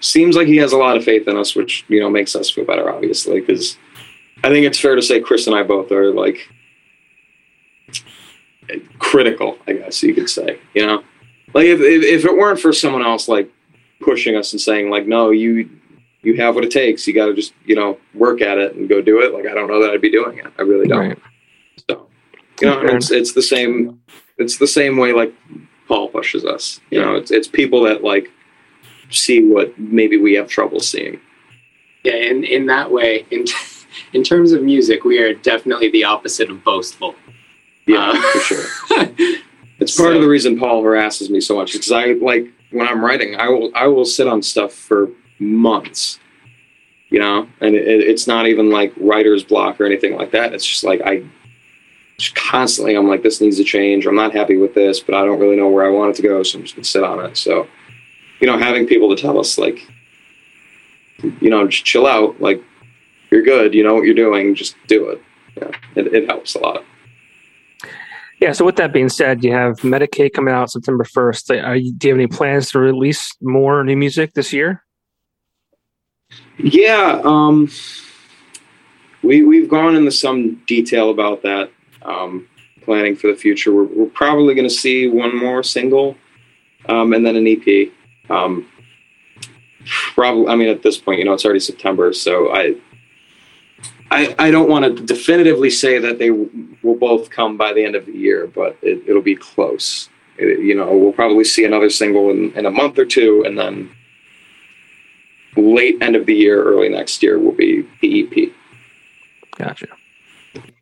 seems 0.00 0.36
like 0.36 0.46
he 0.46 0.56
has 0.56 0.72
a 0.72 0.76
lot 0.76 0.96
of 0.96 1.04
faith 1.04 1.28
in 1.28 1.36
us, 1.36 1.54
which 1.54 1.84
you 1.88 2.00
know 2.00 2.10
makes 2.10 2.34
us 2.36 2.50
feel 2.50 2.64
better, 2.64 2.90
obviously, 2.90 3.40
because 3.40 3.76
I 4.44 4.48
think 4.48 4.66
it's 4.66 4.78
fair 4.78 4.94
to 4.94 5.02
say 5.02 5.20
Chris 5.20 5.46
and 5.46 5.56
I 5.56 5.62
both 5.62 5.90
are 5.92 6.12
like 6.12 6.48
critical, 8.98 9.58
I 9.66 9.74
guess 9.74 10.02
you 10.02 10.14
could 10.14 10.30
say. 10.30 10.58
You 10.74 10.86
know, 10.86 11.04
like 11.54 11.66
if 11.66 11.80
if, 11.80 12.02
if 12.02 12.24
it 12.24 12.36
weren't 12.36 12.60
for 12.60 12.72
someone 12.72 13.02
else 13.02 13.28
like 13.28 13.50
pushing 14.00 14.36
us 14.36 14.52
and 14.52 14.60
saying 14.60 14.90
like, 14.90 15.06
no, 15.06 15.30
you 15.30 15.68
you 16.22 16.36
have 16.36 16.54
what 16.54 16.64
it 16.64 16.70
takes. 16.70 17.06
You 17.06 17.14
got 17.14 17.26
to 17.26 17.34
just 17.34 17.52
you 17.64 17.74
know 17.74 17.98
work 18.14 18.40
at 18.42 18.58
it 18.58 18.74
and 18.74 18.88
go 18.88 19.00
do 19.00 19.20
it. 19.20 19.32
Like 19.32 19.46
I 19.46 19.54
don't 19.54 19.68
know 19.68 19.82
that 19.82 19.90
I'd 19.92 20.00
be 20.00 20.10
doing 20.10 20.38
it. 20.38 20.46
I 20.58 20.62
really 20.62 20.86
don't. 20.86 21.08
Right. 21.08 21.18
So 21.88 22.08
you 22.60 22.68
know, 22.68 22.80
it's 22.82 23.10
it's 23.10 23.32
the 23.32 23.42
same. 23.42 24.00
It's 24.38 24.58
the 24.58 24.66
same 24.66 24.96
way 24.96 25.12
like 25.12 25.34
Paul 25.88 26.08
pushes 26.08 26.44
us. 26.44 26.80
You 26.90 27.00
know, 27.00 27.14
it's 27.14 27.30
it's 27.30 27.48
people 27.48 27.82
that 27.84 28.04
like 28.04 28.30
see 29.10 29.44
what 29.44 29.78
maybe 29.78 30.16
we 30.16 30.34
have 30.34 30.48
trouble 30.48 30.80
seeing. 30.80 31.20
Yeah, 32.04 32.14
in 32.14 32.44
in 32.44 32.66
that 32.66 32.90
way, 32.90 33.26
in 33.30 33.44
in 34.12 34.22
terms 34.22 34.52
of 34.52 34.62
music, 34.62 35.04
we 35.04 35.18
are 35.18 35.34
definitely 35.34 35.90
the 35.90 36.04
opposite 36.04 36.50
of 36.50 36.62
boastful. 36.64 37.14
Yeah, 37.86 38.10
uh, 38.10 38.20
for 38.32 38.38
sure. 38.40 38.64
it's 39.78 39.96
part 39.96 40.10
so, 40.10 40.16
of 40.16 40.22
the 40.22 40.28
reason 40.28 40.58
Paul 40.58 40.82
harasses 40.82 41.30
me 41.30 41.40
so 41.40 41.56
much 41.56 41.72
because 41.72 41.92
I 41.92 42.12
like 42.12 42.46
when 42.70 42.86
I'm 42.86 43.04
writing, 43.04 43.36
I 43.36 43.48
will 43.48 43.70
I 43.74 43.86
will 43.86 44.04
sit 44.04 44.26
on 44.26 44.42
stuff 44.42 44.72
for 44.72 45.10
months 45.38 46.18
you 47.10 47.18
know 47.18 47.48
and 47.60 47.76
it, 47.76 47.86
it's 47.86 48.26
not 48.26 48.48
even 48.48 48.70
like 48.70 48.92
writer's 48.96 49.44
block 49.44 49.80
or 49.80 49.86
anything 49.86 50.16
like 50.16 50.32
that 50.32 50.52
it's 50.52 50.66
just 50.66 50.82
like 50.82 51.00
i 51.02 51.22
constantly 52.34 52.96
I'm 52.96 53.08
like, 53.08 53.22
this 53.22 53.40
needs 53.40 53.56
to 53.58 53.64
change. 53.64 54.06
I'm 54.06 54.14
not 54.14 54.34
happy 54.34 54.56
with 54.56 54.74
this, 54.74 55.00
but 55.00 55.14
I 55.14 55.24
don't 55.24 55.38
really 55.38 55.56
know 55.56 55.68
where 55.68 55.86
I 55.86 55.90
want 55.90 56.10
it 56.10 56.16
to 56.16 56.22
go, 56.22 56.42
so 56.42 56.58
I'm 56.58 56.64
just 56.64 56.74
gonna 56.74 56.84
sit 56.84 57.04
on 57.04 57.24
it. 57.24 57.36
So, 57.36 57.68
you 58.40 58.46
know, 58.46 58.58
having 58.58 58.86
people 58.86 59.14
to 59.14 59.20
tell 59.20 59.38
us 59.38 59.58
like, 59.58 59.86
you 61.40 61.50
know, 61.50 61.66
just 61.66 61.84
chill 61.84 62.06
out, 62.06 62.40
like 62.40 62.62
you're 63.30 63.42
good, 63.42 63.74
you 63.74 63.82
know 63.82 63.94
what 63.94 64.04
you're 64.04 64.14
doing, 64.14 64.54
just 64.54 64.76
do 64.86 65.08
it. 65.08 65.22
Yeah, 65.56 65.70
it, 65.96 66.14
it 66.14 66.26
helps 66.28 66.54
a 66.54 66.58
lot. 66.58 66.84
Yeah. 68.40 68.52
So 68.52 68.64
with 68.64 68.76
that 68.76 68.92
being 68.92 69.08
said, 69.08 69.42
you 69.42 69.52
have 69.52 69.76
Medicate 69.78 70.32
coming 70.32 70.54
out 70.54 70.70
September 70.70 71.04
1st. 71.04 71.82
You, 71.82 71.92
do 71.92 72.08
you 72.08 72.14
have 72.14 72.20
any 72.20 72.28
plans 72.28 72.70
to 72.70 72.78
release 72.78 73.34
more 73.40 73.82
new 73.82 73.96
music 73.96 74.34
this 74.34 74.52
year? 74.52 74.84
Yeah. 76.58 77.20
Um, 77.24 77.68
we 79.22 79.42
we've 79.42 79.68
gone 79.68 79.96
into 79.96 80.12
some 80.12 80.62
detail 80.66 81.10
about 81.10 81.42
that. 81.42 81.70
Um, 82.02 82.46
planning 82.82 83.16
for 83.16 83.26
the 83.26 83.36
future. 83.36 83.74
We're, 83.74 83.84
we're 83.84 84.10
probably 84.10 84.54
going 84.54 84.68
to 84.68 84.74
see 84.74 85.08
one 85.08 85.36
more 85.36 85.62
single, 85.62 86.16
um, 86.88 87.12
and 87.12 87.26
then 87.26 87.36
an 87.36 87.46
EP. 87.46 87.92
Um, 88.30 88.68
probably, 90.14 90.48
I 90.48 90.56
mean, 90.56 90.68
at 90.68 90.82
this 90.82 90.98
point, 90.98 91.18
you 91.18 91.24
know, 91.24 91.32
it's 91.32 91.44
already 91.44 91.60
September, 91.60 92.12
so 92.12 92.52
I, 92.54 92.76
I, 94.10 94.34
I 94.38 94.50
don't 94.50 94.68
want 94.68 94.84
to 94.84 95.02
definitively 95.04 95.70
say 95.70 95.98
that 95.98 96.18
they 96.18 96.30
will 96.30 96.96
both 96.98 97.30
come 97.30 97.56
by 97.56 97.72
the 97.72 97.84
end 97.84 97.94
of 97.94 98.06
the 98.06 98.12
year, 98.12 98.46
but 98.46 98.76
it, 98.82 99.02
it'll 99.06 99.22
be 99.22 99.36
close. 99.36 100.08
It, 100.38 100.60
you 100.60 100.74
know, 100.74 100.96
we'll 100.96 101.12
probably 101.12 101.44
see 101.44 101.64
another 101.64 101.90
single 101.90 102.30
in, 102.30 102.52
in 102.52 102.66
a 102.66 102.70
month 102.70 102.98
or 102.98 103.04
two, 103.04 103.44
and 103.44 103.58
then 103.58 103.90
late 105.56 106.00
end 106.00 106.16
of 106.16 106.26
the 106.26 106.34
year, 106.34 106.62
early 106.62 106.88
next 106.88 107.22
year 107.22 107.38
will 107.38 107.52
be 107.52 107.86
the 108.00 108.22
EP. 108.22 108.52
Gotcha. 109.56 109.88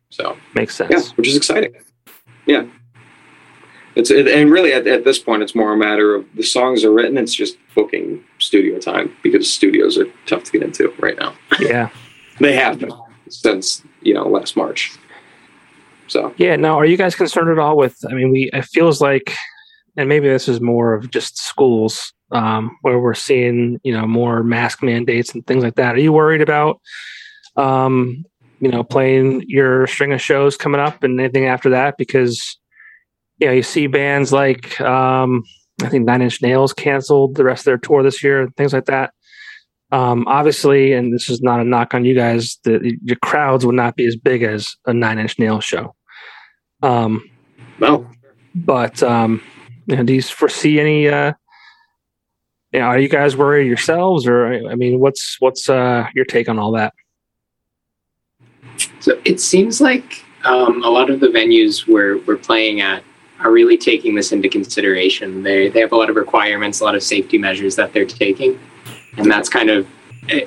So 0.09 0.37
Makes 0.53 0.75
sense. 0.75 0.91
yeah, 0.91 1.15
which 1.15 1.27
is 1.27 1.35
exciting. 1.35 1.73
Yeah. 2.45 2.65
It's 3.97 4.11
it, 4.11 4.27
and 4.27 4.51
really 4.51 4.73
at, 4.73 4.85
at 4.85 5.05
this 5.05 5.17
point, 5.17 5.41
it's 5.41 5.55
more 5.55 5.73
a 5.73 5.77
matter 5.77 6.13
of 6.13 6.23
the 6.35 6.43
songs 6.43 6.83
are 6.83 6.91
written. 6.91 7.17
It's 7.17 7.33
just 7.33 7.57
booking 7.73 8.23
studio 8.37 8.79
time 8.79 9.15
because 9.23 9.51
studios 9.51 9.97
are 9.97 10.05
tough 10.27 10.43
to 10.43 10.51
get 10.51 10.61
into 10.61 10.93
right 10.99 11.17
now. 11.19 11.33
Yeah. 11.59 11.89
They 12.39 12.53
have 12.53 12.77
been 12.77 12.91
since 13.29 13.83
you 14.01 14.13
know 14.13 14.27
last 14.27 14.55
March. 14.55 14.95
So 16.07 16.31
Yeah. 16.37 16.55
Now, 16.57 16.77
are 16.77 16.85
you 16.85 16.95
guys 16.95 17.15
concerned 17.15 17.49
at 17.49 17.57
all 17.57 17.75
with? 17.75 17.97
I 18.07 18.13
mean, 18.13 18.31
we 18.31 18.51
it 18.53 18.65
feels 18.65 19.01
like, 19.01 19.35
and 19.97 20.07
maybe 20.07 20.27
this 20.27 20.47
is 20.47 20.61
more 20.61 20.93
of 20.93 21.09
just 21.09 21.39
schools 21.39 22.13
um, 22.31 22.77
where 22.83 22.99
we're 22.99 23.15
seeing 23.15 23.79
you 23.83 23.93
know 23.93 24.05
more 24.05 24.43
mask 24.43 24.83
mandates 24.83 25.33
and 25.33 25.45
things 25.47 25.63
like 25.63 25.75
that. 25.75 25.95
Are 25.95 25.99
you 25.99 26.13
worried 26.13 26.41
about, 26.41 26.79
um, 27.55 28.23
you 28.59 28.69
know, 28.69 28.83
playing 28.83 29.43
your 29.47 29.87
string 29.87 30.13
of 30.13 30.21
shows 30.21 30.55
coming 30.55 30.79
up 30.79 31.01
and 31.03 31.19
anything 31.19 31.47
after 31.47 31.71
that? 31.71 31.95
Because 31.97 32.59
you 33.39 33.47
know 33.47 33.53
you 33.53 33.63
see 33.63 33.87
bands 33.87 34.31
like 34.31 34.79
um, 34.81 35.43
I 35.81 35.89
think 35.89 36.05
Nine 36.05 36.21
Inch 36.21 36.41
Nails 36.41 36.73
canceled 36.73 37.35
the 37.35 37.43
rest 37.43 37.61
of 37.61 37.65
their 37.65 37.77
tour 37.77 38.03
this 38.03 38.23
year 38.23 38.41
and 38.41 38.55
things 38.55 38.73
like 38.73 38.85
that. 38.85 39.13
Um, 39.91 40.27
obviously, 40.27 40.93
and 40.93 41.13
this 41.13 41.29
is 41.29 41.41
not 41.41 41.61
a 41.61 41.63
knock 41.63 41.93
on 41.93 42.03
you 42.03 42.13
guys, 42.13 42.57
the 42.63 42.97
your 43.03 43.17
crowds 43.17 43.65
would 43.65 43.75
not 43.75 43.95
be 43.95 44.05
as 44.05 44.15
big 44.15 44.43
as 44.43 44.75
a 44.85 44.93
Nine 44.93 45.19
Inch 45.19 45.39
Nails 45.39 45.63
show. 45.63 45.95
Um, 46.83 47.29
no, 47.79 48.09
but 48.53 49.01
um, 49.03 49.41
you 49.85 49.95
know, 49.95 50.03
do 50.03 50.13
you 50.13 50.21
foresee 50.21 50.79
any? 50.79 51.07
Uh, 51.07 51.33
you 52.73 52.79
know, 52.79 52.85
are 52.87 52.99
you 52.99 53.07
guys 53.07 53.37
worried 53.37 53.67
yourselves, 53.67 54.27
or 54.27 54.47
I 54.69 54.75
mean, 54.75 54.99
what's 54.99 55.37
what's 55.39 55.69
uh, 55.69 56.07
your 56.13 56.25
take 56.25 56.49
on 56.49 56.59
all 56.59 56.71
that? 56.73 56.93
So 58.99 59.19
it 59.23 59.39
seems 59.39 59.79
like 59.79 60.25
um, 60.43 60.83
a 60.83 60.89
lot 60.89 61.09
of 61.09 61.19
the 61.19 61.27
venues 61.27 61.87
we're, 61.87 62.17
we're 62.19 62.37
playing 62.37 62.81
at 62.81 63.03
are 63.39 63.51
really 63.51 63.77
taking 63.77 64.15
this 64.15 64.31
into 64.31 64.49
consideration. 64.49 65.43
They, 65.43 65.69
they 65.69 65.79
have 65.81 65.91
a 65.91 65.95
lot 65.95 66.09
of 66.09 66.15
requirements, 66.15 66.79
a 66.79 66.83
lot 66.83 66.95
of 66.95 67.03
safety 67.03 67.37
measures 67.37 67.75
that 67.75 67.93
they're 67.93 68.05
taking. 68.05 68.59
And 69.17 69.29
that's 69.29 69.49
kind 69.49 69.69
of, 69.69 69.87
eh, 70.29 70.45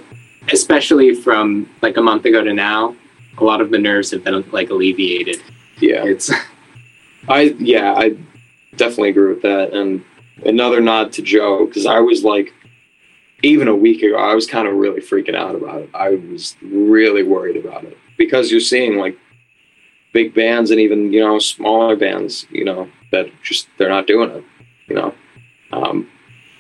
especially 0.53 1.15
from 1.15 1.69
like 1.83 1.97
a 1.97 2.03
month 2.03 2.25
ago 2.25 2.43
to 2.43 2.53
now, 2.53 2.97
a 3.39 3.45
lot 3.45 3.61
of 3.61 3.71
the 3.71 3.79
nerves 3.79 4.11
have 4.11 4.25
been 4.25 4.45
like 4.51 4.71
alleviated. 4.71 5.43
yeah, 5.79 6.05
It's 6.05 6.31
I 7.29 7.55
yeah 7.59 7.95
I 7.97 8.17
definitely 8.77 9.11
agree 9.11 9.33
with 9.33 9.43
that. 9.43 9.73
And 9.73 10.05
another 10.45 10.81
nod 10.81 11.13
to 11.13 11.23
Joe 11.23 11.67
because 11.67 11.87
I 11.87 12.01
was 12.01 12.25
like, 12.25 12.53
even 13.43 13.69
a 13.69 13.75
week 13.77 14.03
ago, 14.03 14.17
I 14.17 14.35
was 14.35 14.47
kind 14.47 14.69
of 14.69 14.75
really 14.75 15.01
freaking 15.01 15.35
out 15.35 15.55
about 15.55 15.83
it. 15.83 15.91
I 15.95 16.11
was 16.11 16.57
really 16.63 17.23
worried 17.23 17.57
about 17.57 17.85
it 17.85 17.97
because 18.17 18.51
you're 18.51 18.61
seeing 18.61 18.99
like 18.99 19.19
big 20.13 20.35
bands 20.35 20.71
and 20.71 20.81
even 20.81 21.13
you 21.13 21.21
know 21.21 21.39
smaller 21.39 21.97
bands, 21.97 22.47
you 22.51 22.65
know 22.65 22.89
that 23.13 23.27
just 23.43 23.69
they're 23.79 23.89
not 23.89 24.07
doing 24.07 24.31
it, 24.31 24.45
you 24.89 24.95
know. 24.95 25.15
Um, 25.73 26.09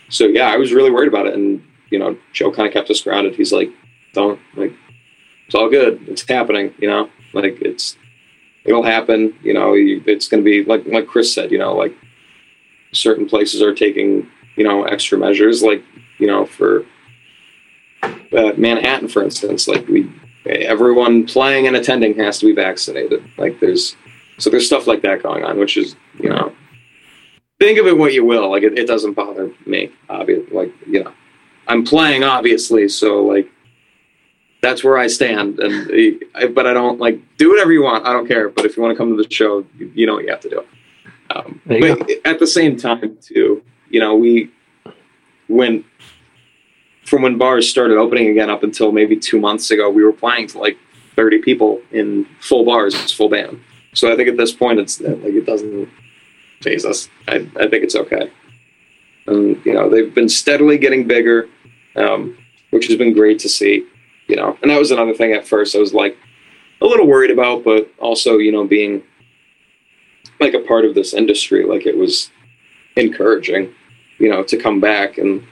so 0.08 0.26
yeah, 0.26 0.50
I 0.50 0.56
was 0.56 0.72
really 0.72 0.90
worried 0.90 1.08
about 1.08 1.26
it, 1.26 1.34
and 1.34 1.62
you 1.90 1.98
know 1.98 2.16
Joe 2.32 2.52
kind 2.52 2.66
of 2.66 2.74
kept 2.74 2.90
us 2.90 3.02
grounded. 3.02 3.34
He's 3.34 3.52
like, 3.52 3.70
"Don't 4.12 4.40
like, 4.56 4.72
it's 5.46 5.54
all 5.54 5.68
good. 5.68 6.00
It's 6.08 6.28
happening, 6.28 6.74
you 6.78 6.88
know. 6.88 7.10
Like 7.32 7.60
it's 7.60 7.96
it'll 8.64 8.82
happen. 8.82 9.34
You 9.42 9.54
know, 9.54 9.74
it's 9.76 10.28
going 10.28 10.42
to 10.42 10.44
be 10.44 10.64
like 10.64 10.86
like 10.86 11.06
Chris 11.06 11.32
said. 11.32 11.50
You 11.50 11.58
know, 11.58 11.74
like 11.74 11.94
certain 12.92 13.26
places 13.26 13.62
are 13.62 13.74
taking 13.74 14.28
you 14.56 14.64
know 14.64 14.84
extra 14.84 15.18
measures, 15.18 15.62
like 15.62 15.82
you 16.18 16.26
know 16.26 16.44
for 16.44 16.84
uh, 18.02 18.52
Manhattan, 18.56 19.08
for 19.08 19.22
instance. 19.22 19.68
Like 19.68 19.86
we, 19.88 20.10
everyone 20.46 21.26
playing 21.26 21.66
and 21.66 21.76
attending 21.76 22.14
has 22.16 22.38
to 22.38 22.46
be 22.46 22.52
vaccinated. 22.52 23.24
Like 23.36 23.60
there's 23.60 23.96
so 24.38 24.50
there's 24.50 24.66
stuff 24.66 24.86
like 24.86 25.02
that 25.02 25.22
going 25.22 25.44
on, 25.44 25.58
which 25.58 25.76
is 25.76 25.96
you 26.18 26.28
know. 26.28 26.52
Think 27.58 27.78
of 27.78 27.86
it 27.86 27.98
what 27.98 28.14
you 28.14 28.24
will. 28.24 28.50
Like 28.50 28.62
it, 28.62 28.78
it 28.78 28.86
doesn't 28.86 29.12
bother 29.12 29.52
me. 29.66 29.92
Obviously, 30.08 30.56
like 30.56 30.72
you 30.86 31.04
know, 31.04 31.12
I'm 31.68 31.84
playing 31.84 32.24
obviously, 32.24 32.88
so 32.88 33.22
like 33.22 33.50
that's 34.62 34.82
where 34.82 34.98
I 34.98 35.06
stand. 35.06 35.58
And 35.58 35.90
I, 36.34 36.46
but 36.46 36.66
I 36.66 36.72
don't 36.72 36.98
like 36.98 37.20
do 37.36 37.50
whatever 37.50 37.72
you 37.72 37.82
want. 37.82 38.06
I 38.06 38.12
don't 38.12 38.26
care. 38.26 38.48
But 38.48 38.64
if 38.64 38.76
you 38.76 38.82
want 38.82 38.94
to 38.94 38.98
come 38.98 39.16
to 39.16 39.22
the 39.22 39.30
show, 39.30 39.64
you, 39.78 39.92
you 39.94 40.06
know 40.06 40.14
what 40.14 40.24
you 40.24 40.30
have 40.30 40.40
to 40.40 40.50
do. 40.50 40.64
Um, 41.34 41.60
but 41.66 42.10
at 42.24 42.38
the 42.38 42.46
same 42.46 42.76
time, 42.76 43.16
too, 43.20 43.62
you 43.88 44.00
know, 44.00 44.16
we 44.16 44.50
when 45.48 45.84
from 47.10 47.22
when 47.22 47.36
bars 47.36 47.68
started 47.68 47.98
opening 47.98 48.28
again 48.28 48.48
up 48.48 48.62
until 48.62 48.92
maybe 48.92 49.16
two 49.16 49.40
months 49.40 49.72
ago, 49.72 49.90
we 49.90 50.04
were 50.04 50.12
playing 50.12 50.46
to 50.46 50.58
like 50.58 50.78
30 51.16 51.42
people 51.42 51.82
in 51.90 52.24
full 52.38 52.64
bars, 52.64 53.12
full 53.12 53.28
band. 53.28 53.60
So 53.94 54.12
I 54.12 54.16
think 54.16 54.28
at 54.28 54.36
this 54.36 54.52
point, 54.52 54.78
it's 54.78 55.00
like 55.00 55.34
it 55.34 55.44
doesn't 55.44 55.88
phase 56.62 56.84
us. 56.84 57.08
I, 57.26 57.48
I 57.58 57.66
think 57.68 57.82
it's 57.82 57.96
okay. 57.96 58.30
And 59.26 59.60
you 59.66 59.74
know, 59.74 59.90
they've 59.90 60.14
been 60.14 60.28
steadily 60.28 60.78
getting 60.78 61.08
bigger, 61.08 61.48
um, 61.96 62.38
which 62.70 62.86
has 62.86 62.96
been 62.96 63.12
great 63.12 63.40
to 63.40 63.48
see. 63.48 63.84
You 64.28 64.36
know, 64.36 64.56
and 64.62 64.70
that 64.70 64.78
was 64.78 64.92
another 64.92 65.12
thing 65.14 65.32
at 65.32 65.48
first 65.48 65.74
I 65.74 65.80
was 65.80 65.92
like 65.92 66.16
a 66.80 66.86
little 66.86 67.08
worried 67.08 67.32
about, 67.32 67.64
but 67.64 67.90
also 67.98 68.38
you 68.38 68.52
know 68.52 68.64
being 68.64 69.02
like 70.38 70.54
a 70.54 70.60
part 70.60 70.84
of 70.84 70.94
this 70.94 71.12
industry, 71.12 71.64
like 71.64 71.86
it 71.86 71.96
was 71.96 72.30
encouraging, 72.94 73.74
you 74.18 74.28
know, 74.28 74.44
to 74.44 74.56
come 74.56 74.78
back. 74.78 75.18
And 75.18 75.44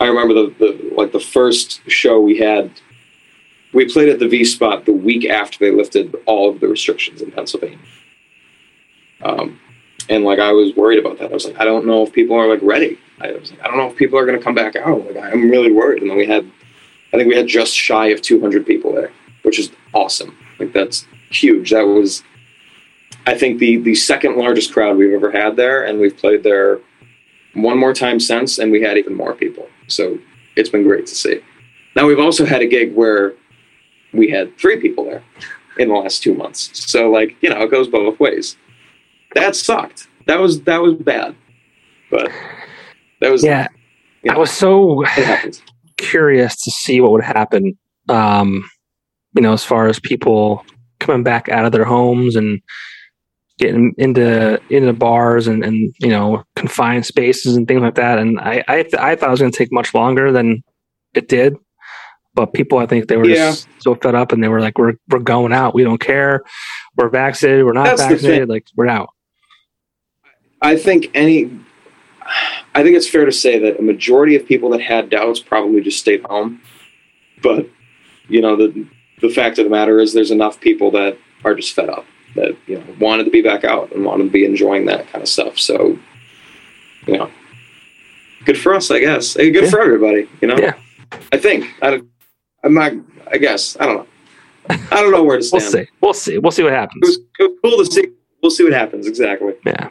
I 0.00 0.06
remember 0.06 0.34
the, 0.34 0.54
the 0.58 0.94
like 0.94 1.12
the 1.12 1.20
first 1.20 1.88
show 1.88 2.20
we 2.20 2.38
had, 2.38 2.70
we 3.72 3.90
played 3.90 4.08
at 4.08 4.18
the 4.18 4.28
V 4.28 4.44
Spot 4.44 4.84
the 4.84 4.92
week 4.92 5.28
after 5.28 5.58
they 5.58 5.70
lifted 5.70 6.14
all 6.26 6.50
of 6.50 6.60
the 6.60 6.68
restrictions 6.68 7.22
in 7.22 7.30
Pennsylvania. 7.30 7.78
Um, 9.22 9.60
and 10.08 10.24
like 10.24 10.38
I 10.38 10.52
was 10.52 10.74
worried 10.76 10.98
about 10.98 11.18
that. 11.18 11.30
I 11.30 11.34
was 11.34 11.46
like, 11.46 11.58
I 11.60 11.64
don't 11.64 11.86
know 11.86 12.02
if 12.02 12.12
people 12.12 12.36
are 12.36 12.48
like 12.48 12.60
ready. 12.62 12.98
I 13.20 13.32
was 13.32 13.50
like, 13.50 13.62
I 13.62 13.68
don't 13.68 13.76
know 13.76 13.88
if 13.88 13.96
people 13.96 14.18
are 14.18 14.26
going 14.26 14.38
to 14.38 14.44
come 14.44 14.54
back 14.54 14.76
out. 14.76 15.06
Like 15.06 15.16
I'm 15.16 15.50
really 15.50 15.72
worried. 15.72 16.02
And 16.02 16.10
then 16.10 16.18
we 16.18 16.26
had, 16.26 16.44
I 17.12 17.16
think 17.16 17.28
we 17.28 17.36
had 17.36 17.46
just 17.46 17.74
shy 17.74 18.08
of 18.08 18.20
200 18.20 18.66
people 18.66 18.92
there, 18.92 19.12
which 19.42 19.58
is 19.58 19.70
awesome. 19.94 20.36
Like 20.58 20.72
that's 20.72 21.06
huge. 21.30 21.70
That 21.70 21.86
was 21.86 22.22
I 23.26 23.36
think 23.36 23.58
the 23.58 23.78
the 23.78 23.94
second 23.94 24.36
largest 24.36 24.72
crowd 24.72 24.96
we've 24.96 25.12
ever 25.12 25.30
had 25.30 25.56
there, 25.56 25.84
and 25.84 25.98
we've 25.98 26.16
played 26.16 26.42
there 26.42 26.80
one 27.54 27.78
more 27.78 27.94
time 27.94 28.20
since, 28.20 28.58
and 28.58 28.70
we 28.70 28.82
had 28.82 28.98
even 28.98 29.14
more 29.14 29.34
people. 29.34 29.68
So 29.88 30.18
it's 30.56 30.68
been 30.68 30.82
great 30.82 31.06
to 31.06 31.14
see. 31.14 31.40
Now 31.96 32.06
we've 32.06 32.18
also 32.18 32.44
had 32.44 32.62
a 32.62 32.66
gig 32.66 32.94
where 32.94 33.34
we 34.12 34.30
had 34.30 34.56
three 34.58 34.80
people 34.80 35.04
there 35.04 35.22
in 35.78 35.88
the 35.88 35.94
last 35.94 36.22
two 36.22 36.34
months. 36.34 36.70
So 36.90 37.10
like 37.10 37.36
you 37.40 37.50
know, 37.50 37.62
it 37.62 37.70
goes 37.70 37.88
both 37.88 38.18
ways. 38.20 38.56
That 39.34 39.56
sucked. 39.56 40.08
That 40.26 40.40
was 40.40 40.62
that 40.62 40.80
was 40.80 40.94
bad, 40.94 41.34
but 42.10 42.30
that 43.20 43.30
was 43.30 43.44
Yeah, 43.44 43.68
Yeah. 44.22 44.34
I 44.34 44.38
was 44.38 44.50
so 44.50 45.04
curious 45.96 46.56
to 46.62 46.70
see 46.70 47.00
what 47.00 47.12
would 47.12 47.24
happen. 47.24 47.76
Um, 48.08 48.68
you 49.34 49.42
know, 49.42 49.52
as 49.52 49.64
far 49.64 49.88
as 49.88 49.98
people 49.98 50.64
coming 51.00 51.22
back 51.22 51.48
out 51.48 51.64
of 51.64 51.72
their 51.72 51.84
homes 51.84 52.36
and 52.36 52.60
getting 53.58 53.94
into 53.98 54.60
into 54.70 54.92
bars 54.92 55.46
and 55.46 55.64
and 55.64 55.94
you 56.00 56.08
know 56.08 56.42
confined 56.56 57.06
spaces 57.06 57.56
and 57.56 57.68
things 57.68 57.80
like 57.80 57.94
that. 57.96 58.18
And 58.18 58.38
I 58.40 58.64
I, 58.66 58.82
th- 58.82 58.94
I 58.94 59.16
thought 59.16 59.28
it 59.28 59.32
was 59.32 59.40
going 59.40 59.52
to 59.52 59.58
take 59.58 59.72
much 59.72 59.94
longer 59.94 60.32
than 60.32 60.62
it 61.14 61.28
did. 61.28 61.56
But 62.34 62.52
people, 62.52 62.78
I 62.78 62.86
think 62.86 63.06
they 63.06 63.16
were 63.16 63.26
Yeah. 63.28 63.50
just 63.52 63.68
so 63.78 63.94
fed 63.94 64.16
up, 64.16 64.32
and 64.32 64.42
they 64.42 64.48
were 64.48 64.60
like, 64.60 64.76
"We're 64.76 64.94
we're 65.08 65.20
going 65.20 65.52
out. 65.52 65.72
We 65.74 65.84
don't 65.84 66.00
care. 66.00 66.42
We're 66.96 67.08
vaccinated. 67.08 67.64
We're 67.64 67.72
not 67.74 67.84
That's 67.84 68.02
vaccinated. 68.02 68.48
Like 68.48 68.66
we're 68.74 68.88
out." 68.88 69.10
I 70.60 70.76
think 70.76 71.10
any. 71.14 71.50
I 72.74 72.82
think 72.82 72.96
it's 72.96 73.08
fair 73.08 73.24
to 73.24 73.30
say 73.32 73.58
that 73.60 73.78
a 73.78 73.82
majority 73.82 74.34
of 74.34 74.46
people 74.46 74.70
that 74.70 74.80
had 74.80 75.10
doubts 75.10 75.38
probably 75.38 75.80
just 75.80 76.00
stayed 76.00 76.22
home. 76.24 76.60
But 77.40 77.68
you 78.28 78.40
know 78.40 78.56
the 78.56 78.84
the 79.20 79.28
fact 79.28 79.58
of 79.58 79.64
the 79.64 79.70
matter 79.70 80.00
is, 80.00 80.12
there's 80.12 80.32
enough 80.32 80.60
people 80.60 80.90
that 80.92 81.16
are 81.44 81.54
just 81.54 81.72
fed 81.74 81.88
up 81.88 82.04
that 82.34 82.56
you 82.66 82.78
know 82.78 82.84
wanted 82.98 83.24
to 83.24 83.30
be 83.30 83.42
back 83.42 83.64
out 83.64 83.92
and 83.92 84.04
wanted 84.04 84.24
to 84.24 84.30
be 84.30 84.44
enjoying 84.44 84.86
that 84.86 85.06
kind 85.08 85.22
of 85.22 85.28
stuff. 85.28 85.58
So 85.58 85.98
you 87.06 87.16
know, 87.18 87.30
good 88.44 88.58
for 88.58 88.74
us, 88.74 88.90
I 88.90 88.98
guess. 89.00 89.34
Good 89.34 89.54
Yeah. 89.54 89.70
for 89.70 89.80
everybody. 89.80 90.28
You 90.40 90.48
know. 90.48 90.56
Yeah. 90.58 90.74
I 91.32 91.36
think 91.38 91.66
I, 91.82 92.00
I'm 92.64 92.74
not. 92.74 92.92
I 93.30 93.38
guess 93.38 93.76
I 93.80 93.86
don't 93.86 93.96
know. 93.96 94.06
I 94.90 95.00
don't 95.00 95.10
know 95.12 95.22
where 95.22 95.36
to 95.36 95.42
stand. 95.60 95.62
We'll 95.62 95.70
see. 95.70 95.88
We'll 96.00 96.14
see. 96.14 96.38
We'll 96.38 96.50
see 96.52 96.62
what 96.62 96.72
It 96.72 96.76
happens. 96.76 97.00
was, 97.06 97.18
it 97.38 97.42
was 97.42 97.58
cool 97.62 97.84
to 97.84 97.90
see. 97.92 98.08
We'll 98.42 98.50
see 98.50 98.64
what 98.64 98.72
happens. 98.72 99.06
Exactly. 99.06 99.54
Yeah. 99.64 99.90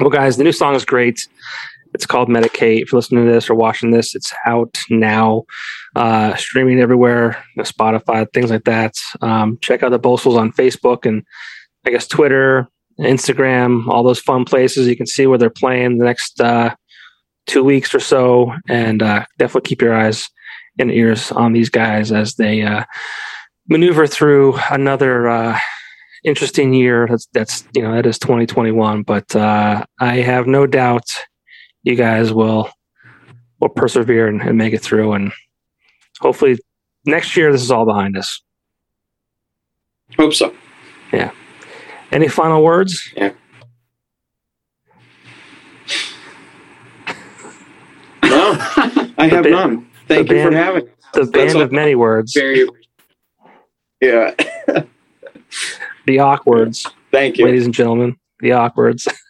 Well, 0.00 0.10
guys, 0.10 0.36
the 0.36 0.44
new 0.44 0.52
song 0.52 0.74
is 0.76 0.84
great. 0.84 1.26
It's 1.94 2.06
called 2.06 2.28
Medicate. 2.28 2.82
If 2.82 2.92
you're 2.92 2.98
listening 2.98 3.26
to 3.26 3.32
this 3.32 3.48
or 3.48 3.54
watching 3.54 3.90
this, 3.90 4.14
it's 4.14 4.32
out 4.46 4.78
now, 4.90 5.44
uh, 5.96 6.36
streaming 6.36 6.80
everywhere, 6.80 7.42
Spotify, 7.58 8.26
things 8.32 8.50
like 8.50 8.64
that. 8.64 8.94
Um, 9.20 9.58
check 9.62 9.82
out 9.82 9.90
the 9.90 9.98
Boastfuls 9.98 10.38
on 10.38 10.52
Facebook 10.52 11.06
and 11.06 11.24
I 11.86 11.90
guess 11.90 12.06
Twitter, 12.06 12.68
Instagram, 13.00 13.86
all 13.88 14.02
those 14.02 14.20
fun 14.20 14.44
places. 14.44 14.86
You 14.86 14.96
can 14.96 15.06
see 15.06 15.26
where 15.26 15.38
they're 15.38 15.50
playing 15.50 15.98
the 15.98 16.04
next 16.04 16.40
uh, 16.40 16.74
two 17.46 17.64
weeks 17.64 17.94
or 17.94 18.00
so, 18.00 18.52
and 18.68 19.02
uh, 19.02 19.24
definitely 19.38 19.68
keep 19.68 19.80
your 19.80 19.94
eyes 19.94 20.28
and 20.78 20.90
ears 20.90 21.32
on 21.32 21.52
these 21.52 21.70
guys 21.70 22.12
as 22.12 22.34
they 22.34 22.62
uh, 22.62 22.84
maneuver 23.68 24.06
through 24.06 24.58
another. 24.70 25.28
Uh, 25.28 25.58
interesting 26.24 26.74
year. 26.74 27.06
That's 27.08 27.26
that's 27.32 27.64
you 27.74 27.82
know 27.82 27.94
that 27.94 28.06
is 28.06 28.18
2021, 28.18 29.02
but 29.02 29.34
uh, 29.34 29.84
I 30.00 30.16
have 30.16 30.46
no 30.46 30.66
doubt 30.66 31.06
you 31.82 31.94
guys 31.94 32.32
will 32.32 32.70
will 33.60 33.68
persevere 33.68 34.28
and, 34.28 34.40
and 34.40 34.56
make 34.56 34.72
it 34.72 34.80
through, 34.80 35.12
and 35.14 35.32
hopefully 36.20 36.58
next 37.04 37.36
year 37.36 37.50
this 37.52 37.62
is 37.62 37.70
all 37.70 37.84
behind 37.86 38.16
us. 38.16 38.40
Hope 40.16 40.32
so. 40.34 40.54
Yeah. 41.12 41.30
Any 42.12 42.28
final 42.28 42.62
words? 42.62 43.12
Yeah. 43.16 43.32
no, 48.24 48.56
I 49.18 49.28
have 49.30 49.42
band- 49.44 49.50
none. 49.50 49.86
Thank 50.06 50.30
you 50.30 50.42
for 50.42 50.52
having. 50.52 50.84
me. 50.86 50.90
The 51.14 51.20
That's 51.20 51.30
band 51.30 51.56
all. 51.56 51.62
of 51.62 51.72
many 51.72 51.94
words, 51.94 52.34
Very 52.34 52.66
Yeah. 54.00 54.34
the 56.06 56.18
awkwards, 56.18 56.86
Thank 57.10 57.38
you. 57.38 57.44
ladies 57.46 57.64
and 57.64 57.74
gentlemen, 57.74 58.16
the 58.40 58.52
awkwards. 58.52 59.08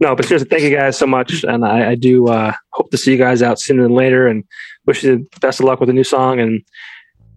no, 0.00 0.16
but 0.16 0.24
seriously, 0.26 0.48
thank 0.48 0.62
you 0.62 0.70
guys 0.70 0.98
so 0.98 1.06
much, 1.06 1.44
and 1.44 1.64
I, 1.64 1.90
I 1.90 1.94
do 1.94 2.28
uh, 2.28 2.52
hope 2.70 2.90
to 2.90 2.96
see 2.96 3.12
you 3.12 3.18
guys 3.18 3.42
out 3.42 3.60
sooner 3.60 3.82
than 3.82 3.94
later, 3.94 4.26
and 4.26 4.44
wish 4.86 5.04
you 5.04 5.18
the 5.32 5.40
best 5.40 5.60
of 5.60 5.66
luck 5.66 5.80
with 5.80 5.88
the 5.88 5.92
new 5.92 6.04
song 6.04 6.40
and 6.40 6.62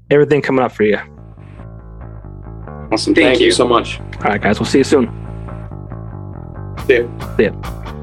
everything 0.09 0.41
coming 0.41 0.63
up 0.63 0.71
for 0.71 0.83
you. 0.83 0.97
Awesome. 2.91 3.13
Thank 3.13 3.27
Thank, 3.27 3.39
you 3.39 3.47
you. 3.47 3.51
so 3.51 3.67
much. 3.67 3.99
All 3.99 4.31
right, 4.31 4.41
guys, 4.41 4.59
we'll 4.59 4.67
see 4.67 4.79
you 4.79 4.83
soon. 4.83 5.05
See 6.87 6.99
ya. 6.99 7.35
See 7.35 7.43
ya. 7.43 7.93